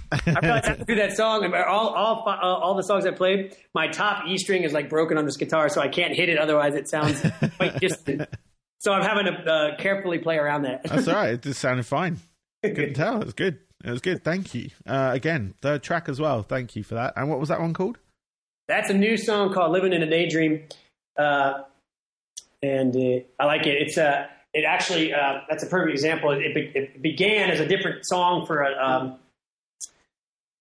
I 0.10 0.18
probably 0.20 0.50
have 0.50 0.78
to 0.78 0.86
do 0.86 0.96
that 0.96 1.18
song. 1.18 1.54
All, 1.54 1.90
all, 1.90 2.24
uh, 2.26 2.40
all 2.42 2.76
the 2.76 2.84
songs 2.84 3.06
I 3.06 3.12
played, 3.12 3.58
my 3.76 3.90
top 3.90 4.26
E 4.26 4.38
string 4.38 4.64
is 4.64 4.72
like 4.72 4.90
broken 4.90 5.18
on 5.18 5.26
this 5.26 5.36
guitar, 5.36 5.68
so 5.68 5.82
I 5.82 5.90
can't 5.90 6.16
hit 6.16 6.30
it. 6.30 6.38
Otherwise, 6.38 6.76
it 6.76 6.88
sounds 6.88 7.22
quite 7.58 7.78
distant. 7.82 8.30
So 8.80 8.92
I'm 8.92 9.04
having 9.04 9.26
to 9.26 9.34
uh, 9.46 9.78
carefully 9.78 10.18
play 10.18 10.38
around 10.38 10.64
that. 10.64 10.82
That's 10.86 11.08
all 11.08 11.14
right. 11.14 11.34
It 11.34 11.44
just 11.44 11.60
sounded 11.60 11.86
fine. 11.86 12.18
Couldn't 12.64 12.94
tell. 12.94 13.22
It 13.22 13.26
was 13.26 13.34
good. 13.34 13.60
It 13.84 13.90
was 13.90 14.02
good. 14.02 14.24
Thank 14.24 14.54
you. 14.54 14.70
Uh, 14.86 15.12
again, 15.14 15.56
third 15.62 15.82
track 15.82 16.08
as 16.08 16.20
well. 16.20 16.44
Thank 16.44 16.76
you 16.76 16.84
for 16.84 16.96
that. 16.96 17.14
And 17.16 17.30
what 17.30 17.40
was 17.40 17.50
that 17.50 17.60
one 17.60 17.74
called? 17.74 17.98
That's 18.68 18.90
a 18.90 18.94
new 18.94 19.18
song 19.18 19.54
called 19.54 19.72
"Living 19.72 19.94
in 19.94 20.04
a 20.04 20.10
Daydream," 20.10 20.64
uh, 21.18 21.64
and 22.62 22.96
uh, 22.96 23.24
I 23.40 23.46
like 23.46 23.66
it. 23.66 23.82
It's 23.82 23.98
a. 23.98 24.30
It 24.54 24.66
actually. 24.66 25.14
Uh, 25.14 25.40
that's 25.50 25.64
a 25.64 25.68
perfect 25.68 25.94
example. 25.94 26.32
It, 26.32 26.54
be, 26.54 26.72
it, 26.76 27.02
began 27.02 27.50
as 27.50 27.60
a 27.60 27.66
different 27.66 28.06
song 28.06 28.46
for 28.46 28.62
a 28.62 28.78
um, 28.78 29.20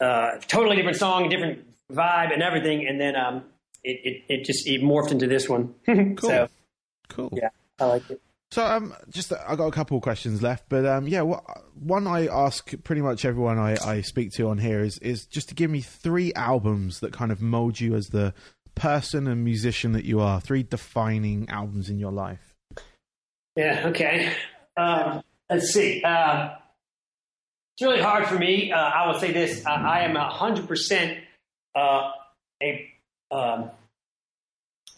uh, 0.01 0.38
totally 0.48 0.76
different 0.76 0.96
song, 0.96 1.28
different 1.28 1.66
vibe, 1.92 2.32
and 2.32 2.42
everything, 2.42 2.86
and 2.88 2.98
then 2.98 3.14
um, 3.16 3.44
it, 3.84 4.01
it, 4.05 4.34
it 4.34 4.44
just 4.44 4.66
it 4.66 4.82
morphed 4.82 5.11
into 5.11 5.26
this 5.26 5.48
one. 5.48 5.74
Cool. 6.16 6.30
so, 6.30 6.48
cool. 7.09 7.30
yeah, 7.32 7.51
I 7.78 7.84
like 7.84 8.11
it. 8.11 8.20
So 8.53 8.66
um, 8.66 8.94
just 9.11 9.32
I 9.32 9.55
got 9.55 9.66
a 9.66 9.70
couple 9.70 9.96
of 9.96 10.03
questions 10.03 10.42
left, 10.42 10.64
but 10.68 10.84
um, 10.84 11.07
yeah, 11.07 11.20
what, 11.20 11.44
one 11.74 12.09
I 12.09 12.26
ask 12.26 12.72
pretty 12.82 13.01
much 13.01 13.24
everyone 13.24 13.59
I, 13.59 13.76
I 13.84 14.01
speak 14.01 14.32
to 14.32 14.48
on 14.48 14.59
here 14.59 14.80
is 14.80 14.98
is 14.98 15.26
just 15.26 15.51
to 15.51 15.55
give 15.55 15.70
me 15.70 15.80
three 15.80 16.32
albums 16.34 16.98
that 17.01 17.12
kind 17.12 17.30
of 17.30 17.40
mold 17.40 17.78
you 17.78 17.94
as 17.94 18.09
the 18.09 18.34
person 18.74 19.28
and 19.28 19.44
musician 19.44 19.92
that 19.92 20.05
you 20.05 20.20
are. 20.20 20.40
Three 20.40 20.64
defining 20.64 21.48
albums 21.48 21.90
in 21.90 22.01
your 22.01 22.11
life. 22.11 22.55
Yeah. 23.55 23.84
Okay. 23.86 24.32
Um, 24.76 25.22
let's 25.48 25.72
see. 25.72 26.03
Uh, 26.03 26.51
it's 27.76 27.82
really 27.82 28.03
hard 28.03 28.26
for 28.26 28.36
me. 28.36 28.72
Uh, 28.72 28.76
I 28.76 29.07
will 29.07 29.20
say 29.20 29.32
this: 29.32 29.64
uh, 29.64 29.70
I 29.70 30.01
am 30.01 30.16
hundred 30.16 30.66
percent 30.66 31.18
a 31.76 32.11
um, 33.30 33.70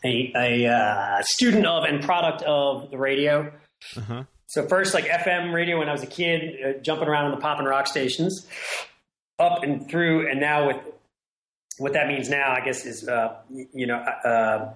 a, 0.05 0.33
a 0.35 0.71
uh, 0.71 1.23
student 1.23 1.67
of 1.67 1.85
and 1.85 2.03
product 2.03 2.43
of 2.43 2.91
the 2.91 2.99
radio. 2.99 3.53
Uh-huh. 3.97 4.25
So 4.47 4.67
first, 4.67 4.95
like 4.95 5.07
FM 5.07 5.53
radio 5.55 5.79
when 5.79 5.89
I 5.89 5.93
was 5.93 6.03
a 6.03 6.07
kid, 6.07 6.57
uh, 6.63 6.73
jumping 6.83 7.09
around 7.09 7.27
on 7.27 7.31
the 7.33 7.39
pop 7.39 7.59
and 7.59 7.67
rock 7.67 7.87
stations, 7.87 8.47
up 9.39 9.63
and 9.63 9.89
through, 9.89 10.31
and 10.31 10.41
now 10.41 10.67
with 10.67 10.77
what 11.79 11.95
that 11.95 12.07
means 12.07 12.29
now, 12.29 12.53
I 12.53 12.61
guess 12.61 12.85
is 12.85 13.09
uh, 13.09 13.37
you 13.73 13.87
know 13.87 13.97
uh, 13.97 14.75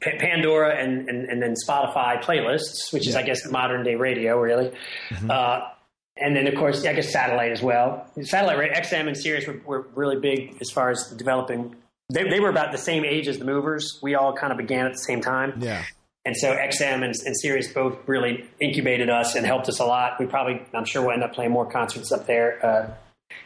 P- 0.00 0.16
Pandora 0.18 0.76
and, 0.76 1.08
and 1.08 1.28
and 1.28 1.42
then 1.42 1.54
Spotify 1.66 2.22
playlists, 2.22 2.92
which 2.92 3.06
is 3.06 3.14
I 3.14 3.22
guess 3.22 3.48
modern 3.50 3.84
day 3.84 3.96
radio, 3.96 4.40
really. 4.40 4.72
Uh, 5.28 5.68
and 6.16 6.36
then 6.36 6.46
of 6.46 6.54
course, 6.54 6.84
I 6.84 6.92
guess 6.92 7.12
satellite 7.12 7.52
as 7.52 7.62
well. 7.62 8.06
Satellite 8.22 8.58
ra- 8.58 8.76
XM 8.76 9.08
and 9.08 9.16
Sirius 9.16 9.46
were, 9.46 9.60
were 9.64 9.86
really 9.94 10.18
big 10.18 10.56
as 10.60 10.70
far 10.70 10.90
as 10.90 11.06
developing. 11.16 11.76
They, 12.12 12.28
they 12.28 12.40
were 12.40 12.50
about 12.50 12.72
the 12.72 12.78
same 12.78 13.04
age 13.04 13.28
as 13.28 13.38
the 13.38 13.44
movers. 13.44 13.98
We 14.02 14.14
all 14.14 14.34
kind 14.34 14.52
of 14.52 14.58
began 14.58 14.86
at 14.86 14.92
the 14.92 14.98
same 14.98 15.20
time. 15.20 15.54
Yeah. 15.58 15.84
And 16.24 16.36
so 16.36 16.54
XM 16.54 17.02
and, 17.02 17.14
and 17.24 17.36
Sirius 17.40 17.72
both 17.72 17.98
really 18.06 18.48
incubated 18.60 19.10
us 19.10 19.34
and 19.34 19.44
helped 19.44 19.68
us 19.68 19.80
a 19.80 19.84
lot. 19.84 20.20
We 20.20 20.26
probably, 20.26 20.62
I'm 20.72 20.84
sure 20.84 21.02
we'll 21.02 21.12
end 21.12 21.24
up 21.24 21.32
playing 21.32 21.50
more 21.50 21.68
concerts 21.68 22.12
up 22.12 22.26
there 22.26 22.64
uh, 22.64 22.94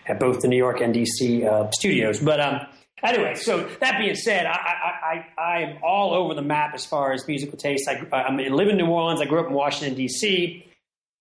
at 0.06 0.20
both 0.20 0.42
the 0.42 0.48
New 0.48 0.58
York 0.58 0.80
and 0.80 0.94
DC 0.94 1.46
uh, 1.46 1.70
studios. 1.70 2.20
But 2.20 2.40
um, 2.40 2.66
anyway, 3.02 3.34
so 3.34 3.66
that 3.80 3.98
being 3.98 4.14
said, 4.14 4.44
I, 4.44 4.50
I, 4.50 5.26
I, 5.38 5.42
I 5.42 5.60
am 5.62 5.78
all 5.82 6.12
over 6.12 6.34
the 6.34 6.42
map 6.42 6.74
as 6.74 6.84
far 6.84 7.12
as 7.12 7.26
musical 7.26 7.56
taste. 7.56 7.88
I, 7.88 8.06
I 8.12 8.28
I 8.28 8.48
live 8.48 8.68
in 8.68 8.76
New 8.76 8.86
Orleans. 8.86 9.22
I 9.22 9.24
grew 9.24 9.40
up 9.40 9.46
in 9.46 9.54
Washington, 9.54 9.96
D.C. 9.96 10.66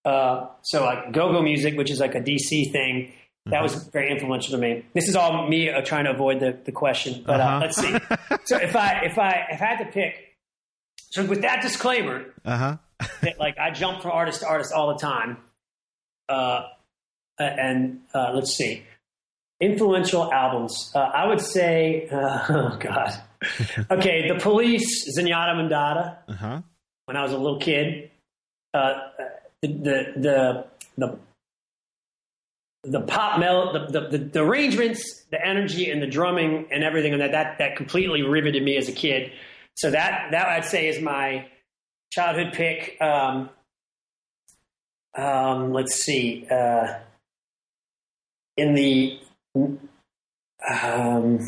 Uh, 0.03 0.47
so 0.61 0.83
like 0.83 1.13
go-go 1.13 1.41
music, 1.41 1.77
which 1.77 1.89
is 1.89 1.99
like 1.99 2.15
a 2.15 2.21
DC 2.21 2.71
thing, 2.71 3.13
that 3.47 3.61
was 3.61 3.75
very 3.89 4.09
influential 4.11 4.51
to 4.51 4.57
me. 4.57 4.85
This 4.93 5.07
is 5.07 5.15
all 5.15 5.47
me 5.47 5.69
uh, 5.69 5.81
trying 5.81 6.05
to 6.05 6.11
avoid 6.11 6.39
the, 6.39 6.57
the 6.65 6.71
question, 6.71 7.23
but 7.25 7.39
uh, 7.39 7.43
Uh-huh. 7.43 7.59
let's 7.61 7.77
see. 7.77 7.93
so 8.45 8.57
if 8.57 8.75
I 8.75 9.01
if 9.05 9.17
I 9.19 9.45
if 9.51 9.61
I 9.61 9.65
had 9.65 9.77
to 9.79 9.85
pick, 9.91 10.35
so 11.11 11.23
with 11.25 11.41
that 11.43 11.61
disclaimer 11.61 12.25
Uh 12.43 12.57
huh. 12.57 12.77
that 13.21 13.39
like 13.39 13.57
I 13.59 13.71
jump 13.71 14.01
from 14.01 14.11
artist 14.11 14.41
to 14.41 14.47
artist 14.47 14.73
all 14.73 14.87
the 14.93 14.99
time, 14.99 15.37
uh, 16.29 16.63
and 17.37 18.01
uh, 18.13 18.31
let's 18.33 18.55
see, 18.55 18.83
influential 19.59 20.31
albums. 20.33 20.91
Uh, 20.95 20.99
I 20.99 21.27
would 21.27 21.41
say, 21.41 22.07
uh, 22.11 22.45
oh 22.49 22.77
god, 22.79 23.21
okay, 23.91 24.27
The 24.27 24.39
Police, 24.39 25.07
Zenyatta 25.17 25.53
Mondatta 25.55 26.17
Uh 26.27 26.33
huh. 26.33 26.61
when 27.05 27.15
I 27.17 27.21
was 27.23 27.31
a 27.33 27.37
little 27.37 27.59
kid. 27.59 28.09
Uh, 28.73 28.93
the, 29.61 29.67
the 29.67 30.13
the 30.17 30.65
the 30.97 31.19
the 32.85 33.01
pop 33.01 33.39
mel 33.39 33.73
the, 33.73 33.99
the, 33.99 34.07
the, 34.09 34.17
the 34.17 34.41
arrangements, 34.41 35.23
the 35.31 35.43
energy, 35.43 35.89
and 35.89 36.01
the 36.01 36.07
drumming 36.07 36.67
and 36.71 36.83
everything, 36.83 37.13
and 37.13 37.21
that 37.21 37.31
that 37.31 37.57
that 37.59 37.75
completely 37.75 38.21
riveted 38.21 38.63
me 38.63 38.77
as 38.77 38.87
a 38.87 38.91
kid. 38.91 39.31
So 39.75 39.91
that 39.91 40.31
that 40.31 40.47
I'd 40.47 40.65
say 40.65 40.87
is 40.87 41.01
my 41.01 41.47
childhood 42.11 42.53
pick. 42.53 42.97
Um, 43.01 43.49
um, 45.17 45.73
let's 45.73 45.95
see. 45.95 46.47
Uh, 46.49 46.99
in 48.57 48.73
the 48.73 49.19
um, 50.69 51.39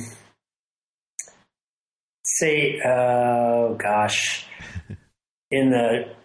say, 2.26 2.82
oh 2.86 3.76
gosh, 3.76 4.46
in 5.50 5.70
the 5.70 6.17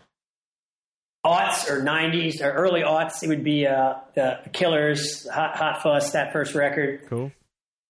aughts 1.24 1.68
or 1.70 1.82
90s 1.82 2.40
or 2.42 2.50
early 2.50 2.82
aughts, 2.82 3.22
it 3.22 3.28
would 3.28 3.44
be 3.44 3.66
uh, 3.66 3.94
the 4.14 4.40
Killers, 4.52 5.28
Hot, 5.28 5.56
Hot 5.56 5.82
Fuss, 5.82 6.12
that 6.12 6.32
first 6.32 6.54
record, 6.54 7.06
Cool. 7.08 7.32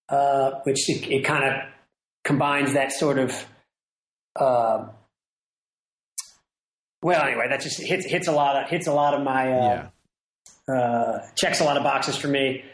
uh, 0.09 0.53
which 0.65 0.89
it, 0.89 1.11
it 1.11 1.25
kind 1.25 1.45
of 1.45 1.53
combines 2.25 2.75
that 2.75 2.93
sort 2.93 3.19
of 3.19 3.47
uh, 4.37 4.87
well, 7.03 7.23
anyway, 7.27 7.47
that 7.49 7.61
just 7.61 7.81
hits 7.81 8.07
hits 8.07 8.29
a 8.29 8.33
lot 8.33 8.63
of 8.63 8.71
hits 8.71 8.87
a 8.87 8.93
lot 8.93 9.15
of 9.15 9.23
my 9.25 9.53
uh, 9.53 9.89
yeah. 10.69 10.75
uh, 10.75 11.27
checks 11.37 11.61
a 11.61 11.65
lot 11.65 11.77
of 11.77 11.83
boxes 11.83 12.17
for 12.17 12.29
me. 12.29 12.65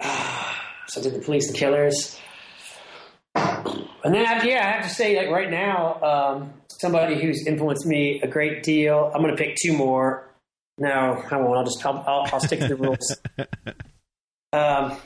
so 0.88 1.00
did 1.02 1.14
the 1.14 1.20
Police 1.20 1.48
and 1.48 1.56
Killers, 1.56 2.18
and 3.34 4.14
then 4.14 4.26
I, 4.26 4.42
yeah, 4.44 4.66
I 4.66 4.72
have 4.72 4.82
to 4.88 4.94
say 4.94 5.16
like 5.16 5.28
right 5.28 5.50
now, 5.50 6.02
um, 6.02 6.52
somebody 6.80 7.20
who's 7.20 7.46
influenced 7.46 7.86
me 7.86 8.20
a 8.22 8.26
great 8.28 8.62
deal. 8.62 9.10
I'm 9.14 9.22
going 9.22 9.36
to 9.36 9.42
pick 9.42 9.56
two 9.56 9.72
more. 9.76 10.24
No, 10.78 11.22
I 11.30 11.36
won't. 11.36 11.56
I'll 11.58 11.64
just 11.64 11.84
I'll, 11.84 12.04
I'll, 12.06 12.26
I'll 12.32 12.40
stick 12.40 12.60
to 12.60 12.68
the 12.68 12.76
rules. 12.76 13.16
Um, 14.50 14.96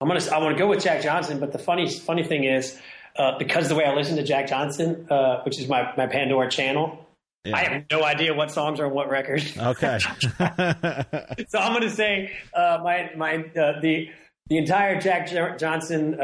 I'm 0.00 0.08
gonna 0.08 0.20
I 0.32 0.38
want 0.38 0.56
to 0.56 0.58
go 0.58 0.66
with 0.68 0.82
Jack 0.82 1.02
Johnson, 1.02 1.40
but 1.40 1.52
the 1.52 1.58
funny 1.58 1.90
funny 1.90 2.22
thing 2.22 2.44
is 2.44 2.78
uh, 3.18 3.36
because 3.38 3.68
the 3.68 3.74
way 3.74 3.84
I 3.84 3.94
listen 3.94 4.16
to 4.16 4.22
Jack 4.22 4.46
Johnson, 4.46 5.06
uh, 5.10 5.42
which 5.42 5.60
is 5.60 5.68
my 5.68 5.92
my 5.94 6.06
Pandora 6.06 6.48
channel, 6.50 7.04
Yeah. 7.44 7.56
I 7.56 7.64
have 7.64 7.82
no 7.90 8.04
idea 8.04 8.32
what 8.32 8.50
songs 8.50 8.80
are 8.80 8.86
on 8.86 8.94
what 8.94 9.10
record. 9.10 9.42
Okay. 9.58 9.98
so 11.48 11.58
I'm 11.58 11.72
going 11.72 11.82
to 11.82 11.90
say 11.90 12.32
uh, 12.54 12.78
my 12.82 13.10
my 13.14 13.44
uh, 13.60 13.80
the 13.80 14.08
the 14.46 14.56
entire 14.56 14.98
Jack 15.00 15.28
Jo- 15.28 15.56
Johnson 15.58 16.14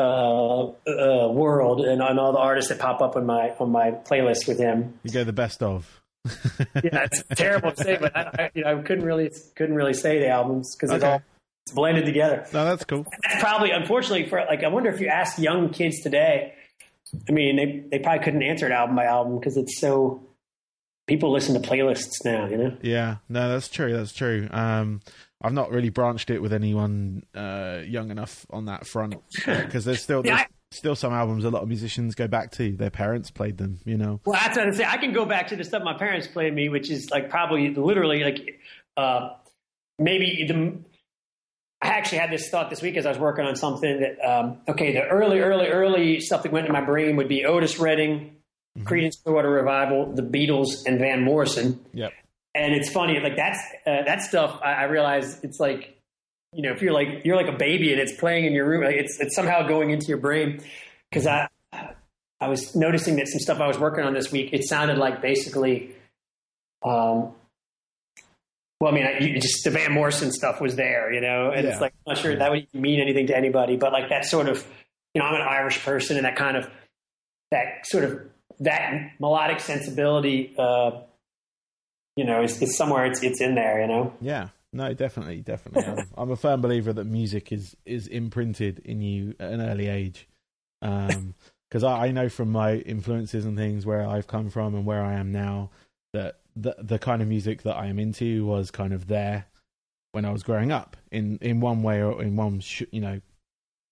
uh, 0.00 1.24
uh, 1.26 1.28
world 1.32 1.80
and 1.80 2.02
on 2.02 2.18
all 2.18 2.32
the 2.32 2.38
artists 2.38 2.70
that 2.70 2.78
pop 2.78 3.00
up 3.00 3.16
on 3.16 3.26
my 3.26 3.50
on 3.58 3.70
my 3.70 3.90
playlist 3.90 4.48
with 4.48 4.58
him. 4.58 4.98
you 5.02 5.10
go 5.10 5.24
the 5.24 5.32
best 5.32 5.62
of. 5.62 6.00
Yeah, 6.82 7.06
it's 7.10 7.22
terrible 7.34 7.72
to 7.72 7.82
say, 7.82 7.96
but 7.98 8.16
I, 8.16 8.20
I, 8.20 8.50
you 8.54 8.64
know, 8.64 8.78
I 8.78 8.82
couldn't 8.82 9.04
really 9.04 9.30
couldn't 9.56 9.74
really 9.74 9.94
say 9.94 10.18
the 10.18 10.28
albums 10.28 10.76
because 10.76 10.94
it's 10.94 11.04
all 11.04 11.22
it's 11.66 11.74
blended 11.74 12.04
together. 12.04 12.46
No, 12.52 12.64
that's 12.64 12.84
cool. 12.84 13.06
That's 13.22 13.42
probably 13.42 13.70
unfortunately 13.70 14.28
for 14.28 14.44
like 14.48 14.62
I 14.62 14.68
wonder 14.68 14.90
if 14.90 15.00
you 15.00 15.08
ask 15.08 15.38
young 15.38 15.70
kids 15.70 16.00
today. 16.02 16.54
I 17.28 17.32
mean, 17.32 17.56
they 17.56 17.84
they 17.90 18.02
probably 18.02 18.22
couldn't 18.24 18.42
answer 18.42 18.66
it 18.66 18.72
album 18.72 18.96
by 18.96 19.04
album 19.04 19.38
because 19.38 19.56
it's 19.56 19.80
so. 19.80 20.22
People 21.06 21.32
listen 21.32 21.60
to 21.60 21.68
playlists 21.68 22.24
now, 22.24 22.46
you 22.46 22.56
know. 22.56 22.76
Yeah, 22.82 23.16
no, 23.28 23.48
that's 23.48 23.68
true. 23.68 23.92
That's 23.92 24.12
true. 24.12 24.48
Um, 24.52 25.00
I've 25.42 25.52
not 25.52 25.70
really 25.70 25.88
branched 25.88 26.28
it 26.30 26.40
with 26.40 26.52
anyone 26.52 27.22
uh, 27.34 27.80
young 27.86 28.10
enough 28.10 28.44
on 28.50 28.66
that 28.66 28.86
front 28.86 29.14
because 29.46 29.84
there's 29.84 30.02
still 30.02 30.24
Yeah, 30.24 30.36
I- 30.36 30.46
still 30.70 30.94
some 30.94 31.12
albums 31.12 31.44
a 31.44 31.50
lot 31.50 31.62
of 31.62 31.68
musicians 31.68 32.14
go 32.14 32.28
back 32.28 32.50
to. 32.52 32.76
Their 32.76 32.90
parents 32.90 33.30
played 33.30 33.56
them, 33.56 33.78
you 33.84 33.96
know. 33.96 34.20
Well, 34.24 34.38
that's 34.40 34.56
what 34.56 34.66
I'm 34.66 34.74
saying. 34.74 34.88
I 34.92 34.98
can 34.98 35.12
go 35.12 35.24
back 35.24 35.48
to 35.48 35.56
the 35.56 35.64
stuff 35.64 35.82
my 35.82 35.96
parents 35.96 36.26
played 36.26 36.54
me, 36.54 36.68
which 36.68 36.90
is 36.90 37.10
like 37.10 37.30
probably 37.30 37.74
literally 37.74 38.22
like 38.22 38.60
uh, 38.96 39.30
maybe 39.98 40.44
the. 40.46 40.78
I 41.82 41.88
actually 41.94 42.18
had 42.18 42.30
this 42.30 42.50
thought 42.50 42.68
this 42.68 42.82
week 42.82 42.98
as 42.98 43.06
I 43.06 43.08
was 43.08 43.18
working 43.18 43.46
on 43.46 43.56
something 43.56 44.00
that 44.00 44.20
um, 44.22 44.58
okay, 44.68 44.92
the 44.92 45.06
early, 45.06 45.40
early, 45.40 45.68
early 45.68 46.20
stuff 46.20 46.42
that 46.42 46.52
went 46.52 46.66
in 46.66 46.72
my 46.72 46.82
brain 46.84 47.16
would 47.16 47.28
be 47.28 47.46
Otis 47.46 47.78
Redding, 47.78 48.36
Creedence 48.80 49.14
Clearwater 49.24 49.48
Revival, 49.48 50.12
the 50.14 50.20
Beatles, 50.22 50.84
and 50.86 50.98
Van 50.98 51.22
Morrison. 51.24 51.80
Yep. 51.94 52.12
And 52.54 52.74
it's 52.74 52.90
funny, 52.90 53.20
like 53.20 53.36
that's 53.36 53.58
uh, 53.86 54.02
that 54.04 54.22
stuff. 54.22 54.58
I, 54.62 54.72
I 54.72 54.82
realize 54.84 55.38
it's 55.44 55.60
like 55.60 55.96
you 56.52 56.62
know 56.62 56.72
if 56.72 56.82
you're 56.82 56.92
like 56.92 57.24
you're 57.24 57.36
like 57.36 57.46
a 57.46 57.56
baby 57.56 57.92
and 57.92 58.00
it's 58.00 58.16
playing 58.18 58.44
in 58.44 58.52
your 58.52 58.68
room, 58.68 58.82
like 58.82 58.96
it's 58.96 59.18
it's 59.20 59.36
somehow 59.36 59.66
going 59.66 59.90
into 59.90 60.06
your 60.06 60.18
brain. 60.18 60.60
Because 61.10 61.26
I 61.26 61.48
I 62.40 62.48
was 62.48 62.74
noticing 62.74 63.16
that 63.16 63.28
some 63.28 63.38
stuff 63.40 63.60
I 63.60 63.68
was 63.68 63.78
working 63.78 64.04
on 64.04 64.14
this 64.14 64.32
week, 64.32 64.52
it 64.52 64.64
sounded 64.64 64.98
like 64.98 65.20
basically, 65.22 65.94
um, 66.84 67.34
well, 68.80 68.90
I 68.90 68.94
mean, 68.94 69.06
I, 69.06 69.18
you, 69.18 69.38
just 69.40 69.62
the 69.64 69.70
Van 69.70 69.92
Morrison 69.92 70.32
stuff 70.32 70.60
was 70.60 70.74
there, 70.74 71.12
you 71.12 71.20
know, 71.20 71.50
and 71.50 71.64
Yeah. 71.66 71.72
it's 71.72 71.80
like 71.80 71.92
I'm 72.06 72.14
not 72.14 72.18
sure 72.22 72.34
that 72.34 72.50
would 72.50 72.66
mean 72.72 73.00
anything 73.00 73.26
to 73.28 73.36
anybody, 73.36 73.76
but 73.76 73.92
like 73.92 74.08
that 74.08 74.24
sort 74.24 74.48
of, 74.48 74.66
you 75.14 75.20
know, 75.20 75.26
I'm 75.28 75.34
an 75.34 75.42
Irish 75.42 75.84
person, 75.84 76.16
and 76.16 76.24
that 76.24 76.36
kind 76.36 76.56
of 76.56 76.68
that 77.50 77.84
sort 77.86 78.04
of 78.04 78.20
that 78.60 79.12
melodic 79.20 79.60
sensibility, 79.60 80.54
uh, 80.58 80.92
you 82.20 82.26
know, 82.26 82.42
it's, 82.42 82.60
is 82.60 82.76
somewhere 82.76 83.06
it's 83.06 83.22
it's 83.22 83.40
in 83.40 83.54
there, 83.54 83.80
you 83.80 83.86
know. 83.86 84.12
Yeah. 84.20 84.48
No, 84.74 84.92
definitely, 84.92 85.40
definitely. 85.40 85.84
I'm, 85.84 86.08
I'm 86.18 86.30
a 86.30 86.36
firm 86.36 86.60
believer 86.60 86.92
that 86.92 87.06
music 87.06 87.50
is 87.50 87.74
is 87.86 88.06
imprinted 88.06 88.80
in 88.80 89.00
you 89.00 89.34
at 89.40 89.52
an 89.52 89.62
early 89.62 89.88
age. 89.88 90.28
Um, 90.82 91.34
because 91.70 91.82
I, 91.82 92.08
I 92.08 92.10
know 92.10 92.28
from 92.28 92.52
my 92.52 92.74
influences 92.74 93.46
and 93.46 93.56
things 93.56 93.86
where 93.86 94.06
I've 94.06 94.26
come 94.26 94.50
from 94.50 94.74
and 94.74 94.84
where 94.84 95.02
I 95.02 95.14
am 95.14 95.32
now 95.32 95.70
that 96.12 96.40
the 96.54 96.76
the 96.78 96.98
kind 96.98 97.22
of 97.22 97.28
music 97.28 97.62
that 97.62 97.76
I 97.76 97.86
am 97.86 97.98
into 97.98 98.44
was 98.44 98.70
kind 98.70 98.92
of 98.92 99.06
there 99.06 99.46
when 100.12 100.26
I 100.26 100.30
was 100.30 100.42
growing 100.42 100.70
up 100.70 100.98
in 101.10 101.38
in 101.40 101.60
one 101.60 101.82
way 101.82 102.02
or 102.02 102.22
in 102.22 102.36
one 102.36 102.60
sh- 102.60 102.82
you 102.92 103.00
know 103.00 103.22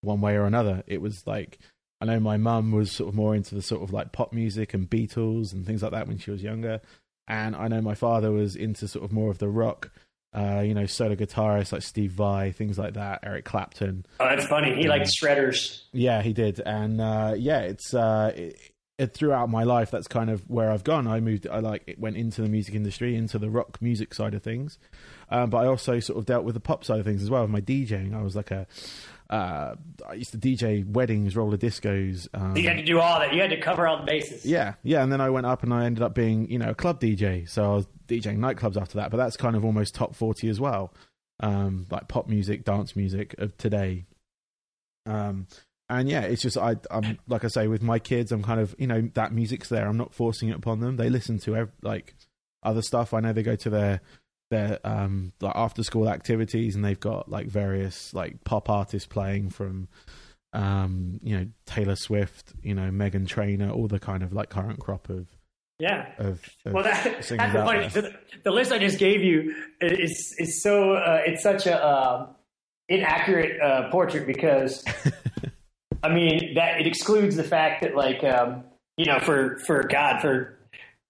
one 0.03 0.21
way 0.21 0.37
or 0.37 0.45
another. 0.45 0.83
It 0.87 1.01
was 1.01 1.27
like 1.27 1.59
I 2.03 2.05
know 2.05 2.21
my 2.21 2.37
mum 2.37 2.73
was 2.73 2.93
sort 2.93 3.09
of 3.09 3.15
more 3.15 3.35
into 3.35 3.55
the 3.55 3.63
sort 3.63 3.83
of 3.83 3.91
like 3.91 4.13
pop 4.13 4.35
music 4.35 4.75
and 4.75 4.91
Beatles 4.91 5.55
and 5.55 5.65
things 5.65 5.83
like 5.83 5.93
that 5.93 6.07
when 6.07 6.19
she 6.19 6.31
was 6.31 6.43
younger, 6.43 6.83
and 7.29 7.55
I 7.55 7.69
know 7.69 7.81
my 7.81 7.95
father 7.95 8.33
was 8.33 8.57
into 8.57 8.89
sort 8.89 9.05
of 9.05 9.13
more 9.13 9.31
of 9.31 9.39
the 9.39 9.49
rock 9.49 9.93
uh, 10.33 10.61
you 10.61 10.75
know, 10.75 10.87
solo 10.87 11.15
guitarists 11.15 11.73
like 11.73 11.83
Steve 11.83 12.13
Vai, 12.13 12.53
things 12.53 12.79
like 12.79 12.95
that, 12.95 13.21
Eric 13.23 13.45
Clapton. 13.45 14.05
Oh, 14.21 14.29
that's 14.29 14.47
funny. 14.47 14.75
He 14.75 14.87
liked 14.87 15.09
shredders. 15.09 15.83
Yeah, 15.93 16.23
he 16.23 16.33
did, 16.33 16.61
and 16.61 17.01
uh, 17.01 17.35
yeah, 17.37 17.61
it's 17.61 17.95
uh, 17.95 18.33
it, 18.37 18.61
it, 18.99 19.15
throughout 19.15 19.49
my 19.49 19.65
life. 19.65 19.91
That's 19.91 20.07
kind 20.07 20.29
of 20.29 20.43
where 20.49 20.71
I've 20.71 20.85
gone. 20.85 21.07
I 21.07 21.21
moved. 21.21 21.47
I 21.49 21.61
like 21.61 21.85
it 21.87 21.99
went 21.99 22.19
into 22.19 22.43
the 22.43 22.49
music 22.49 22.75
industry, 22.75 23.17
into 23.17 23.39
the 23.39 23.49
rock 23.49 23.81
music 23.81 24.13
side 24.13 24.35
of 24.35 24.43
things, 24.43 24.79
um, 25.31 25.49
but 25.49 25.59
I 25.59 25.67
also 25.67 25.99
sort 25.99 26.19
of 26.19 26.27
dealt 26.27 26.45
with 26.45 26.55
the 26.55 26.61
pop 26.61 26.85
side 26.85 27.01
of 27.01 27.07
things 27.07 27.23
as 27.23 27.31
well. 27.31 27.43
With 27.43 27.51
my 27.51 27.63
DJing, 27.63 28.15
I 28.15 28.23
was 28.23 28.37
like 28.37 28.51
a. 28.51 28.67
Uh, 29.31 29.75
I 30.09 30.15
used 30.15 30.31
to 30.33 30.39
DJ 30.39 30.87
weddings, 30.91 31.37
roller 31.37 31.59
discos. 31.59 32.29
Um, 32.33 32.57
You 32.57 32.67
had 32.67 32.79
to 32.79 32.83
do 32.85 32.99
all 32.99 33.19
that. 33.21 33.35
You 33.35 33.41
had 33.43 33.51
to 33.51 33.61
cover 33.61 33.87
all 33.87 33.99
the 33.99 34.05
bases. 34.07 34.47
yeah, 34.47 34.75
yeah, 34.83 35.03
and 35.03 35.13
then 35.13 35.21
I 35.21 35.29
went 35.29 35.45
up 35.47 35.63
and 35.63 35.73
I 35.75 35.85
ended 35.85 36.03
up 36.03 36.15
being, 36.15 36.51
you 36.51 36.59
know, 36.59 36.71
a 36.71 36.75
club 36.75 36.99
DJ. 37.01 37.47
So 37.49 37.65
I 37.65 37.75
was 37.77 37.87
DJing 38.07 38.39
nightclubs 38.39 38.81
after 38.81 38.97
that, 38.99 39.11
but 39.11 39.19
that's 39.19 39.37
kind 39.37 39.55
of 39.55 39.65
almost 39.67 39.95
top 39.95 40.15
forty 40.15 40.49
as 40.49 40.59
well, 40.59 40.95
um, 41.41 41.87
like 41.91 42.09
pop 42.09 42.27
music, 42.27 42.65
dance 42.65 42.97
music 42.97 43.35
of 43.39 43.55
today. 43.59 44.07
Um, 45.05 45.47
and 45.91 46.09
yeah, 46.09 46.23
it's 46.23 46.43
just 46.43 46.57
I, 46.57 46.77
I'm 46.91 47.19
like 47.29 47.45
I 47.45 47.49
say 47.49 47.67
with 47.67 47.83
my 47.83 47.99
kids, 47.99 48.33
I'm 48.33 48.43
kind 48.43 48.61
of 48.61 48.75
you 48.79 48.87
know 48.87 49.11
that 49.15 49.33
music's 49.33 49.69
there. 49.69 49.87
I'm 49.87 49.97
not 49.99 50.15
forcing 50.15 50.49
it 50.49 50.57
upon 50.57 50.81
them. 50.81 50.97
They 50.97 51.11
listen 51.11 51.39
to 51.41 51.55
ev- 51.57 51.73
like 51.83 52.15
other 52.63 52.83
stuff. 52.83 53.13
I 53.15 53.21
know 53.21 53.33
they 53.33 53.43
go 53.43 53.57
to 53.57 53.71
their 53.71 54.01
their 54.51 54.79
um 54.85 55.33
like 55.41 55.55
after 55.55 55.83
school 55.83 56.09
activities 56.09 56.75
and 56.75 56.85
they've 56.85 56.99
got 57.01 57.29
like 57.31 57.47
various 57.47 58.15
like 58.15 58.43
pop 58.45 58.71
artists 58.71 59.07
playing 59.07 59.51
from 59.51 59.89
um 60.53 61.21
you 61.23 61.39
know 61.39 61.47
Taylor 61.67 61.97
Swift, 61.97 62.55
you 62.63 62.75
know 62.75 62.91
Meghan 62.91 63.27
Trainor, 63.27 63.71
all 63.71 63.89
the 63.89 63.99
kind 64.01 64.23
of 64.23 64.33
like 64.33 64.49
current 64.49 64.81
crop 64.81 65.09
of 65.11 65.27
Yeah. 65.79 66.11
of, 66.19 66.41
of 66.65 66.73
Well, 66.73 66.85
that, 66.85 67.05
that's 67.05 67.29
the 67.29 67.37
funny. 67.37 67.89
so 67.91 68.01
The, 68.01 68.15
the 68.45 68.51
list 68.51 68.73
I 68.73 68.79
just 68.79 68.99
gave 68.99 69.23
you 69.23 69.55
is 69.81 70.35
is 70.39 70.63
so 70.63 70.95
uh, 70.95 71.21
it's 71.27 71.43
such 71.43 71.67
a 71.67 71.77
uh, 71.85 72.27
inaccurate 72.89 73.61
uh, 73.61 73.91
portrait 73.91 74.27
because 74.27 74.83
I 76.03 76.09
mean 76.09 76.55
that 76.55 76.81
it 76.81 76.87
excludes 76.87 77.37
the 77.37 77.45
fact 77.45 77.83
that 77.83 77.95
like 77.95 78.25
um, 78.25 78.65
you 78.97 79.05
know 79.07 79.19
for 79.21 79.59
for 79.67 79.83
God 79.83 80.21
for 80.21 80.58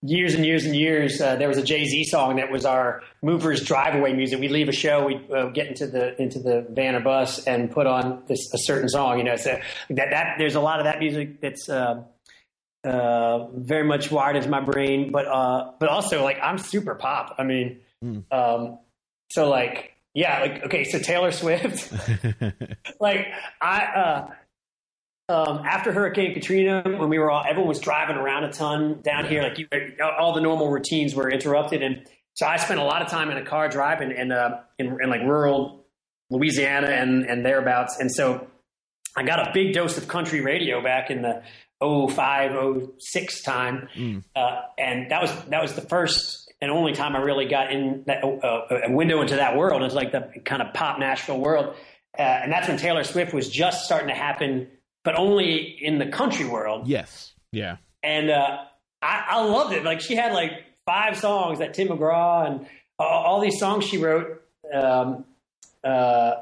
years 0.02 0.34
and 0.34 0.44
years 0.46 0.64
and 0.64 0.76
years 0.76 1.20
uh, 1.20 1.36
there 1.36 1.48
was 1.48 1.58
a 1.58 1.62
Jay 1.62 1.84
Z 1.84 2.04
song 2.04 2.36
that 2.36 2.50
was 2.50 2.64
our 2.64 3.02
movers 3.22 3.62
drive 3.64 3.94
away 3.94 4.12
music. 4.12 4.38
We'd 4.40 4.50
leave 4.50 4.68
a 4.68 4.72
show, 4.72 5.06
we'd 5.06 5.30
uh, 5.30 5.48
get 5.48 5.66
into 5.68 5.86
the 5.86 6.20
into 6.20 6.38
the 6.38 6.66
van 6.70 6.94
or 6.94 7.00
bus 7.00 7.44
and 7.46 7.70
put 7.70 7.86
on 7.86 8.22
this 8.28 8.52
a 8.54 8.58
certain 8.58 8.88
song. 8.88 9.18
You 9.18 9.24
know, 9.24 9.36
so 9.36 9.58
that 9.90 10.10
that 10.10 10.34
there's 10.38 10.54
a 10.54 10.60
lot 10.60 10.78
of 10.80 10.84
that 10.84 10.98
music 11.00 11.40
that's. 11.40 11.68
Uh, 11.68 12.04
uh, 12.84 13.48
very 13.54 13.82
much 13.84 14.08
wired 14.10 14.36
into 14.36 14.48
my 14.48 14.60
brain, 14.60 15.10
but 15.10 15.26
uh, 15.26 15.72
but 15.80 15.88
also 15.88 16.22
like 16.22 16.38
I'm 16.40 16.58
super 16.58 16.94
pop. 16.94 17.34
I 17.38 17.42
mean, 17.44 17.80
Mm. 18.04 18.22
um, 18.30 18.78
so 19.32 19.50
like 19.50 19.96
yeah, 20.14 20.40
like 20.40 20.64
okay, 20.66 20.84
so 20.84 21.00
Taylor 21.00 21.32
Swift, 21.32 21.92
like 23.00 23.26
I 23.60 23.84
uh, 23.84 24.30
um, 25.28 25.62
after 25.64 25.92
Hurricane 25.92 26.34
Katrina, 26.34 26.82
when 26.84 27.08
we 27.08 27.18
were 27.18 27.30
all 27.30 27.44
everyone 27.46 27.68
was 27.68 27.80
driving 27.80 28.16
around 28.16 28.44
a 28.44 28.52
ton 28.52 29.00
down 29.02 29.26
here, 29.26 29.42
like 29.42 29.58
you, 29.58 29.68
all 30.18 30.32
the 30.32 30.40
normal 30.40 30.70
routines 30.70 31.14
were 31.14 31.30
interrupted, 31.30 31.82
and 31.82 32.06
so 32.34 32.46
I 32.46 32.56
spent 32.56 32.80
a 32.80 32.84
lot 32.84 33.02
of 33.02 33.08
time 33.08 33.30
in 33.30 33.36
a 33.36 33.44
car 33.44 33.68
driving 33.68 34.10
in 34.12 34.32
uh, 34.32 34.62
in, 34.78 34.98
in 35.02 35.10
like 35.10 35.22
rural 35.22 35.84
Louisiana 36.30 36.88
and 36.88 37.24
and 37.24 37.44
thereabouts, 37.44 37.98
and 37.98 38.10
so 38.10 38.46
I 39.16 39.24
got 39.24 39.48
a 39.48 39.50
big 39.52 39.74
dose 39.74 39.98
of 39.98 40.06
country 40.06 40.40
radio 40.40 40.82
back 40.82 41.10
in 41.10 41.22
the 41.22 41.42
05, 41.80 42.90
06 42.98 43.42
time. 43.42 43.88
Mm. 43.94 44.24
Uh, 44.34 44.62
and 44.78 45.10
that 45.10 45.22
was, 45.22 45.32
that 45.46 45.62
was 45.62 45.74
the 45.74 45.80
first 45.82 46.52
and 46.60 46.70
only 46.70 46.92
time 46.92 47.14
I 47.14 47.20
really 47.20 47.46
got 47.46 47.72
in 47.72 48.04
that, 48.06 48.24
uh, 48.24 48.88
a 48.88 48.92
window 48.92 49.20
into 49.20 49.36
that 49.36 49.56
world. 49.56 49.82
It's 49.82 49.94
like 49.94 50.12
the 50.12 50.32
kind 50.44 50.62
of 50.62 50.74
pop 50.74 50.98
Nashville 50.98 51.38
world. 51.38 51.74
Uh, 52.18 52.22
and 52.22 52.52
that's 52.52 52.68
when 52.68 52.78
Taylor 52.78 53.04
Swift 53.04 53.32
was 53.32 53.48
just 53.48 53.84
starting 53.84 54.08
to 54.08 54.14
happen, 54.14 54.68
but 55.04 55.18
only 55.18 55.56
in 55.80 55.98
the 55.98 56.06
country 56.06 56.44
world. 56.46 56.86
yes, 56.88 57.32
yeah, 57.52 57.76
And, 58.02 58.30
uh, 58.30 58.64
I, 59.00 59.24
I 59.28 59.44
loved 59.44 59.72
it. 59.74 59.84
Like 59.84 60.00
she 60.00 60.16
had 60.16 60.32
like 60.32 60.50
five 60.84 61.16
songs 61.16 61.60
that 61.60 61.72
Tim 61.74 61.88
McGraw 61.88 62.46
and 62.50 62.66
all, 62.98 63.06
all 63.24 63.40
these 63.40 63.58
songs 63.60 63.84
she 63.84 63.96
wrote, 63.98 64.42
um, 64.74 65.24
uh, 65.84 66.32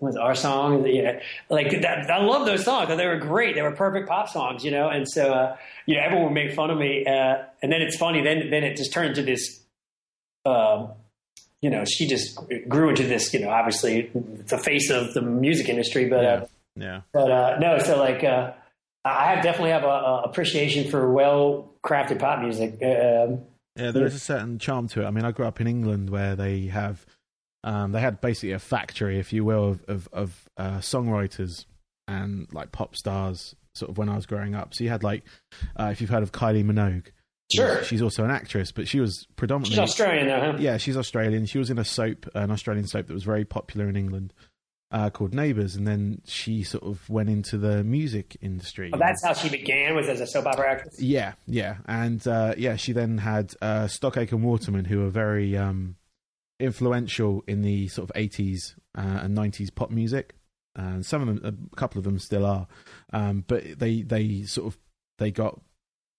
was 0.00 0.16
our 0.16 0.34
song. 0.34 0.86
Yeah, 0.86 1.20
like 1.48 1.70
that, 1.80 2.10
I 2.10 2.18
love 2.18 2.44
those 2.44 2.62
songs. 2.64 2.94
They 2.94 3.06
were 3.06 3.16
great. 3.16 3.54
They 3.54 3.62
were 3.62 3.72
perfect 3.72 4.06
pop 4.06 4.28
songs, 4.28 4.62
you 4.64 4.70
know. 4.70 4.90
And 4.90 5.08
so, 5.08 5.32
uh, 5.32 5.56
you 5.86 5.96
know, 5.96 6.02
everyone 6.02 6.24
would 6.26 6.34
make 6.34 6.52
fun 6.54 6.70
of 6.70 6.76
me. 6.76 7.06
Uh, 7.06 7.36
and 7.62 7.72
then 7.72 7.80
it's 7.80 7.96
funny. 7.96 8.22
Then 8.22 8.50
then 8.50 8.62
it 8.62 8.76
just 8.76 8.92
turned 8.92 9.08
into 9.08 9.22
this. 9.22 9.62
Um, 10.44 10.90
you 11.62 11.70
know, 11.70 11.84
she 11.86 12.06
just 12.06 12.38
grew 12.68 12.90
into 12.90 13.04
this. 13.04 13.32
You 13.32 13.40
know, 13.40 13.48
obviously 13.48 14.10
the 14.14 14.58
face 14.58 14.90
of 14.90 15.14
the 15.14 15.22
music 15.22 15.70
industry. 15.70 16.04
But 16.10 16.22
Yeah. 16.22 16.28
uh, 16.34 16.46
Yeah. 16.76 17.00
but 17.12 17.30
uh, 17.30 17.58
no, 17.58 17.78
so 17.78 17.98
like 17.98 18.22
uh, 18.24 18.52
I 19.04 19.34
have 19.34 19.42
definitely 19.42 19.70
have 19.70 19.84
a, 19.84 19.86
a 19.86 20.22
appreciation 20.22 20.90
for 20.90 21.10
well 21.10 21.72
crafted 21.84 22.18
pop 22.18 22.40
music. 22.40 22.72
Um, 22.82 23.40
Yeah, 23.76 23.90
there 23.92 24.06
is 24.06 24.14
a 24.14 24.18
certain 24.18 24.58
charm 24.58 24.88
to 24.88 25.02
it. 25.02 25.06
I 25.06 25.10
mean, 25.10 25.24
I 25.24 25.32
grew 25.32 25.46
up 25.46 25.60
in 25.60 25.66
England 25.66 26.10
where 26.10 26.34
they 26.36 26.66
have, 26.66 27.04
um, 27.64 27.92
they 27.92 28.00
had 28.00 28.20
basically 28.20 28.52
a 28.52 28.58
factory, 28.58 29.18
if 29.18 29.32
you 29.32 29.44
will, 29.44 29.64
of 29.70 29.84
of, 29.88 30.08
of 30.12 30.48
uh, 30.56 30.78
songwriters 30.78 31.64
and 32.08 32.46
like 32.52 32.72
pop 32.72 32.96
stars. 32.96 33.54
Sort 33.74 33.90
of 33.90 33.98
when 33.98 34.08
I 34.08 34.16
was 34.16 34.24
growing 34.24 34.54
up, 34.54 34.72
so 34.72 34.84
you 34.84 34.88
had 34.90 35.02
like, 35.02 35.22
uh, 35.78 35.90
if 35.92 36.00
you've 36.00 36.08
heard 36.08 36.22
of 36.22 36.32
Kylie 36.32 36.64
Minogue, 36.64 37.08
Sure. 37.52 37.84
she's 37.84 38.00
also 38.00 38.24
an 38.24 38.30
actress, 38.30 38.72
but 38.72 38.88
she 38.88 39.00
was 39.00 39.26
predominantly 39.36 39.74
she's 39.74 39.78
Australian 39.90 40.28
though, 40.28 40.52
huh? 40.52 40.56
yeah, 40.58 40.78
she's 40.78 40.96
Australian. 40.96 41.44
She 41.44 41.58
was 41.58 41.68
in 41.68 41.78
a 41.78 41.84
soap, 41.84 42.26
an 42.34 42.50
Australian 42.50 42.86
soap 42.86 43.06
that 43.08 43.12
was 43.12 43.22
very 43.22 43.44
popular 43.44 43.86
in 43.86 43.94
England, 43.94 44.32
uh, 44.90 45.10
called 45.10 45.34
Neighbours, 45.34 45.74
and 45.76 45.86
then 45.86 46.22
she 46.26 46.62
sort 46.62 46.84
of 46.84 47.08
went 47.10 47.28
into 47.28 47.58
the 47.58 47.82
music 47.82 48.36
industry. 48.40 48.90
Well, 48.92 49.00
that's 49.00 49.24
how 49.24 49.32
she 49.32 49.48
began 49.48 49.94
was 49.96 50.08
as 50.08 50.20
a 50.20 50.26
soap 50.26 50.46
opera 50.46 50.70
actress. 50.72 51.00
Yeah, 51.00 51.32
yeah, 51.46 51.78
and 51.86 52.26
uh, 52.26 52.54
yeah, 52.56 52.76
she 52.76 52.92
then 52.92 53.18
had 53.18 53.54
uh, 53.60 53.88
Stock 53.88 54.16
Aitken 54.16 54.38
and 54.38 54.44
Waterman, 54.44 54.84
who 54.84 54.98
were 55.00 55.10
very 55.10 55.56
um, 55.56 55.96
influential 56.60 57.42
in 57.46 57.62
the 57.62 57.88
sort 57.88 58.08
of 58.10 58.16
eighties 58.16 58.76
uh, 58.96 59.20
and 59.22 59.34
nineties 59.34 59.70
pop 59.70 59.90
music, 59.90 60.34
and 60.74 61.04
some 61.04 61.28
of 61.28 61.42
them, 61.42 61.68
a 61.72 61.76
couple 61.76 61.98
of 61.98 62.04
them 62.04 62.18
still 62.18 62.44
are, 62.46 62.66
um, 63.12 63.44
but 63.46 63.78
they 63.78 64.02
they 64.02 64.42
sort 64.44 64.68
of 64.68 64.78
they 65.18 65.30
got 65.30 65.60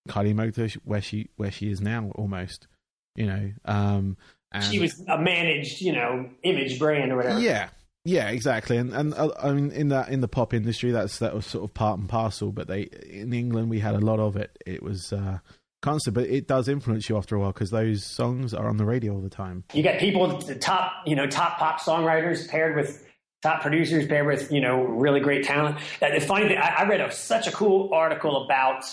Kylie 0.10 0.34
Minogue 0.36 0.74
where 0.84 1.02
she 1.02 1.30
where 1.38 1.52
she 1.52 1.70
is 1.72 1.80
now, 1.82 2.12
almost, 2.16 2.68
you 3.16 3.26
know. 3.28 3.52
Um, 3.66 4.18
and 4.52 4.64
She 4.64 4.80
was 4.80 5.00
a 5.08 5.18
managed, 5.18 5.82
you 5.82 5.92
know, 5.92 6.30
image 6.44 6.80
brand 6.80 7.12
or 7.12 7.18
whatever. 7.18 7.40
yeah, 7.40 7.70
yeah, 8.08 8.30
exactly. 8.30 8.78
And 8.78 8.94
and 8.94 9.14
uh, 9.14 9.32
I 9.42 9.52
mean, 9.52 9.72
in 9.72 9.90
that 9.90 10.10
in 10.10 10.22
the 10.22 10.28
pop 10.28 10.54
industry, 10.54 10.92
that's 10.92 11.20
that 11.20 11.36
was 11.36 11.46
sort 11.46 11.66
of 11.66 11.74
part 11.74 12.00
and 12.00 12.08
parcel. 12.08 12.52
But 12.52 12.68
they 12.68 12.84
in 12.84 13.34
England, 13.34 13.70
we 13.70 13.80
had 13.80 13.96
a 13.96 14.00
lot 14.00 14.20
of 14.20 14.38
it. 14.38 14.58
It 14.66 14.82
was 14.82 15.12
uh, 15.12 15.40
constant, 15.82 16.14
but 16.14 16.26
it 16.26 16.48
does 16.48 16.68
influence 16.68 17.10
you 17.10 17.18
after 17.18 17.36
a 17.36 17.40
while 17.40 17.52
because 17.52 17.70
those 17.70 18.06
songs 18.06 18.54
are 18.54 18.70
on 18.70 18.78
the 18.78 18.86
radio 18.86 19.14
all 19.14 19.22
the 19.22 19.30
time. 19.30 19.66
You 19.74 19.84
get 19.84 20.00
people, 20.00 20.26
the 20.40 20.56
top, 20.56 20.94
you 21.06 21.16
know, 21.16 21.28
top 21.28 21.58
pop 21.58 21.82
songwriters 21.82 22.48
paired 22.48 22.76
with 22.76 23.06
top 23.44 23.62
producers 23.62 24.08
paired 24.08 24.26
with, 24.26 24.52
you 24.52 24.62
know, 24.62 24.84
really 24.84 25.20
great 25.20 25.44
talent. 25.44 25.78
The 26.00 26.22
funny 26.22 26.48
thing, 26.48 26.58
I, 26.58 26.76
I 26.80 26.88
read 26.88 27.02
a, 27.02 27.12
such 27.12 27.48
a 27.48 27.52
cool 27.52 27.94
article 27.94 28.46
about. 28.46 28.86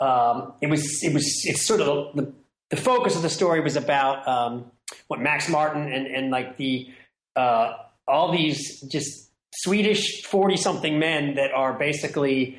Um, 0.00 0.52
it 0.60 0.68
was 0.68 1.02
it 1.02 1.12
was 1.12 1.42
it's 1.44 1.66
sort 1.66 1.80
of 1.80 2.14
the 2.14 2.32
the 2.70 2.76
focus 2.76 3.16
of 3.16 3.22
the 3.22 3.30
story 3.30 3.60
was 3.60 3.76
about 3.76 4.28
um, 4.28 4.70
what 5.08 5.20
Max 5.20 5.48
Martin 5.48 5.92
and 5.92 6.06
and 6.06 6.30
like 6.30 6.56
the 6.56 6.88
uh, 7.34 7.72
all 8.08 8.32
these 8.32 8.80
just 8.82 9.30
Swedish 9.54 10.24
forty 10.24 10.56
something 10.56 10.98
men 10.98 11.34
that 11.34 11.52
are 11.52 11.72
basically 11.72 12.58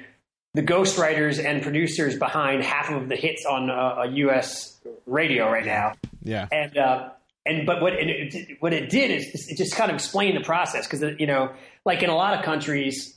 the 0.53 0.63
ghostwriters 0.63 1.43
and 1.43 1.61
producers 1.61 2.17
behind 2.17 2.63
half 2.63 2.89
of 2.89 3.07
the 3.09 3.15
hits 3.15 3.45
on 3.45 3.69
uh, 3.69 4.03
a 4.03 4.07
U.S. 4.07 4.79
radio 5.05 5.49
right 5.51 5.65
now. 5.65 5.93
Yeah, 6.23 6.47
and 6.51 6.77
uh, 6.77 7.09
and 7.45 7.65
but 7.65 7.81
what 7.81 7.93
it, 7.93 8.57
what 8.59 8.73
it 8.73 8.89
did 8.89 9.11
is 9.11 9.47
it 9.49 9.57
just 9.57 9.75
kind 9.75 9.91
of 9.91 9.95
explained 9.95 10.37
the 10.37 10.43
process 10.43 10.87
because 10.87 11.19
you 11.19 11.27
know 11.27 11.51
like 11.85 12.03
in 12.03 12.09
a 12.09 12.15
lot 12.15 12.37
of 12.37 12.43
countries 12.43 13.15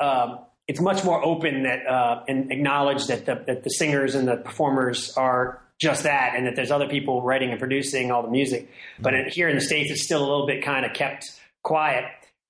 um, 0.00 0.40
it's 0.68 0.80
much 0.80 1.04
more 1.04 1.24
open 1.24 1.64
that 1.64 1.86
uh, 1.86 2.22
and 2.28 2.52
acknowledge 2.52 3.06
that 3.06 3.26
the 3.26 3.42
that 3.46 3.64
the 3.64 3.70
singers 3.70 4.14
and 4.14 4.28
the 4.28 4.36
performers 4.36 5.12
are 5.16 5.60
just 5.78 6.04
that 6.04 6.34
and 6.36 6.46
that 6.46 6.54
there's 6.54 6.70
other 6.70 6.88
people 6.88 7.22
writing 7.22 7.50
and 7.50 7.58
producing 7.58 8.10
all 8.12 8.22
the 8.22 8.30
music. 8.30 8.70
But 9.00 9.14
it, 9.14 9.32
here 9.32 9.48
in 9.48 9.56
the 9.56 9.62
states 9.62 9.90
it's 9.90 10.04
still 10.04 10.20
a 10.20 10.28
little 10.28 10.46
bit 10.46 10.62
kind 10.62 10.86
of 10.86 10.92
kept 10.94 11.30
quiet. 11.62 12.04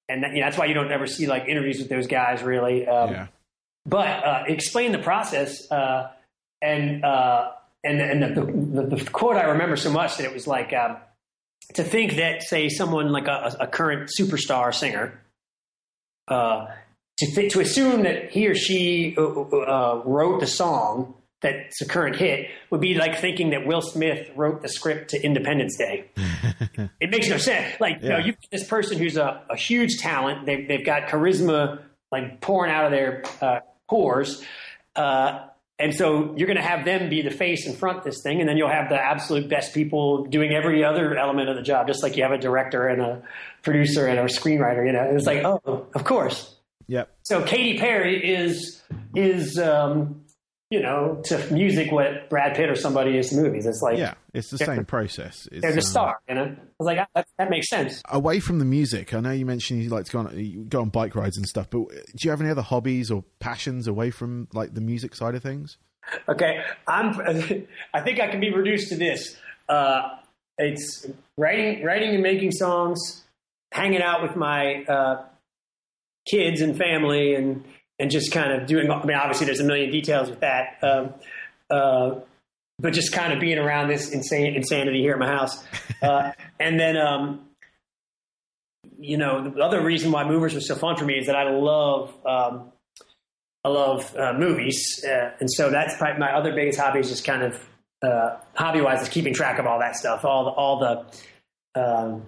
And 0.09 0.25
that, 0.25 0.33
you 0.33 0.41
know, 0.41 0.47
that's 0.47 0.59
why 0.59 0.67
you 0.67 0.75
don't 0.75 0.91
ever 0.91 1.07
see 1.07 1.27
like 1.27 1.47
interviews 1.49 1.79
with 1.79 1.89
those 1.89 2.07
guys 2.07 2.43
really. 2.43 2.87
Um, 2.87 3.11
yeah, 3.11 3.27
but 3.87 4.25
uh, 4.25 4.45
explain 4.47 4.93
the 4.93 4.99
process 4.99 5.71
uh, 5.71 6.11
and 6.61 7.05
uh, 7.05 7.53
and 7.85 8.01
and 8.01 8.23
the, 8.23 8.83
the, 8.83 8.97
the 8.97 9.11
quote 9.11 9.37
I 9.37 9.45
remember 9.45 9.77
so 9.77 9.91
much 9.91 10.17
that 10.19 10.25
it 10.25 10.33
was 10.33 10.47
like 10.47 10.73
um, 10.73 10.99
to 11.75 11.85
think 11.85 12.17
that 12.17 12.43
say 12.43 12.69
someone 12.69 13.11
like 13.11 13.27
a, 13.27 13.57
a 13.61 13.67
current 13.67 14.11
superstar 14.19 14.75
singer 14.75 15.21
uh, 16.29 16.67
to 17.19 17.27
th- 17.35 17.53
to 17.53 17.61
assume 17.61 18.03
that 18.03 18.31
he 18.31 18.49
or 18.49 18.55
she 18.55 19.15
uh, 19.17 19.23
uh, 19.23 20.03
wrote 20.05 20.41
the 20.41 20.47
song 20.47 21.15
that's 21.43 21.80
a 21.82 21.86
current 21.86 22.16
hit 22.16 22.49
would 22.70 22.80
be 22.80 22.95
like 22.95 23.18
thinking 23.18 23.51
that 23.51 23.66
Will 23.66 23.82
Smith 23.82 24.30
wrote 24.36 24.62
the 24.62 24.68
script 24.68 25.11
to 25.11 25.20
Independence 25.22 25.76
Day. 25.76 26.05
it 27.01 27.11
makes 27.11 27.28
no 27.28 27.36
sense. 27.36 27.78
Like 27.80 28.03
you 28.03 28.09
know, 28.09 28.18
Yeah. 28.18 28.26
you 28.26 28.34
this 28.51 28.64
person 28.66 28.99
who's 28.99 29.16
a, 29.16 29.43
a 29.51 29.57
huge 29.57 29.99
talent. 29.99 30.47
They've 30.47 30.66
they've 30.66 30.84
got 30.86 31.09
charisma 31.09 31.82
like 32.11 32.40
pouring 32.40 32.70
out 32.72 32.84
of 32.86 32.90
their 32.93 33.22
uh, 33.40 33.61
pores. 33.88 34.43
Uh, 34.95 35.47
and 35.78 35.93
so 35.95 36.34
you're 36.36 36.47
going 36.47 36.59
to 36.59 36.62
have 36.62 36.84
them 36.84 37.09
be 37.09 37.22
the 37.22 37.30
face 37.30 37.66
and 37.66 37.76
front 37.76 38.05
this 38.05 38.20
thing, 38.22 38.38
and 38.40 38.49
then 38.49 38.57
you'll 38.57 38.68
have 38.70 38.88
the 38.88 38.95
absolute 39.03 39.49
best 39.49 39.74
people 39.74 40.24
doing 40.26 40.53
every 40.53 40.84
other 40.84 41.16
element 41.16 41.49
of 41.49 41.57
the 41.57 41.62
job, 41.62 41.88
just 41.88 42.03
like 42.05 42.16
you 42.16 42.22
have 42.22 42.30
a 42.30 42.38
director 42.38 42.86
and 42.86 43.01
a 43.03 43.22
producer 43.62 44.07
and 44.07 44.18
a 44.20 44.24
screenwriter. 44.24 44.86
You 44.86 44.93
know, 44.93 45.11
it's 45.16 45.26
like, 45.26 45.43
oh, 45.45 45.86
of 45.95 46.05
course. 46.05 46.55
yep, 46.86 47.11
So 47.24 47.43
Katy 47.43 47.78
Perry 47.78 48.32
is 48.32 48.80
is 49.16 49.59
um, 49.59 50.22
you 50.73 50.81
know 50.81 51.20
to 51.27 51.53
music 51.53 51.93
what 51.93 52.31
Brad 52.31 52.57
Pitt 52.57 52.70
or 52.70 52.75
somebody 52.75 53.18
is 53.18 53.29
to 53.29 53.37
movies. 53.37 53.66
It's 53.66 53.83
like 53.83 53.99
yeah. 53.99 54.14
It's 54.33 54.49
the 54.49 54.57
same 54.57 54.87
process. 54.87 55.47
It's, 55.53 55.61
they're 55.61 55.73
the 55.73 55.79
um, 55.79 55.83
star. 55.83 56.20
You 56.27 56.35
know, 56.35 56.45
I 56.45 56.57
was 56.79 56.87
like, 56.87 56.99
ah, 56.99 57.07
that, 57.14 57.27
that 57.37 57.51
makes 57.51 57.68
sense. 57.68 58.01
Away 58.09 58.41
from 58.41 58.59
the 58.59 58.64
music, 58.64 59.12
I 59.12 59.20
know 59.20 59.33
you 59.33 59.45
mentioned 59.45 59.83
you 59.83 59.91
like 59.91 60.07
to 60.07 60.12
go 60.12 60.18
on 60.20 60.66
go 60.70 60.81
on 60.81 60.89
bike 60.89 61.14
rides 61.14 61.37
and 61.37 61.47
stuff, 61.47 61.68
but 61.68 61.89
do 61.89 62.18
you 62.23 62.31
have 62.31 62.41
any 62.41 62.49
other 62.49 62.62
hobbies 62.62 63.11
or 63.11 63.23
passions 63.39 63.87
away 63.87 64.11
from 64.11 64.49
like 64.55 64.73
the 64.73 64.81
music 64.81 65.14
side 65.14 65.35
of 65.35 65.43
things? 65.43 65.77
Okay, 66.27 66.62
I'm. 66.89 67.20
I 67.93 68.01
think 68.01 68.18
I 68.18 68.29
can 68.29 68.41
be 68.41 68.51
reduced 68.51 68.89
to 68.89 68.97
this. 68.97 69.37
Uh, 69.68 70.09
it's 70.57 71.07
writing, 71.37 71.85
writing 71.85 72.14
and 72.14 72.23
making 72.23 72.53
songs, 72.53 73.25
hanging 73.73 74.01
out 74.01 74.23
with 74.23 74.37
my 74.37 74.85
uh, 74.85 75.27
kids 76.27 76.62
and 76.62 76.79
family, 76.79 77.35
and 77.35 77.62
and 78.03 78.11
just 78.11 78.32
kind 78.32 78.53
of 78.53 78.66
doing. 78.66 78.90
I 78.90 79.05
mean, 79.05 79.16
obviously, 79.16 79.46
there's 79.46 79.61
a 79.61 79.64
million 79.64 79.90
details 79.90 80.28
with 80.28 80.40
that. 80.40 80.76
Um, 80.82 81.14
uh, 81.70 82.16
but 82.80 82.92
just 82.92 83.12
kind 83.12 83.32
of 83.32 83.38
being 83.38 83.59
around 83.59 83.88
this 83.88 84.11
insane 84.11 84.57
insanity 84.57 85.00
here 85.00 85.12
at 85.12 85.20
my 85.20 85.28
house, 85.28 85.64
uh, 86.03 86.32
and 86.59 86.80
then 86.80 86.96
um, 86.96 87.46
you 88.98 89.16
know 89.16 89.50
the 89.50 89.62
other 89.62 89.82
reason 89.82 90.11
why 90.11 90.24
movers 90.24 90.53
was 90.53 90.66
so 90.66 90.74
fun 90.74 90.96
for 90.96 91.05
me 91.05 91.14
is 91.14 91.26
that 91.26 91.36
I 91.36 91.48
love 91.48 92.12
um, 92.26 92.72
I 93.64 93.68
love 93.68 94.16
uh, 94.16 94.32
movies, 94.32 95.05
uh, 95.09 95.30
and 95.38 95.48
so 95.48 95.70
that's 95.70 95.96
probably 95.96 96.18
my 96.18 96.32
other 96.32 96.53
biggest 96.53 96.80
hobby 96.80 96.98
is 96.98 97.09
just 97.09 97.24
kind 97.24 97.44
of 97.44 97.68
uh, 98.03 98.36
hobby 98.55 98.80
wise 98.80 99.00
is 99.00 99.09
keeping 99.09 99.32
track 99.32 99.61
of 99.61 99.66
all 99.66 99.78
that 99.78 99.94
stuff, 99.94 100.24
all 100.24 100.44
the 100.44 100.50
all 100.50 100.78
the. 100.80 101.80
Um, 101.80 102.24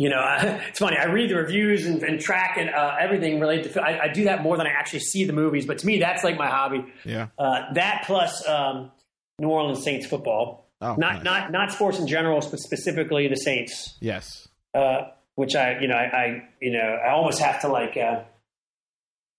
you 0.00 0.08
know, 0.08 0.24
it's 0.68 0.78
funny. 0.78 0.96
I 0.96 1.04
read 1.04 1.28
the 1.30 1.36
reviews 1.36 1.84
and, 1.86 2.02
and 2.02 2.18
track 2.18 2.56
and 2.58 2.70
uh, 2.70 2.96
everything 2.98 3.38
related 3.38 3.74
to. 3.74 3.82
I, 3.82 4.04
I 4.04 4.08
do 4.12 4.24
that 4.24 4.42
more 4.42 4.56
than 4.56 4.66
I 4.66 4.70
actually 4.70 5.00
see 5.00 5.24
the 5.26 5.34
movies, 5.34 5.66
but 5.66 5.76
to 5.78 5.86
me, 5.86 5.98
that's 5.98 6.24
like 6.24 6.38
my 6.38 6.48
hobby. 6.48 6.84
Yeah. 7.04 7.26
Uh, 7.38 7.72
that 7.74 8.04
plus 8.06 8.46
um, 8.48 8.90
New 9.38 9.48
Orleans 9.48 9.84
Saints 9.84 10.06
football, 10.06 10.66
Oh, 10.80 10.94
not 10.94 11.16
nice. 11.16 11.24
not 11.24 11.52
not 11.52 11.72
sports 11.72 11.98
in 11.98 12.06
general, 12.06 12.40
but 12.50 12.58
specifically 12.58 13.28
the 13.28 13.36
Saints 13.36 13.98
Yes. 14.00 14.48
uh, 14.72 15.08
which 15.34 15.54
I, 15.54 15.78
you 15.80 15.88
know, 15.88 15.94
I, 15.94 16.04
I, 16.16 16.42
you 16.60 16.72
know, 16.72 16.78
I 17.06 17.10
almost 17.10 17.38
have 17.40 17.60
to 17.60 17.68
like, 17.68 17.96
uh, 17.98 18.22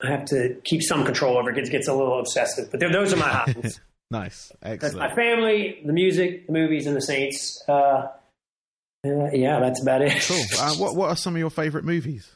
I 0.03 0.07
have 0.11 0.25
to 0.25 0.57
keep 0.63 0.83
some 0.83 1.03
control 1.05 1.37
over 1.39 1.49
it. 1.49 1.57
It 1.57 1.71
gets 1.71 1.87
a 1.87 1.93
little 1.93 2.19
obsessive, 2.19 2.69
but 2.69 2.79
those 2.79 3.11
are 3.13 3.17
my 3.17 3.29
hobbies. 3.29 3.79
Nice. 4.11 4.51
That's 4.61 4.93
my 4.93 5.15
family, 5.15 5.81
the 5.85 5.93
music, 5.93 6.45
the 6.47 6.51
movies, 6.51 6.85
and 6.85 6.97
the 6.97 7.01
Saints. 7.01 7.63
Uh, 7.65 8.07
uh, 9.05 9.29
yeah, 9.33 9.59
that's 9.59 9.81
about 9.81 10.01
it. 10.01 10.21
Cool. 10.27 10.43
Uh, 10.59 10.75
what 10.75 10.95
What 10.95 11.09
are 11.09 11.15
some 11.15 11.35
of 11.35 11.39
your 11.39 11.49
favorite 11.49 11.85
movies? 11.85 12.35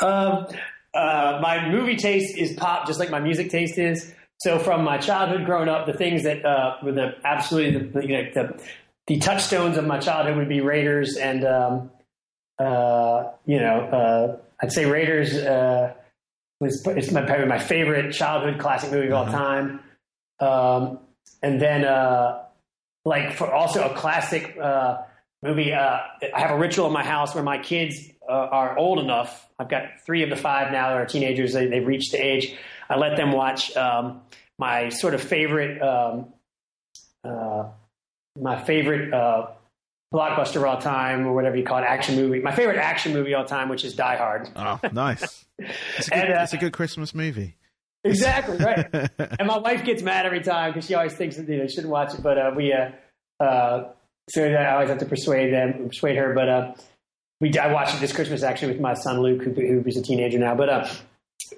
um, 0.00 0.46
uh, 0.94 1.38
my 1.42 1.68
movie 1.70 1.96
taste 1.96 2.36
is 2.36 2.52
pop, 2.54 2.86
just 2.86 2.98
like 2.98 3.10
my 3.10 3.20
music 3.20 3.50
taste 3.50 3.78
is. 3.78 4.12
So 4.40 4.58
from 4.58 4.82
my 4.84 4.98
childhood 4.98 5.44
growing 5.46 5.68
up, 5.68 5.86
the 5.86 5.92
things 5.92 6.24
that 6.24 6.44
uh, 6.44 6.76
were 6.82 6.92
the 6.92 7.14
absolutely 7.24 7.86
the, 7.88 8.06
you 8.06 8.08
know, 8.16 8.30
the 8.34 8.62
the 9.06 9.18
touchstones 9.18 9.76
of 9.76 9.86
my 9.86 9.98
childhood 9.98 10.36
would 10.36 10.48
be 10.48 10.60
Raiders 10.60 11.16
and 11.16 11.44
um, 11.44 11.90
uh, 12.58 13.30
you 13.46 13.58
know 13.60 13.80
uh, 13.80 14.36
I'd 14.60 14.72
say 14.72 14.84
Raiders 14.84 15.34
uh, 15.34 15.94
was 16.60 16.84
it's 16.86 17.10
my 17.12 17.22
probably 17.22 17.46
my 17.46 17.58
favorite 17.58 18.12
childhood 18.12 18.58
classic 18.58 18.90
movie 18.92 19.08
of 19.08 19.14
all 19.14 19.26
time. 19.26 19.80
Um, 20.40 20.98
and 21.40 21.60
then 21.60 21.84
uh, 21.84 22.42
like 23.04 23.32
for 23.34 23.52
also 23.52 23.84
a 23.88 23.94
classic 23.94 24.56
uh, 24.60 24.98
movie. 25.42 25.72
Uh, 25.72 25.98
I 26.34 26.40
have 26.40 26.50
a 26.50 26.58
ritual 26.58 26.86
in 26.86 26.92
my 26.92 27.04
house 27.04 27.34
where 27.34 27.44
my 27.44 27.58
kids 27.58 28.08
uh, 28.28 28.32
are 28.32 28.78
old 28.78 28.98
enough. 28.98 29.48
I've 29.58 29.68
got 29.68 30.00
three 30.04 30.22
of 30.22 30.30
the 30.30 30.36
five 30.36 30.72
now 30.72 30.90
that 30.90 30.96
are 30.98 31.06
teenagers. 31.06 31.52
They, 31.52 31.66
they've 31.66 31.86
reached 31.86 32.12
the 32.12 32.18
age. 32.24 32.54
I 32.88 32.96
let 32.96 33.16
them 33.16 33.32
watch 33.32 33.76
um, 33.76 34.20
my 34.58 34.88
sort 34.90 35.14
of 35.14 35.22
favorite, 35.22 35.80
um, 35.82 36.32
uh, 37.24 37.64
my 38.40 38.62
favorite 38.64 39.12
uh, 39.12 39.48
blockbuster 40.12 40.56
of 40.56 40.64
all 40.64 40.78
time, 40.80 41.26
or 41.26 41.34
whatever 41.34 41.56
you 41.56 41.64
call 41.64 41.78
it, 41.78 41.84
action 41.84 42.16
movie. 42.16 42.40
My 42.40 42.54
favorite 42.54 42.78
action 42.78 43.12
movie 43.12 43.34
of 43.34 43.40
all 43.40 43.46
time, 43.46 43.68
which 43.68 43.84
is 43.84 43.94
Die 43.94 44.16
Hard. 44.16 44.48
Oh, 44.56 44.78
nice. 44.92 45.44
It's 45.96 46.08
a 46.08 46.10
good, 46.10 46.18
And, 46.24 46.34
uh, 46.34 46.42
it's 46.42 46.52
a 46.54 46.56
good 46.56 46.72
Christmas 46.72 47.14
movie. 47.14 47.56
Exactly 48.02 48.56
right. 48.56 48.88
and 49.38 49.46
my 49.46 49.58
wife 49.58 49.84
gets 49.84 50.02
mad 50.02 50.26
every 50.26 50.40
time 50.40 50.72
because 50.72 50.88
she 50.88 50.94
always 50.94 51.12
thinks 51.12 51.36
that 51.36 51.48
you 51.48 51.58
know 51.58 51.68
shouldn't 51.68 51.92
watch 51.92 52.14
it. 52.14 52.22
But 52.22 52.36
uh, 52.36 52.50
we, 52.56 52.72
uh, 52.72 52.90
uh, 53.40 53.92
so 54.30 54.44
I 54.44 54.72
always 54.74 54.88
have 54.88 54.98
to 54.98 55.06
persuade 55.06 55.52
them, 55.52 55.88
persuade 55.88 56.16
her. 56.16 56.34
But 56.34 56.48
uh, 56.48 56.74
we, 57.40 57.56
I 57.58 57.72
watched 57.72 57.94
it 57.96 58.00
this 58.00 58.12
Christmas 58.12 58.42
actually 58.42 58.72
with 58.72 58.80
my 58.80 58.94
son 58.94 59.20
Luke, 59.20 59.42
who, 59.42 59.50
who's 59.52 59.96
a 59.96 60.02
teenager 60.02 60.38
now. 60.38 60.54
But 60.54 60.68
uh, 60.68 60.88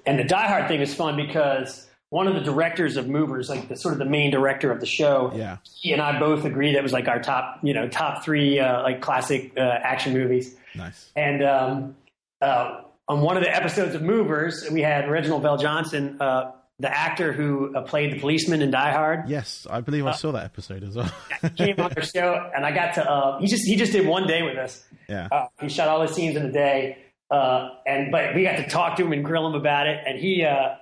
and 0.05 0.19
the 0.19 0.23
Die 0.23 0.47
Hard 0.47 0.67
thing 0.67 0.81
is 0.81 0.93
fun 0.93 1.15
because 1.15 1.87
one 2.09 2.27
of 2.27 2.33
the 2.35 2.41
directors 2.41 2.97
of 2.97 3.07
Movers, 3.07 3.49
like 3.49 3.67
the 3.67 3.75
sort 3.75 3.93
of 3.93 3.99
the 3.99 4.05
main 4.05 4.31
director 4.31 4.71
of 4.71 4.79
the 4.79 4.85
show, 4.85 5.31
Yeah. 5.35 5.57
he 5.79 5.91
and 5.91 6.01
I 6.01 6.19
both 6.19 6.45
agree 6.45 6.73
that 6.73 6.83
was 6.83 6.93
like 6.93 7.07
our 7.07 7.19
top, 7.21 7.59
you 7.63 7.73
know, 7.73 7.87
top 7.87 8.23
three 8.23 8.59
uh, 8.59 8.83
like 8.83 9.01
classic 9.01 9.51
uh, 9.57 9.61
action 9.61 10.13
movies. 10.13 10.55
Nice. 10.75 11.09
And 11.15 11.43
um, 11.43 11.95
uh, 12.41 12.81
on 13.07 13.21
one 13.21 13.37
of 13.37 13.43
the 13.43 13.53
episodes 13.55 13.95
of 13.95 14.01
Movers, 14.01 14.67
we 14.71 14.81
had 14.81 15.09
Reginald 15.09 15.43
VelJohnson, 15.43 16.17
uh, 16.19 16.51
the 16.79 16.89
actor 16.89 17.31
who 17.31 17.73
uh, 17.75 17.81
played 17.83 18.11
the 18.13 18.19
policeman 18.19 18.61
in 18.61 18.69
Die 18.71 18.91
Hard, 18.91 19.29
Yes, 19.29 19.65
I 19.69 19.81
believe 19.81 20.05
I 20.05 20.11
saw 20.13 20.31
that 20.33 20.43
episode 20.43 20.83
as 20.83 20.95
well. 20.95 21.09
came 21.55 21.79
on 21.79 21.93
our 21.95 22.03
show, 22.15 22.49
and 22.55 22.65
I 22.65 22.71
got 22.73 22.95
to. 22.95 23.09
Uh, 23.09 23.39
he 23.39 23.47
just 23.47 23.65
he 23.65 23.75
just 23.75 23.91
did 23.93 24.05
one 24.05 24.27
day 24.27 24.41
with 24.43 24.57
us. 24.57 24.83
yeah. 25.07 25.27
Uh, 25.31 25.47
he 25.61 25.69
shot 25.69 25.87
all 25.87 26.01
the 26.01 26.13
scenes 26.13 26.35
in 26.35 26.45
a 26.45 26.51
day, 26.51 26.97
uh, 27.31 27.69
and 27.85 28.11
but 28.11 28.35
we 28.35 28.43
got 28.43 28.57
to 28.57 28.67
talk 28.67 28.97
to 28.97 29.05
him 29.05 29.13
and 29.13 29.23
grill 29.23 29.47
him 29.47 29.55
about 29.55 29.87
it, 29.87 29.99
and 30.05 30.19
he 30.19 30.43
uh, 30.43 30.75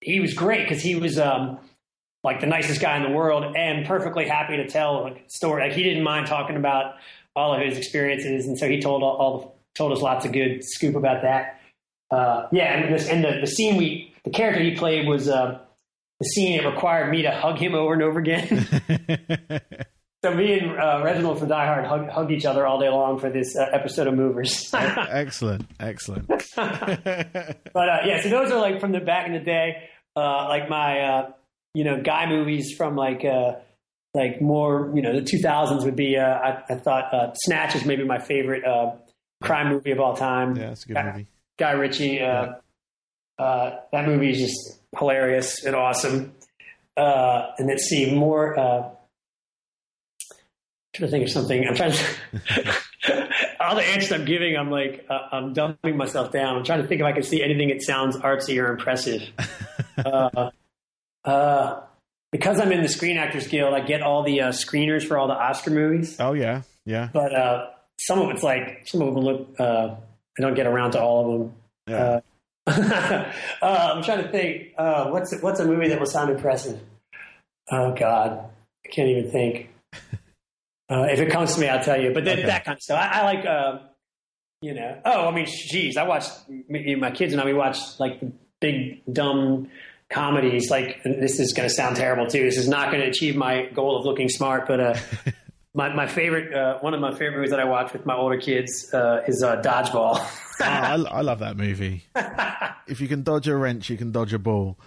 he 0.00 0.20
was 0.20 0.34
great 0.34 0.68
because 0.68 0.82
he 0.82 0.94
was. 0.94 1.18
Um, 1.18 1.58
like 2.24 2.38
the 2.38 2.46
nicest 2.46 2.80
guy 2.80 2.96
in 2.96 3.02
the 3.02 3.10
world, 3.10 3.56
and 3.56 3.84
perfectly 3.84 4.28
happy 4.28 4.56
to 4.56 4.68
tell 4.68 5.06
a 5.08 5.16
story. 5.26 5.64
Like 5.64 5.72
he 5.72 5.82
didn't 5.82 6.04
mind 6.04 6.28
talking 6.28 6.54
about 6.54 6.94
all 7.34 7.52
of 7.52 7.60
his 7.60 7.76
experiences, 7.76 8.46
and 8.46 8.56
so 8.56 8.68
he 8.68 8.80
told 8.80 9.02
all, 9.02 9.16
all 9.16 9.38
the, 9.40 9.48
told 9.74 9.90
us 9.90 10.00
lots 10.00 10.24
of 10.24 10.30
good 10.30 10.60
scoop 10.62 10.94
about 10.94 11.22
that. 11.22 11.58
Uh, 12.12 12.46
yeah, 12.52 12.74
and 12.78 12.94
this 12.94 13.08
and 13.08 13.24
the, 13.24 13.38
the 13.40 13.48
scene 13.48 13.76
we 13.76 14.11
the 14.24 14.30
character 14.30 14.62
he 14.62 14.74
played 14.76 15.06
was 15.06 15.28
uh, 15.28 15.58
the 16.20 16.24
scene 16.28 16.60
it 16.60 16.64
required 16.66 17.10
me 17.10 17.22
to 17.22 17.30
hug 17.30 17.58
him 17.58 17.74
over 17.74 17.92
and 17.94 18.02
over 18.02 18.20
again. 18.20 18.46
so 20.24 20.34
me 20.34 20.58
and 20.58 20.78
uh, 20.80 21.00
Reginald 21.04 21.38
from 21.40 21.48
Die 21.48 21.66
Hard 21.66 21.84
hug, 21.86 22.08
hug 22.08 22.30
each 22.30 22.44
other 22.44 22.66
all 22.66 22.78
day 22.80 22.88
long 22.88 23.18
for 23.18 23.30
this 23.30 23.56
uh, 23.56 23.66
episode 23.72 24.06
of 24.06 24.14
Movers. 24.14 24.70
excellent. 24.74 25.66
Excellent. 25.80 26.28
But 26.54 27.88
uh, 27.88 27.98
yeah, 28.04 28.20
so 28.22 28.28
those 28.28 28.50
are 28.52 28.60
like 28.60 28.80
from 28.80 28.92
the 28.92 29.00
back 29.00 29.26
in 29.26 29.32
the 29.32 29.40
day, 29.40 29.88
uh, 30.14 30.46
like 30.48 30.68
my 30.68 31.00
uh, 31.00 31.30
you 31.74 31.84
know 31.84 32.02
guy 32.02 32.26
movies 32.28 32.74
from 32.76 32.96
like 32.96 33.24
uh, 33.24 33.54
like 34.14 34.42
more 34.42 34.92
you 34.94 35.00
know 35.02 35.12
the 35.14 35.22
2000s 35.22 35.84
would 35.84 35.96
be. 35.96 36.16
Uh, 36.18 36.22
I, 36.24 36.62
I 36.68 36.74
thought 36.76 37.14
uh, 37.14 37.32
Snatch 37.34 37.74
is 37.74 37.84
maybe 37.86 38.04
my 38.04 38.18
favorite 38.18 38.64
uh, 38.64 38.92
crime 39.42 39.70
movie 39.70 39.90
of 39.90 40.00
all 40.00 40.14
time. 40.14 40.54
Yeah, 40.56 40.70
it's 40.72 40.84
a 40.84 40.88
good 40.88 40.94
Guy, 40.94 41.12
movie. 41.12 41.26
Guy 41.58 41.70
Ritchie. 41.72 42.20
Uh, 42.20 42.52
uh, 43.38 43.70
that 43.92 44.06
movie 44.06 44.30
is 44.30 44.38
just 44.38 44.80
hilarious 44.98 45.64
and 45.64 45.74
awesome. 45.74 46.34
Uh, 46.96 47.46
and 47.58 47.68
let's 47.68 47.84
see 47.84 48.14
more. 48.14 48.58
Uh, 48.58 48.88
trying 50.94 51.08
to 51.08 51.10
think 51.10 51.24
of 51.24 51.30
something. 51.30 51.66
I'm 51.66 51.74
trying 51.74 51.92
to. 51.92 52.74
all 53.60 53.74
the 53.74 53.82
answers 53.82 54.12
I'm 54.12 54.24
giving, 54.24 54.56
I'm 54.56 54.70
like, 54.70 55.06
uh, 55.08 55.18
I'm 55.32 55.54
dumbing 55.54 55.96
myself 55.96 56.32
down. 56.32 56.56
I'm 56.56 56.64
trying 56.64 56.82
to 56.82 56.88
think 56.88 57.00
if 57.00 57.06
I 57.06 57.12
can 57.12 57.22
see 57.22 57.42
anything 57.42 57.68
that 57.68 57.82
sounds 57.82 58.16
artsy 58.16 58.62
or 58.62 58.70
impressive. 58.70 59.22
uh, 60.04 60.50
uh, 61.24 61.80
because 62.30 62.60
I'm 62.60 62.72
in 62.72 62.82
the 62.82 62.88
Screen 62.88 63.16
Actors 63.16 63.46
Guild, 63.46 63.74
I 63.74 63.80
get 63.80 64.02
all 64.02 64.22
the 64.22 64.42
uh, 64.42 64.48
screeners 64.50 65.06
for 65.06 65.18
all 65.18 65.28
the 65.28 65.34
Oscar 65.34 65.70
movies. 65.70 66.16
Oh 66.18 66.32
yeah, 66.32 66.62
yeah, 66.84 67.08
But 67.12 67.34
uh, 67.34 67.66
some 67.98 68.20
of 68.20 68.30
it's 68.30 68.42
like, 68.42 68.86
some 68.86 69.02
of 69.02 69.14
them 69.14 69.24
look, 69.24 69.48
uh, 69.58 69.94
I 70.38 70.42
don't 70.42 70.54
get 70.54 70.66
around 70.66 70.92
to 70.92 71.00
all 71.02 71.24
of 71.24 71.38
them. 71.40 71.54
yeah. 71.88 72.20
Uh, 73.62 73.92
I'm 73.94 74.02
trying 74.02 74.22
to 74.22 74.28
think. 74.30 74.72
Uh, 74.76 75.08
what's 75.10 75.32
what's 75.40 75.60
a 75.60 75.64
movie 75.64 75.88
that 75.88 75.98
will 76.00 76.06
sound 76.06 76.30
impressive? 76.30 76.80
Oh 77.70 77.94
God, 77.94 78.50
I 78.84 78.88
can't 78.88 79.08
even 79.08 79.30
think. 79.30 79.68
Uh, 80.90 81.04
if 81.10 81.20
it 81.20 81.30
comes 81.30 81.54
to 81.54 81.60
me, 81.60 81.68
I'll 81.68 81.82
tell 81.82 81.98
you. 81.98 82.12
But 82.12 82.26
then 82.26 82.40
Okay. 82.40 82.48
that 82.48 82.66
kind 82.66 82.76
of 82.76 82.82
stuff. 82.82 83.00
I, 83.00 83.20
I 83.20 83.24
like, 83.24 83.46
uh, 83.46 83.78
you 84.60 84.74
know. 84.74 85.00
Oh, 85.06 85.26
I 85.26 85.30
mean, 85.30 85.46
geez, 85.48 85.96
I 85.96 86.02
watched 86.02 86.30
me, 86.68 86.94
my 86.96 87.10
kids 87.10 87.32
and 87.32 87.40
I. 87.40 87.46
We 87.46 87.54
watched 87.54 87.98
like 87.98 88.20
big 88.60 89.00
dumb 89.10 89.70
comedies. 90.10 90.70
Like 90.70 91.02
this 91.02 91.40
is 91.40 91.54
going 91.54 91.66
to 91.66 91.74
sound 91.74 91.96
terrible 91.96 92.26
too. 92.26 92.42
This 92.42 92.58
is 92.58 92.68
not 92.68 92.90
going 92.90 93.02
to 93.02 93.08
achieve 93.08 93.36
my 93.36 93.66
goal 93.72 93.96
of 93.98 94.04
looking 94.04 94.28
smart. 94.28 94.66
But 94.68 94.80
uh, 94.80 94.94
my 95.74 95.92
my 95.94 96.06
favorite, 96.06 96.52
uh, 96.52 96.78
one 96.80 96.94
of 96.94 97.00
my 97.00 97.12
favorite 97.12 97.36
movies 97.36 97.50
that 97.50 97.60
I 97.60 97.64
watch 97.64 97.92
with 97.92 98.04
my 98.04 98.14
older 98.14 98.38
kids 98.38 98.92
uh, 98.92 99.22
is 99.26 99.42
uh, 99.42 99.60
Dodgeball. 99.62 100.18
Oh, 100.18 100.64
I, 100.64 100.94
I 100.94 101.20
love 101.22 101.40
that 101.40 101.56
movie. 101.56 102.04
if 102.86 103.00
you 103.00 103.08
can 103.08 103.22
dodge 103.22 103.48
a 103.48 103.56
wrench, 103.56 103.88
you 103.88 103.96
can 103.96 104.12
dodge 104.12 104.32
a 104.32 104.38
ball. 104.38 104.78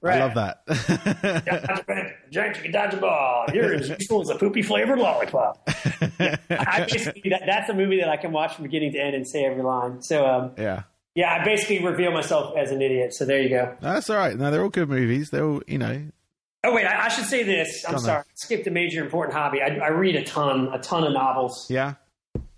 Right. 0.00 0.20
I 0.20 0.26
love 0.26 0.34
that. 0.34 2.16
Giant 2.30 2.56
chicken 2.56 2.72
dodge 2.72 2.94
a 2.94 2.98
ball. 2.98 3.46
You're 3.52 3.74
as 3.74 3.88
useful 3.88 4.20
as 4.20 4.28
a 4.28 4.36
poopy 4.36 4.62
flavored 4.62 4.98
lollipop. 4.98 5.62
I 5.66 6.86
basically 6.88 7.30
that, 7.30 7.42
that's 7.46 7.70
a 7.70 7.74
movie 7.74 7.98
that 8.00 8.08
I 8.08 8.18
can 8.18 8.30
watch 8.32 8.54
from 8.54 8.64
beginning 8.64 8.92
to 8.92 8.98
end 9.00 9.16
and 9.16 9.26
say 9.26 9.44
every 9.44 9.62
line. 9.62 10.02
So 10.02 10.26
um, 10.26 10.52
yeah, 10.58 10.82
yeah, 11.14 11.32
I 11.34 11.44
basically 11.44 11.82
reveal 11.82 12.12
myself 12.12 12.56
as 12.56 12.70
an 12.70 12.82
idiot. 12.82 13.14
So 13.14 13.24
there 13.24 13.40
you 13.40 13.48
go. 13.48 13.74
that's 13.80 14.10
all 14.10 14.16
right. 14.16 14.36
No, 14.36 14.50
they're 14.50 14.62
all 14.62 14.68
good 14.68 14.90
movies. 14.90 15.30
They're 15.30 15.46
all, 15.46 15.62
you 15.66 15.78
know, 15.78 16.08
Oh 16.66 16.74
wait, 16.74 16.84
I, 16.84 17.06
I 17.06 17.08
should 17.08 17.26
say 17.26 17.44
this. 17.44 17.84
I'm 17.88 17.98
sorry. 17.98 18.20
I 18.20 18.22
skipped 18.34 18.66
a 18.66 18.70
major 18.70 19.02
important 19.02 19.36
hobby. 19.36 19.62
I, 19.62 19.76
I 19.76 19.88
read 19.88 20.16
a 20.16 20.24
ton, 20.24 20.68
a 20.72 20.78
ton 20.80 21.04
of 21.04 21.12
novels, 21.12 21.70
yeah. 21.70 21.94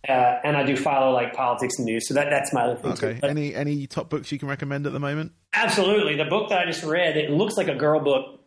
uh, 0.08 0.12
and 0.12 0.56
I 0.56 0.64
do 0.64 0.76
follow 0.76 1.12
like 1.12 1.34
politics 1.34 1.74
and 1.76 1.84
news. 1.84 2.08
So 2.08 2.14
that 2.14 2.28
that's 2.30 2.52
my 2.54 2.62
other 2.62 2.76
thing. 2.76 2.94
too. 2.94 3.06
Okay. 3.06 3.18
But 3.20 3.30
Any 3.30 3.54
any 3.54 3.86
top 3.86 4.08
books 4.08 4.32
you 4.32 4.38
can 4.38 4.48
recommend 4.48 4.86
at 4.86 4.94
the 4.94 5.00
moment? 5.00 5.32
Absolutely. 5.52 6.16
The 6.16 6.24
book 6.24 6.48
that 6.48 6.58
I 6.58 6.64
just 6.64 6.84
read, 6.84 7.16
it 7.18 7.30
looks 7.30 7.56
like 7.56 7.68
a 7.68 7.74
girl 7.74 8.00
book. 8.00 8.40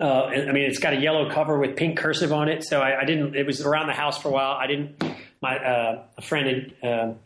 Uh, 0.00 0.24
I 0.24 0.52
mean, 0.52 0.64
it's 0.64 0.78
got 0.78 0.94
a 0.94 1.00
yellow 1.00 1.30
cover 1.30 1.58
with 1.58 1.76
pink 1.76 1.98
cursive 1.98 2.32
on 2.32 2.48
it. 2.48 2.64
So 2.64 2.80
I, 2.80 3.02
I 3.02 3.04
didn't. 3.04 3.36
It 3.36 3.46
was 3.46 3.60
around 3.60 3.86
the 3.86 3.92
house 3.92 4.20
for 4.20 4.28
a 4.28 4.32
while. 4.32 4.52
I 4.52 4.66
didn't. 4.66 5.02
My 5.40 5.56
uh, 5.58 6.02
a 6.16 6.22
friend 6.22 6.72
had, 6.82 6.90
um 6.90 7.16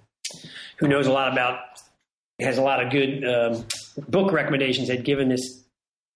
who 0.78 0.88
knows 0.88 1.07
a 1.07 1.12
lot 1.12 1.32
about 1.32 1.61
has 2.40 2.59
a 2.59 2.62
lot 2.62 2.84
of 2.84 2.92
good 2.92 3.24
um, 3.24 3.64
book 4.09 4.32
recommendations 4.32 4.88
had 4.88 5.05
given 5.05 5.28
this 5.28 5.64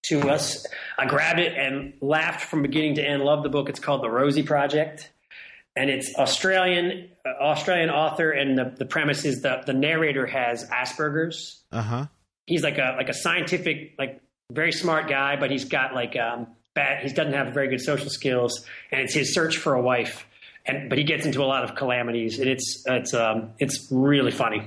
to 0.05 0.29
us. 0.31 0.67
I 0.99 1.07
grabbed 1.07 1.39
it 1.41 1.57
and 1.57 1.95
laughed 2.01 2.45
from 2.49 2.63
beginning 2.63 2.97
to 2.97 3.03
end. 3.03 3.23
Loved 3.23 3.45
the 3.45 3.49
book. 3.49 3.69
It's 3.69 3.81
called 3.81 4.03
The 4.03 4.11
Rosie 4.11 4.43
Project, 4.43 5.11
and 5.77 5.89
it's 5.91 6.13
Australian 6.19 7.09
uh, 7.25 7.43
Australian 7.43 7.91
author. 7.91 8.31
And 8.31 8.59
the, 8.59 8.75
the 8.77 8.87
premise 8.87 9.25
is 9.25 9.43
that 9.43 9.67
the 9.67 9.73
narrator 9.73 10.27
has 10.27 10.69
Asperger's 10.71 11.63
Uh 11.73 11.83
huh. 11.83 12.07
he's 12.47 12.63
like 12.63 12.79
a 12.79 12.95
like 12.97 13.09
a 13.09 13.15
scientific 13.15 13.95
like 13.99 14.21
very 14.51 14.73
smart 14.73 15.09
guy 15.09 15.37
but 15.37 15.51
he's 15.51 15.65
got 15.65 15.95
like 15.95 16.15
um 16.17 16.47
bad 16.75 17.03
he 17.07 17.13
doesn't 17.15 17.33
have 17.33 17.55
very 17.55 17.69
good 17.69 17.81
social 17.81 18.11
skills 18.11 18.67
and 18.91 19.01
it's 19.01 19.15
his 19.15 19.33
search 19.33 19.57
for 19.57 19.73
a 19.75 19.81
wife 19.81 20.27
and 20.67 20.91
but 20.91 20.99
he 20.99 21.05
gets 21.05 21.25
into 21.25 21.41
a 21.43 21.47
lot 21.47 21.65
of 21.65 21.75
calamities 21.75 22.39
and 22.39 22.51
it's 22.51 22.83
it's 22.87 23.15
um 23.15 23.51
it's 23.59 23.89
really 23.91 24.31
funny 24.31 24.63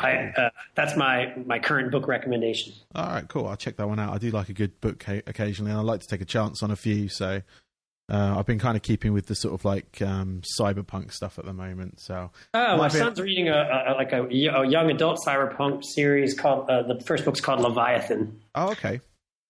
i 0.00 0.32
uh, 0.36 0.50
that's 0.74 0.96
my 0.96 1.32
my 1.46 1.58
current 1.58 1.90
book 1.90 2.08
recommendation 2.08 2.72
All 2.94 3.06
right, 3.06 3.28
cool. 3.28 3.46
I'll 3.46 3.56
check 3.56 3.76
that 3.76 3.88
one 3.88 3.98
out. 3.98 4.12
I 4.12 4.18
do 4.18 4.30
like 4.30 4.48
a 4.48 4.52
good 4.52 4.80
book 4.80 4.98
ca- 5.00 5.22
occasionally, 5.26 5.70
and 5.70 5.80
I 5.80 5.82
like 5.82 6.00
to 6.00 6.06
take 6.06 6.20
a 6.20 6.24
chance 6.24 6.62
on 6.62 6.70
a 6.70 6.76
few. 6.76 7.08
So 7.08 7.42
uh, 8.10 8.34
I've 8.38 8.46
been 8.46 8.58
kind 8.58 8.76
of 8.76 8.82
keeping 8.82 9.12
with 9.12 9.26
the 9.26 9.34
sort 9.34 9.54
of 9.54 9.64
like 9.64 10.02
um, 10.02 10.42
cyberpunk 10.58 11.12
stuff 11.12 11.38
at 11.38 11.44
the 11.44 11.52
moment. 11.52 12.00
So 12.00 12.30
oh 12.54 12.76
my 12.76 12.88
son's 12.88 13.20
reading 13.20 13.48
a, 13.48 13.84
a 13.88 13.92
like 13.94 14.12
a, 14.12 14.24
a 14.24 14.68
young 14.68 14.90
adult 14.90 15.20
cyberpunk 15.24 15.84
series 15.84 16.34
called 16.34 16.68
uh, 16.68 16.82
the 16.82 17.00
first 17.00 17.24
book's 17.24 17.40
called 17.40 17.60
leviathan 17.60 18.40
oh, 18.54 18.72
okay, 18.72 19.00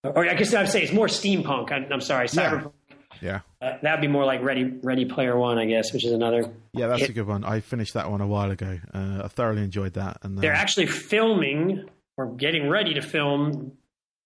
or 0.04 0.28
i 0.28 0.34
guess 0.34 0.52
i'd 0.54 0.68
say 0.68 0.82
it's 0.82 0.92
more 0.92 1.06
steampunk 1.06 1.72
I, 1.72 1.86
i'm 1.92 2.00
sorry 2.00 2.26
cyberpunk 2.28 2.64
yeah, 2.64 2.79
uh, 3.22 3.38
that 3.60 3.92
would 3.92 4.00
be 4.00 4.08
more 4.08 4.24
like 4.24 4.42
ready 4.42 4.64
ready 4.82 5.04
player 5.04 5.36
one 5.36 5.58
i 5.58 5.64
guess 5.66 5.92
which 5.92 6.04
is 6.04 6.12
another 6.12 6.50
yeah, 6.72 6.86
that's 6.86 7.02
It- 7.02 7.10
a 7.10 7.12
good 7.12 7.26
one. 7.26 7.42
I 7.44 7.58
finished 7.60 7.94
that 7.94 8.08
one 8.10 8.20
a 8.20 8.26
while 8.28 8.48
ago. 8.52 8.78
Uh, 8.94 9.22
I 9.24 9.28
thoroughly 9.28 9.64
enjoyed 9.64 9.94
that. 9.94 10.18
And 10.22 10.38
uh, 10.38 10.40
They're 10.40 10.52
actually 10.52 10.86
filming 10.86 11.84
or 12.16 12.32
getting 12.36 12.68
ready 12.68 12.94
to 12.94 13.02
film. 13.02 13.72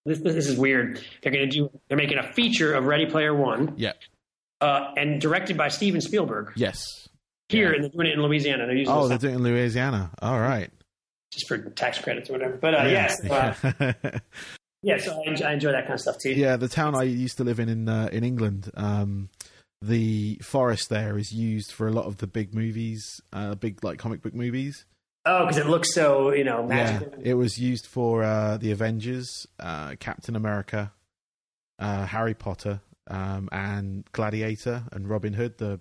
This, 0.05 0.19
this 0.21 0.47
is 0.47 0.59
weird. 0.59 1.03
They're 1.23 1.33
going 1.33 1.49
to 1.49 1.51
do. 1.51 1.71
They're 1.89 1.97
making 1.97 2.19
a 2.19 2.33
feature 2.35 2.75
of 2.75 2.85
Ready 2.85 3.07
Player 3.07 3.35
One, 3.35 3.73
yeah, 3.79 3.93
uh, 4.61 4.93
and 4.99 5.23
directed 5.23 5.57
by 5.57 5.69
Steven 5.69 6.03
Spielberg 6.03 6.53
yes. 6.55 6.85
here, 7.49 7.71
Yeah. 7.71 7.75
and 7.77 7.85
they're 7.85 7.91
doing 7.91 8.07
it 8.09 8.13
in 8.13 8.23
Louisiana. 8.23 8.67
They're 8.67 8.77
using 8.77 8.93
Oh, 8.95 9.09
they're 9.09 9.17
doing 9.17 9.33
it 9.35 9.37
in 9.39 9.43
Louisiana. 9.45 10.11
All 10.21 10.39
right. 10.39 10.71
just 11.33 11.49
for 11.49 11.57
tax 11.57 11.99
credits 11.99 12.29
or 12.29 12.35
whatever. 12.35 12.59
But 12.59 12.75
uh, 12.75 12.83
yes, 12.89 13.25
uh, 13.25 13.55
yeah. 13.81 13.93
yeah. 14.85 14.99
So 14.99 15.21
I 15.21 15.31
enjoy, 15.31 15.47
I 15.47 15.53
enjoy 15.53 15.73
that 15.73 15.83
kind 15.83 15.95
of 15.95 16.01
stuff 16.01 16.19
too. 16.19 16.31
Yeah, 16.31 16.57
the 16.57 16.69
town 16.69 16.95
I 16.95 17.05
used 17.05 17.37
to 17.39 17.45
live 17.45 17.59
in 17.59 17.69
in 17.69 17.89
uh, 17.89 18.09
in 18.13 18.25
England, 18.25 18.71
um, 18.75 19.31
the 19.81 20.37
forest 20.43 20.89
there 20.89 21.19
is 21.19 21.33
used 21.33 21.73
for 21.73 21.87
a 21.87 21.91
lot 21.91 22.07
of 22.07 22.19
the 22.19 22.27
big 22.27 22.55
movies, 22.55 23.21
uh, 23.33 23.55
big 23.55 23.83
like 23.83 23.99
comic 23.99 24.23
book 24.23 24.35
movies. 24.35 24.85
Oh, 25.27 25.47
because 25.47 25.57
it 25.57 25.67
looks 25.67 25.95
so 25.95 26.33
you 26.33 26.45
know 26.45 26.67
magical. 26.67 27.13
Yeah, 27.19 27.31
it 27.31 27.35
was 27.35 27.59
used 27.59 27.87
for 27.87 28.23
uh, 28.23 28.57
the 28.59 28.73
Avengers, 28.73 29.47
uh, 29.59 29.95
Captain 29.99 30.37
America, 30.37 30.93
uh, 31.79 32.07
Harry 32.07 32.35
Potter, 32.35 32.81
um, 33.09 33.49
and 33.53 34.05
Gladiator 34.13 34.85
and 34.93 35.09
Robin 35.09 35.33
Hood. 35.33 35.59
The 35.59 35.81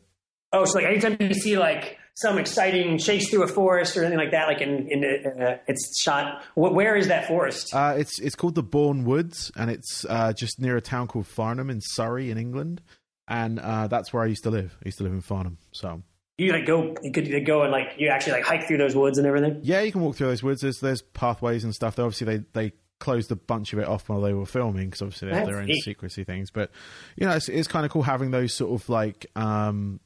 oh, 0.54 0.66
so 0.66 0.80
like 0.80 0.88
anytime 0.88 1.18
you 1.20 1.34
see 1.34 1.58
like 1.58 1.98
some 2.16 2.38
exciting 2.38 2.98
chase 2.98 3.30
through 3.30 3.44
a 3.44 3.48
forest 3.48 3.98
or 3.98 4.02
anything 4.02 4.20
like 4.20 4.32
that, 4.32 4.48
like 4.48 4.62
in, 4.62 4.88
in 4.90 5.04
uh, 5.04 5.58
it's 5.68 6.00
shot. 6.00 6.44
Where 6.56 6.96
is 6.96 7.08
that 7.08 7.28
forest? 7.28 7.74
Uh, 7.74 7.96
it's 7.98 8.20
it's 8.20 8.36
called 8.36 8.56
the 8.56 8.64
Bourne 8.64 9.04
Woods, 9.04 9.52
and 9.56 9.72
it's 9.72 10.06
uh, 10.08 10.34
just 10.34 10.60
near 10.60 10.78
a 10.78 10.82
town 10.82 11.08
called 11.08 11.28
Farnham 11.28 11.70
in 11.70 11.80
Surrey, 11.82 12.30
in 12.30 12.38
England, 12.38 12.82
and 13.28 13.60
uh, 13.60 13.88
that's 13.88 14.14
where 14.14 14.24
I 14.24 14.28
used 14.28 14.44
to 14.44 14.52
live. 14.52 14.78
I 14.80 14.86
used 14.86 15.00
to 15.00 15.04
live 15.04 15.14
in 15.14 15.22
Farnham, 15.22 15.58
so. 15.72 16.04
You 16.40 16.52
like 16.52 16.66
go 16.66 16.96
you 17.04 17.12
could 17.12 17.46
go 17.46 17.62
and 17.62 17.72
like 17.72 17.94
you 17.98 18.08
actually 18.10 18.34
like 18.34 18.44
hike 18.44 18.68
through 18.68 18.80
those 18.80 18.96
woods 18.96 19.20
and 19.20 19.28
everything? 19.28 19.60
Yeah 19.62 19.82
you 19.82 19.92
can 19.92 20.02
walk 20.02 20.16
through 20.16 20.30
those 20.30 20.42
woods. 20.42 20.62
There's, 20.62 20.80
there's 20.80 21.04
pathways 21.04 21.64
and 21.64 21.76
stuff. 21.76 22.00
Obviously 22.00 22.26
they 22.26 22.44
they 22.54 22.74
closed 23.00 23.32
a 23.32 23.36
bunch 23.36 23.72
of 23.72 23.78
it 23.78 23.88
off 23.88 24.10
while 24.10 24.20
they 24.20 24.34
were 24.34 24.48
filming 24.48 24.88
because 24.88 25.04
obviously 25.04 25.30
they 25.30 25.36
have 25.36 25.46
their 25.46 25.60
own 25.60 25.72
secrecy 25.84 26.24
things. 26.24 26.50
But 26.50 26.72
you 27.18 27.28
know 27.28 27.36
it's, 27.36 27.50
it's 27.50 27.68
kind 27.68 27.86
of 27.86 27.92
cool 27.92 28.02
having 28.02 28.32
those 28.32 28.56
sort 28.56 28.72
of 28.82 28.90
like 28.90 29.28
um 29.36 30.00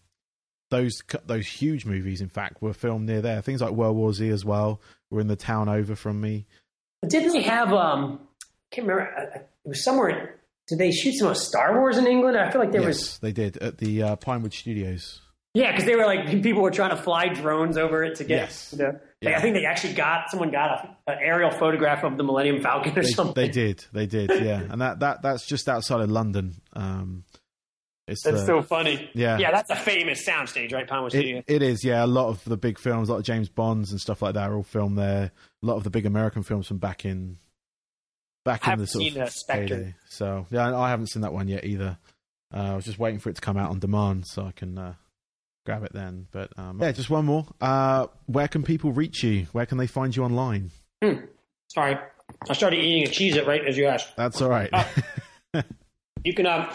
those 0.70 1.01
those 1.26 1.47
huge 1.47 1.86
movies 1.86 2.22
in 2.22 2.30
fact 2.30 2.61
were 2.61 2.74
filmed 2.74 3.05
near 3.05 3.22
there 3.22 3.41
things 3.41 3.61
like 3.61 3.72
world 3.72 3.95
war 3.95 4.13
z 4.13 4.30
as 4.30 4.43
well 4.43 4.82
were 5.09 5.22
in 5.22 5.28
the 5.28 5.36
town 5.36 5.70
over 5.70 5.95
from 5.95 6.20
me 6.20 6.45
didn't 7.07 7.34
they 7.34 7.41
have 7.41 7.72
um 7.74 8.20
i 8.41 8.76
can't 8.76 8.88
remember 8.88 9.11
uh, 9.18 9.22
uh, 9.22 9.39
it 9.39 9.68
was 9.68 9.84
somewhere 9.84 10.36
did 10.68 10.78
they 10.78 10.91
shoot 10.91 11.13
some 11.13 11.30
of 11.30 11.38
star 11.38 11.80
wars 11.80 11.97
in 11.97 12.07
england 12.07 12.38
i 12.38 12.49
feel 12.51 12.61
like 12.61 12.72
there 12.72 12.82
yes, 12.82 12.88
was 12.88 13.20
they 13.20 13.32
did 13.32 13.57
at 13.57 13.78
the 13.78 14.03
uh, 14.03 14.15
pinewood 14.18 14.53
studios 14.53 15.22
yeah, 15.57 15.72
because 15.72 15.86
they 15.86 15.95
were 15.95 16.05
like 16.05 16.43
people 16.43 16.61
were 16.61 16.70
trying 16.70 16.91
to 16.91 16.97
fly 16.97 17.30
drones 17.30 17.78
over 17.78 18.03
it 18.03 18.15
to 18.18 18.24
get. 18.24 18.41
Yes. 18.41 18.70
You 18.74 18.84
know, 18.84 18.91
like, 18.91 19.01
yeah. 19.22 19.38
I 19.38 19.41
think 19.41 19.55
they 19.55 19.65
actually 19.65 19.93
got 19.93 20.30
someone 20.30 20.51
got 20.51 20.97
an 21.07 21.18
aerial 21.20 21.49
photograph 21.49 22.03
of 22.03 22.15
the 22.15 22.24
Millennium 22.24 22.61
Falcon 22.61 22.91
or 22.97 23.01
they, 23.01 23.09
something. 23.09 23.34
They 23.34 23.49
did, 23.49 23.84
they 23.91 24.05
did, 24.05 24.30
yeah, 24.30 24.61
and 24.70 24.82
that 24.82 24.99
that 24.99 25.24
that's 25.24 25.47
just 25.47 25.68
outside 25.68 26.01
of 26.01 26.11
London. 26.11 26.61
Um, 26.74 27.24
it's 28.08 28.24
that's 28.24 28.41
the, 28.41 28.45
so 28.45 28.62
funny. 28.62 29.10
Yeah, 29.14 29.38
yeah, 29.38 29.51
that's 29.51 29.70
a 29.70 29.76
famous 29.76 30.26
soundstage, 30.26 30.74
right? 30.74 30.88
Pinewood 30.88 31.12
Studio. 31.12 31.39
It, 31.39 31.55
it 31.58 31.62
is, 31.62 31.84
yeah. 31.84 32.03
A 32.03 32.08
lot 32.08 32.30
of 32.30 32.43
the 32.45 32.58
big 32.58 32.80
films, 32.80 33.10
a 33.10 33.14
lot 33.14 33.20
of 33.20 33.26
James 33.26 33.49
Bonds 33.49 33.91
and 33.91 33.99
stuff 33.99 34.22
like 34.22 34.36
that, 34.36 34.49
are 34.49 34.55
all 34.55 34.64
filmed 34.64 34.97
there. 34.97 35.32
A 35.62 35.66
lot 35.66 35.76
of 35.76 35.84
the 35.84 35.89
big 35.89 36.05
American 36.05 36.43
films 36.43 36.68
from 36.68 36.78
back 36.78 37.03
in 37.03 37.38
back 38.45 38.66
in 38.68 38.80
the 38.80 38.88
sort 38.88 39.16
of 39.16 39.30
Spectre. 39.32 39.95
So 40.10 40.45
yeah, 40.49 40.78
I 40.78 40.89
haven't 40.89 41.08
seen 41.08 41.22
that 41.24 41.34
one 41.34 41.47
yet 41.47 41.66
either. 41.66 41.97
Uh, 42.53 42.72
I 42.72 42.76
was 42.76 42.86
just 42.86 42.97
waiting 42.97 43.20
for 43.20 43.30
it 43.30 43.36
to 43.36 43.41
come 43.41 43.58
out 43.58 43.72
on 43.72 43.80
demand 43.80 44.26
so 44.26 44.45
I 44.45 44.51
can 44.51 44.78
uh, 44.78 44.93
grab 45.66 45.84
it 45.84 45.91
then. 45.91 46.28
But 46.32 46.58
um, 46.58 46.80
yeah, 46.82 46.93
just 46.93 47.10
one 47.10 47.26
more. 47.26 47.45
Uh, 47.60 48.08
where 48.26 48.47
can 48.47 48.64
people 48.64 48.93
reach 48.93 49.22
you? 49.24 49.47
Where 49.51 49.66
can 49.66 49.78
they 49.78 49.88
find 49.88 50.16
you 50.16 50.24
online? 50.24 50.72
Hmm. 51.03 51.26
Sorry, 51.68 51.97
I 52.49 52.53
started 52.53 52.78
eating 52.78 53.03
a 53.03 53.12
Cheez-It 53.12 53.45
right 53.45 53.66
as 53.68 53.78
you 53.78 53.88
asked. 53.88 54.16
That's 54.16 54.41
all 54.41 54.49
right. 54.49 54.70
Uh, 54.72 55.62
you 56.24 56.34
can 56.34 56.45
uh, 56.45 56.74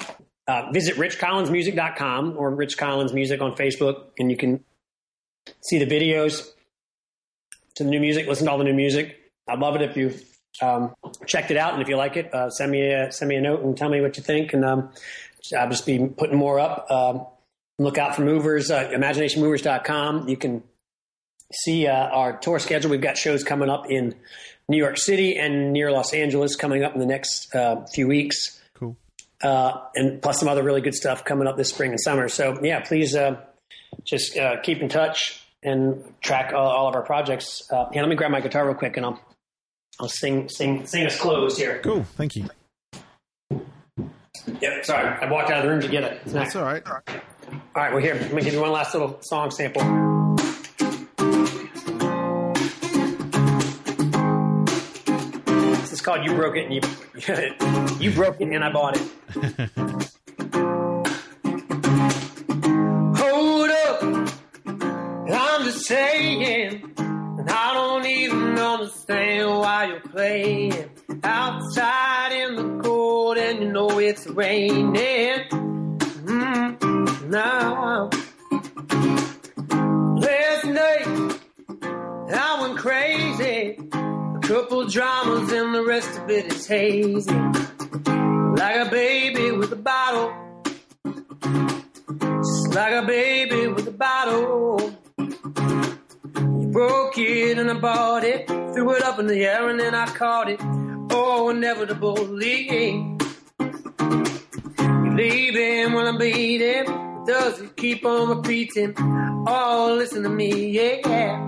uh, 0.49 0.71
visit 0.73 0.97
richcollinsmusic.com 0.97 2.35
or 2.37 2.51
Rich 2.55 2.79
Collins 2.79 3.13
Music 3.13 3.41
on 3.41 3.55
Facebook, 3.55 4.07
and 4.19 4.31
you 4.31 4.37
can 4.37 4.65
see 5.63 5.79
the 5.79 5.87
videos 5.87 6.49
to 7.77 7.85
the 7.85 7.91
new 7.91 8.01
music, 8.01 8.27
listen 8.27 8.47
to 8.47 8.53
all 8.53 8.59
the 8.59 8.65
new 8.65 8.75
music. 8.75 9.19
I'd 9.49 9.59
love 9.59 9.77
it 9.77 9.83
if 9.83 9.97
you 9.97 10.15
um, 10.61 10.95
checked 11.27 11.51
it 11.51 11.57
out, 11.57 11.73
and 11.73 11.83
if 11.83 11.89
you 11.89 11.97
like 11.97 12.17
it, 12.17 12.33
uh, 12.35 12.51
send 12.51 12.71
me 12.71 12.93
a 12.93 13.11
send 13.11 13.29
me 13.29 13.37
a 13.37 13.41
note 13.41 13.63
and 13.63 13.77
tell 13.77 13.89
me 13.89 14.01
what 14.01 14.17
you 14.17 14.23
think, 14.23 14.53
and 14.53 14.65
um, 14.65 14.91
I'll 15.59 15.71
just 15.71 15.87
be 15.87 16.07
putting 16.07 16.37
more 16.37 16.61
up. 16.61 16.91
Um, 16.91 17.27
Look 17.79 17.99
out 17.99 18.15
for 18.15 18.23
movers, 18.23 18.71
uh, 18.71 18.89
imaginationmovers.com. 18.91 20.29
You 20.29 20.37
can 20.37 20.63
see 21.53 21.87
uh, 21.87 21.93
our 21.93 22.37
tour 22.37 22.59
schedule. 22.59 22.91
We've 22.91 23.01
got 23.01 23.17
shows 23.17 23.43
coming 23.43 23.71
up 23.71 23.91
in 23.91 24.15
New 24.69 24.77
York 24.77 24.99
City 24.99 25.37
and 25.37 25.73
near 25.73 25.91
Los 25.91 26.15
Angeles 26.15 26.55
coming 26.55 26.85
up 26.85 26.95
in 26.95 27.01
the 27.01 27.07
next 27.07 27.53
uh, 27.55 27.85
few 27.87 28.07
weeks. 28.07 28.61
Uh, 29.43 29.81
and 29.95 30.23
plus 30.23 30.39
some 30.39 30.49
other 30.49 30.63
really 30.63 30.81
good 30.81 30.95
stuff 30.95 31.25
coming 31.25 31.49
up 31.49 31.57
this 31.57 31.69
spring 31.71 31.91
and 31.91 32.01
summer. 32.01 32.29
So, 32.29 32.59
yeah, 32.63 32.81
please 32.81 33.17
uh, 33.17 33.41
just 34.05 34.37
uh, 34.37 34.61
keep 34.61 34.81
in 34.81 34.89
touch 34.89 35.43
and 35.63 36.05
track 36.21 36.53
all, 36.55 36.69
all 36.69 36.89
of 36.89 36.95
our 36.95 37.03
projects. 37.03 37.63
Uh, 37.71 37.87
yeah, 37.93 38.01
let 38.03 38.09
me 38.09 38.15
grab 38.17 38.31
my 38.31 38.41
guitar 38.41 38.65
real 38.65 38.77
quick 38.77 38.97
and 38.97 39.07
I'll, 39.07 39.21
I'll 40.01 40.09
sing, 40.09 40.49
sing, 40.49 40.87
sing 40.87 41.07
us 41.07 41.19
close 41.19 41.59
here. 41.59 41.81
Cool. 41.83 42.05
Thank 42.17 42.37
you. 42.37 42.49
Yep, 44.61 44.85
sorry. 44.85 45.19
I 45.21 45.31
walked 45.31 45.51
out 45.51 45.59
of 45.59 45.65
the 45.65 45.71
room 45.71 45.81
to 45.81 45.89
get 45.89 46.05
it. 46.05 46.25
That's 46.27 46.57
all 46.57 46.65
right. 46.65 46.83
All 46.87 47.01
right, 47.75 47.93
we're 47.93 48.01
here, 48.01 48.15
let 48.15 48.33
me 48.33 48.43
give 48.43 48.55
you 48.55 48.61
one 48.61 48.73
last 48.73 48.95
little 48.95 49.21
song 49.23 49.51
sample. 49.51 50.12
Is 56.03 56.07
called 56.07 56.25
You 56.25 56.35
Broke 56.35 56.57
It 56.57 56.65
and 56.65 56.75
You, 56.75 56.81
you 58.01 58.11
Broke 58.13 58.41
It 58.41 58.49
and 58.49 58.65
I 58.65 58.73
Bought 58.73 58.97
It. 58.97 59.03
Hold 63.19 63.71
up, 63.71 64.03
I'm 64.67 65.65
just 65.65 65.87
saying, 65.87 66.93
and 66.99 67.49
I 67.49 67.73
don't 67.75 68.05
even 68.05 68.59
understand 68.59 69.49
why 69.61 69.85
you're 69.87 70.01
playing 70.01 70.91
outside 71.23 72.33
in 72.33 72.57
the 72.57 72.83
cold 72.83 73.37
and 73.39 73.61
you 73.63 73.71
know 73.71 74.01
it's 74.01 74.27
raining 74.27 75.45
Mm, 76.25 77.29
now. 77.29 78.11
Last 80.19 80.65
night, 80.65 81.07
I 82.35 82.59
went 82.61 82.77
crazy. 82.79 83.79
Couple 84.43 84.87
dramas 84.87 85.53
and 85.53 85.75
the 85.75 85.85
rest 85.85 86.19
of 86.19 86.29
it 86.29 86.53
is 86.53 86.67
hazy. 86.67 87.31
Like 87.33 88.77
a 88.77 88.89
baby 88.91 89.53
with 89.53 89.73
a 89.73 89.77
bottle. 89.77 90.35
Just 92.19 92.75
like 92.75 92.93
a 92.93 93.07
baby 93.07 93.69
with 93.69 93.87
a 93.87 93.93
bottle. 93.93 94.95
You 95.19 96.69
broke 96.73 97.17
it 97.19 97.59
and 97.59 97.71
I 97.71 97.75
bought 97.75 98.25
it. 98.25 98.49
Threw 98.49 98.91
it 98.97 99.03
up 99.03 99.19
in 99.19 99.27
the 99.27 99.45
air 99.45 99.69
and 99.69 99.79
then 99.79 99.95
I 99.95 100.07
caught 100.07 100.51
it. 100.51 100.61
Oh, 101.13 101.51
inevitably. 101.51 103.17
Leaving 105.17 105.93
when 105.93 106.07
I'm 106.07 106.19
bleeding 106.19 106.85
does 107.27 107.61
it 107.61 107.77
keep 107.77 108.05
on 108.05 108.37
repeating? 108.37 108.95
Oh, 108.99 109.95
listen 109.97 110.25
to 110.25 110.29
me, 110.29 110.71
yeah. 110.71 111.39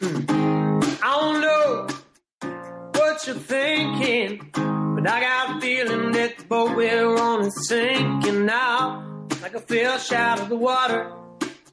Hmm. 0.00 0.51
What 3.22 3.28
you're 3.28 3.36
thinking, 3.36 4.50
but 4.52 5.08
I 5.08 5.20
got 5.20 5.56
a 5.56 5.60
feeling 5.60 6.10
that 6.10 6.38
the 6.38 6.44
boat 6.44 6.76
we're 6.76 7.16
on 7.16 7.42
is 7.42 7.68
sinking 7.68 8.46
now, 8.46 9.28
like 9.40 9.54
a 9.54 9.60
fish 9.60 10.10
out 10.10 10.40
of 10.40 10.48
the 10.48 10.56
water. 10.56 11.08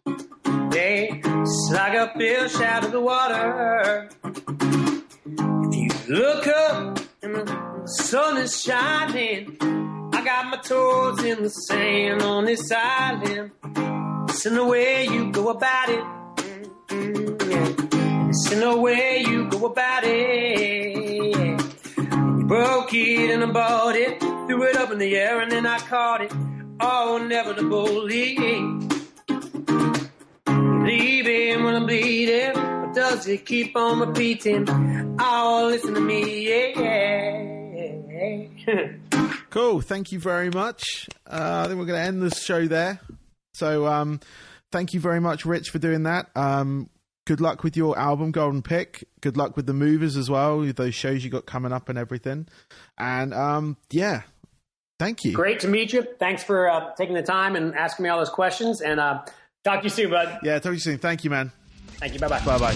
Yeah, 0.05 1.07
it's 1.15 1.71
like 1.73 1.95
a 1.95 2.13
fish 2.15 2.61
out 2.61 2.85
of 2.85 2.91
the 2.91 3.01
water. 3.01 4.09
If 5.71 6.07
you 6.07 6.15
look 6.15 6.45
up 6.45 6.99
and 7.23 7.33
the 7.33 7.87
sun 7.87 8.37
is 8.37 8.61
shining 8.61 9.57
I 10.13 10.23
got 10.23 10.51
my 10.51 10.57
toes 10.57 11.23
in 11.23 11.41
the 11.41 11.49
sand 11.49 12.21
on 12.21 12.45
this 12.45 12.71
island. 12.71 13.53
Listen 14.27 14.53
the 14.53 14.65
way 14.65 15.07
you 15.07 15.31
go 15.31 15.49
about 15.49 15.89
it. 15.89 16.03
Mm-hmm, 16.89 17.49
yeah. 17.49 18.27
Listen 18.27 18.59
the 18.59 18.77
way 18.77 19.23
you 19.27 19.49
go 19.49 19.65
about 19.65 20.03
it. 20.03 21.08
Broke 22.49 22.95
it 22.95 23.29
and 23.29 23.43
I 23.43 23.51
bought 23.51 23.95
it. 23.95 24.19
Threw 24.19 24.63
it 24.63 24.75
up 24.75 24.89
in 24.91 24.97
the 24.97 25.15
air 25.15 25.39
and 25.39 25.51
then 25.51 25.67
I 25.67 25.77
caught 25.77 26.23
it. 26.23 26.33
Oh, 26.79 27.17
inevitably. 27.23 28.35
Leaving 30.47 31.63
when 31.63 31.75
I'm 31.75 31.85
bleeding. 31.85 32.53
But 32.55 32.95
does 32.95 33.27
it 33.27 33.45
keep 33.45 33.77
on 33.77 33.99
repeating? 33.99 34.67
Oh, 35.19 35.67
listen 35.69 35.93
to 35.93 36.01
me, 36.01 36.47
yeah. 36.49 37.45
Cool. 39.51 39.81
Thank 39.81 40.11
you 40.11 40.19
very 40.19 40.49
much. 40.49 41.07
Uh, 41.27 41.61
I 41.63 41.67
think 41.67 41.79
we're 41.79 41.85
going 41.85 42.01
to 42.01 42.07
end 42.07 42.21
this 42.23 42.43
show 42.43 42.65
there. 42.67 42.99
So, 43.53 43.85
um, 43.85 44.21
thank 44.71 44.93
you 44.93 44.99
very 44.99 45.19
much, 45.19 45.45
Rich, 45.45 45.69
for 45.69 45.77
doing 45.77 46.03
that. 46.03 46.29
Um, 46.35 46.89
good 47.29 47.39
luck 47.39 47.63
with 47.63 47.77
your 47.77 47.95
album, 47.95 48.31
Golden 48.31 48.63
Pick. 48.63 49.07
Good 49.21 49.37
luck 49.37 49.55
with 49.55 49.67
the 49.67 49.73
movers 49.73 50.17
as 50.17 50.31
well, 50.31 50.61
those 50.61 50.95
shows 50.95 51.23
you 51.23 51.29
got 51.29 51.45
coming 51.45 51.71
up 51.71 51.87
and 51.87 51.95
everything. 51.95 52.47
And 52.97 53.35
um, 53.35 53.77
yeah, 53.91 54.23
thank 54.97 55.23
you. 55.23 55.33
Great 55.33 55.59
to 55.59 55.67
meet 55.67 55.93
you. 55.93 56.07
Thanks 56.17 56.43
for 56.43 56.67
uh, 56.67 56.91
taking 56.95 57.13
the 57.13 57.21
time 57.21 57.55
and 57.55 57.75
asking 57.75 58.01
me 58.01 58.09
all 58.09 58.17
those 58.17 58.31
questions. 58.31 58.81
And 58.81 58.99
uh, 58.99 59.21
talk 59.63 59.81
to 59.81 59.83
you 59.83 59.91
soon, 59.91 60.09
bud. 60.09 60.39
Yeah, 60.41 60.55
talk 60.55 60.71
to 60.71 60.73
you 60.73 60.79
soon. 60.79 60.97
Thank 60.97 61.23
you, 61.23 61.29
man. 61.29 61.51
Thank 61.99 62.15
you. 62.15 62.19
Bye 62.19 62.29
bye. 62.29 62.43
Bye 62.43 62.57
bye. 62.57 62.73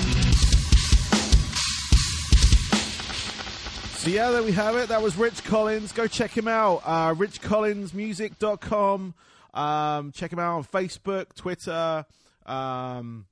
So 3.98 4.12
yeah, 4.12 4.30
there 4.30 4.44
we 4.44 4.52
have 4.52 4.76
it. 4.76 4.90
That 4.90 5.02
was 5.02 5.18
Rich 5.18 5.46
Collins. 5.46 5.94
Go 5.94 6.06
check 6.06 6.38
him 6.38 6.48
out. 6.48 6.84
Uh, 6.86 7.16
RichCollinsMusic.com. 7.16 9.16
Um, 9.56 10.12
check 10.12 10.32
him 10.32 10.38
out 10.38 10.58
on 10.58 10.64
Facebook, 10.64 11.34
Twitter, 11.34 12.06
um, 12.46 13.26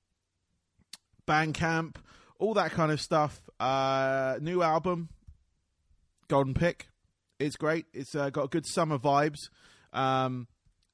Bandcamp, 1.31 1.95
all 2.39 2.55
that 2.55 2.71
kind 2.71 2.91
of 2.91 2.99
stuff. 2.99 3.41
Uh, 3.57 4.37
new 4.41 4.61
album, 4.61 5.07
Golden 6.27 6.53
Pick. 6.53 6.89
It's 7.39 7.55
great. 7.55 7.85
It's 7.93 8.13
uh, 8.15 8.29
got 8.31 8.51
good 8.51 8.65
summer 8.65 8.97
vibes, 8.97 9.49
um, 9.93 10.47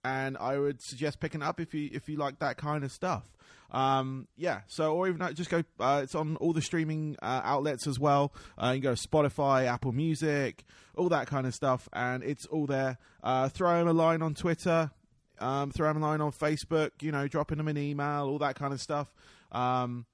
and 0.04 0.38
I 0.38 0.60
would 0.60 0.80
suggest 0.84 1.20
picking 1.20 1.42
it 1.42 1.46
up 1.46 1.60
if 1.60 1.74
you 1.74 1.90
if 1.92 2.08
you 2.08 2.18
like 2.18 2.38
that 2.40 2.58
kind 2.58 2.84
of 2.84 2.92
stuff. 2.92 3.24
Um, 3.72 4.28
yeah, 4.38 4.62
so 4.68 4.94
or 4.94 5.08
even 5.08 5.28
just 5.34 5.50
go. 5.50 5.64
Uh, 5.80 6.02
it's 6.04 6.14
on 6.14 6.36
all 6.36 6.54
the 6.54 6.62
streaming 6.62 7.16
uh, 7.20 7.42
outlets 7.44 7.88
as 7.88 8.00
well. 8.00 8.32
Uh, 8.62 8.74
you 8.76 8.82
can 8.82 8.92
go 8.92 8.96
to 8.96 9.08
Spotify, 9.08 9.66
Apple 9.66 9.92
Music, 9.92 10.64
all 10.96 11.10
that 11.10 11.26
kind 11.26 11.48
of 11.48 11.56
stuff, 11.56 11.90
and 11.94 12.24
it's 12.24 12.46
all 12.46 12.68
there. 12.68 13.00
Uh, 13.24 13.50
throw 13.50 13.82
him 13.82 13.88
a 13.88 13.94
line 13.94 14.22
on 14.22 14.36
Twitter. 14.36 14.92
Um, 15.40 15.72
throw 15.72 15.90
him 15.90 15.98
a 15.98 16.02
line 16.02 16.22
on 16.22 16.32
Facebook. 16.32 16.92
You 17.02 17.12
know, 17.12 17.28
dropping 17.28 17.58
them 17.58 17.68
an 17.68 17.78
email, 17.78 18.28
all 18.28 18.38
that 18.38 18.56
kind 18.56 18.72
of 18.72 18.80
stuff. 18.80 19.12
Um, 19.52 20.06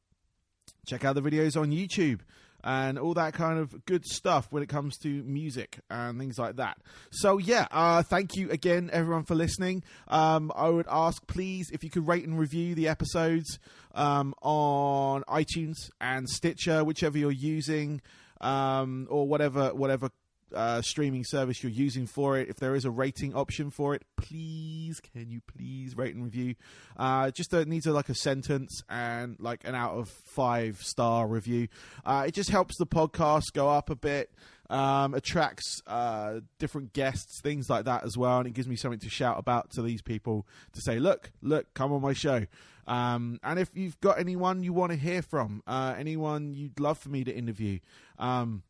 check 0.86 1.06
out 1.06 1.16
the 1.16 1.22
videos 1.22 1.60
on 1.60 1.72
YouTube 1.72 2.20
and 2.64 2.98
all 2.98 3.14
that 3.14 3.34
kind 3.34 3.60
of 3.60 3.86
good 3.86 4.06
stuff 4.06 4.48
when 4.50 4.64
it 4.64 4.70
comes 4.70 4.98
to 4.98 5.10
music 5.24 5.80
and 5.90 6.18
things 6.18 6.40
like 6.40 6.56
that. 6.56 6.78
So 7.12 7.38
yeah, 7.38 7.68
uh, 7.72 8.04
thank 8.04 8.36
you 8.36 8.50
again, 8.50 8.90
everyone, 8.94 9.24
for 9.24 9.36
listening. 9.36 9.84
Um, 10.08 10.52
I 10.56 10.70
would 10.70 10.88
ask, 10.90 11.26
please, 11.28 11.70
if 11.72 11.84
you 11.84 11.90
could 11.90 12.08
rate 12.08 12.26
and 12.26 12.40
review 12.40 12.74
the 12.74 12.88
episodes 12.88 13.60
um, 13.94 14.34
on 14.42 15.24
iTunes 15.24 15.76
and 16.00 16.30
Stitcher, 16.30 16.84
whichever 16.84 17.18
you're 17.18 17.32
using, 17.32 18.02
um, 18.40 19.08
or 19.10 19.28
whatever 19.28 19.74
whatever 19.74 20.10
uh, 20.54 20.82
streaming 20.82 21.24
service 21.24 21.64
you're 21.64 21.72
using 21.72 22.06
for 22.08 22.38
it. 22.38 22.50
If 22.50 22.58
there 22.58 22.76
is 22.76 22.86
a 22.86 22.92
rating 22.92 23.34
option 23.34 23.70
for 23.70 23.96
it, 23.96 24.04
please, 24.18 25.00
can 25.00 25.30
you 25.30 25.42
please 25.42 25.96
rate 25.98 26.16
and 26.16 26.24
review? 26.24 26.56
Uh, 26.98 27.32
just 27.32 27.54
needs 27.54 27.86
a, 27.86 27.92
like 27.92 28.10
a 28.10 28.16
sentence 28.16 28.82
and 28.90 29.38
like 29.40 29.62
an 29.66 29.76
out 29.76 29.94
of 29.94 30.10
five 30.10 30.78
star 30.82 31.28
review. 31.28 31.68
Uh, 32.06 32.26
it 32.28 32.34
just 32.34 32.50
helps 32.50 32.78
the 32.78 32.88
podcast 32.88 33.54
go 33.54 33.70
up 33.70 33.90
a 33.90 33.96
bit. 33.96 34.32
Um, 34.70 35.14
attracts 35.14 35.82
uh, 35.86 36.40
different 36.58 36.94
guests, 36.94 37.42
things 37.42 37.70
like 37.70 37.86
that 37.86 38.06
as 38.06 38.18
well, 38.18 38.40
and 38.40 38.48
it 38.48 38.54
gives 38.54 38.68
me 38.68 38.76
something 38.76 39.00
to 39.02 39.10
shout 39.10 39.38
about 39.38 39.70
to 39.72 39.82
these 39.82 40.02
people 40.02 40.48
to 40.72 40.82
say, 40.82 41.00
"Look, 41.00 41.32
look, 41.42 41.72
come 41.74 41.92
on 41.92 42.02
my 42.02 42.14
show." 42.14 42.48
Um, 42.88 43.40
and 43.44 43.60
if 43.60 43.70
you've 43.74 44.00
got 44.02 44.20
anyone 44.20 44.64
you 44.64 44.74
want 44.74 44.92
to 44.92 44.98
hear 44.98 45.22
from, 45.22 45.64
uh, 45.68 45.96
anyone 45.98 46.54
you'd 46.54 46.80
love 46.80 46.98
for 46.98 47.10
me 47.10 47.24
to 47.24 47.34
interview, 47.34 47.80
um, 48.18 48.64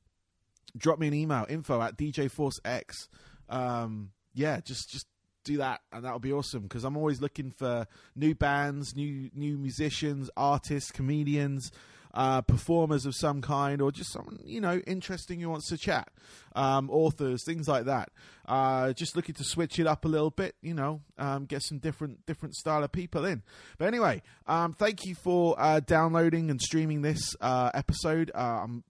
drop 0.78 1.00
me 1.00 1.08
an 1.08 1.14
email 1.14 1.46
info 1.50 1.82
at 1.82 1.98
dj 1.98 2.30
djforcex 2.30 3.08
um 3.50 4.12
yeah 4.34 4.60
just 4.60 4.90
just 4.90 5.08
do 5.44 5.58
that 5.58 5.82
and 5.92 6.06
that'll 6.06 6.20
be 6.20 6.32
awesome 6.32 6.64
because 6.64 6.84
i'm 6.84 6.96
always 6.96 7.22
looking 7.22 7.52
for 7.52 7.86
new 8.16 8.34
bands 8.34 8.96
new 8.96 9.30
new 9.34 9.58
musicians 9.58 10.30
artists 10.38 10.92
comedians 10.92 11.72
uh, 12.14 12.42
performers 12.42 13.06
of 13.06 13.16
some 13.16 13.42
kind 13.42 13.82
or 13.82 13.92
just 13.92 14.12
someone 14.12 14.40
you 14.46 14.62
know 14.62 14.80
interesting 14.86 15.40
who 15.40 15.50
wants 15.50 15.68
to 15.70 15.78
chat. 15.78 16.10
Um, 16.56 16.90
authors 16.92 17.44
things 17.44 17.68
like 17.68 17.86
that. 17.86 18.10
Uh, 18.48 18.94
just 18.94 19.16
looking 19.16 19.34
to 19.36 19.44
switch 19.44 19.80
it 19.80 19.88
up 19.88 20.06
a 20.06 20.08
little 20.08 20.30
bit 20.30 20.56
you 20.62 20.74
know 20.74 21.02
um, 21.18 21.46
get 21.46 21.64
some 21.64 21.80
different 21.80 22.26
different 22.26 22.56
style 22.56 22.84
of 22.84 22.92
people 22.92 23.26
in. 23.26 23.42
But 23.78 23.88
anyway 23.88 24.22
um, 24.46 24.74
thank 24.74 25.06
you 25.06 25.16
for 25.16 25.56
uh, 25.58 25.80
downloading 25.80 26.52
and 26.52 26.62
streaming 26.62 27.02
this 27.02 27.36
uh, 27.42 27.72
episode. 27.74 28.32
Uh, 28.36 28.62
i'm 28.64 28.84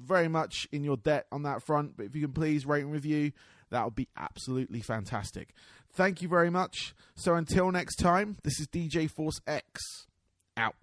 very 0.00 0.28
much 0.28 0.68
in 0.72 0.84
your 0.84 0.96
debt 0.96 1.26
on 1.30 1.42
that 1.42 1.62
front. 1.62 1.96
But 1.96 2.06
if 2.06 2.14
you 2.14 2.22
can 2.22 2.32
please 2.32 2.66
rate 2.66 2.84
and 2.84 2.92
review, 2.92 3.32
that 3.70 3.84
would 3.84 3.94
be 3.94 4.08
absolutely 4.16 4.80
fantastic. 4.80 5.54
Thank 5.92 6.22
you 6.22 6.28
very 6.28 6.50
much. 6.50 6.94
So 7.14 7.34
until 7.34 7.70
next 7.70 7.96
time, 7.96 8.36
this 8.42 8.60
is 8.60 8.66
DJ 8.68 9.10
Force 9.10 9.40
X 9.46 10.06
out. 10.56 10.74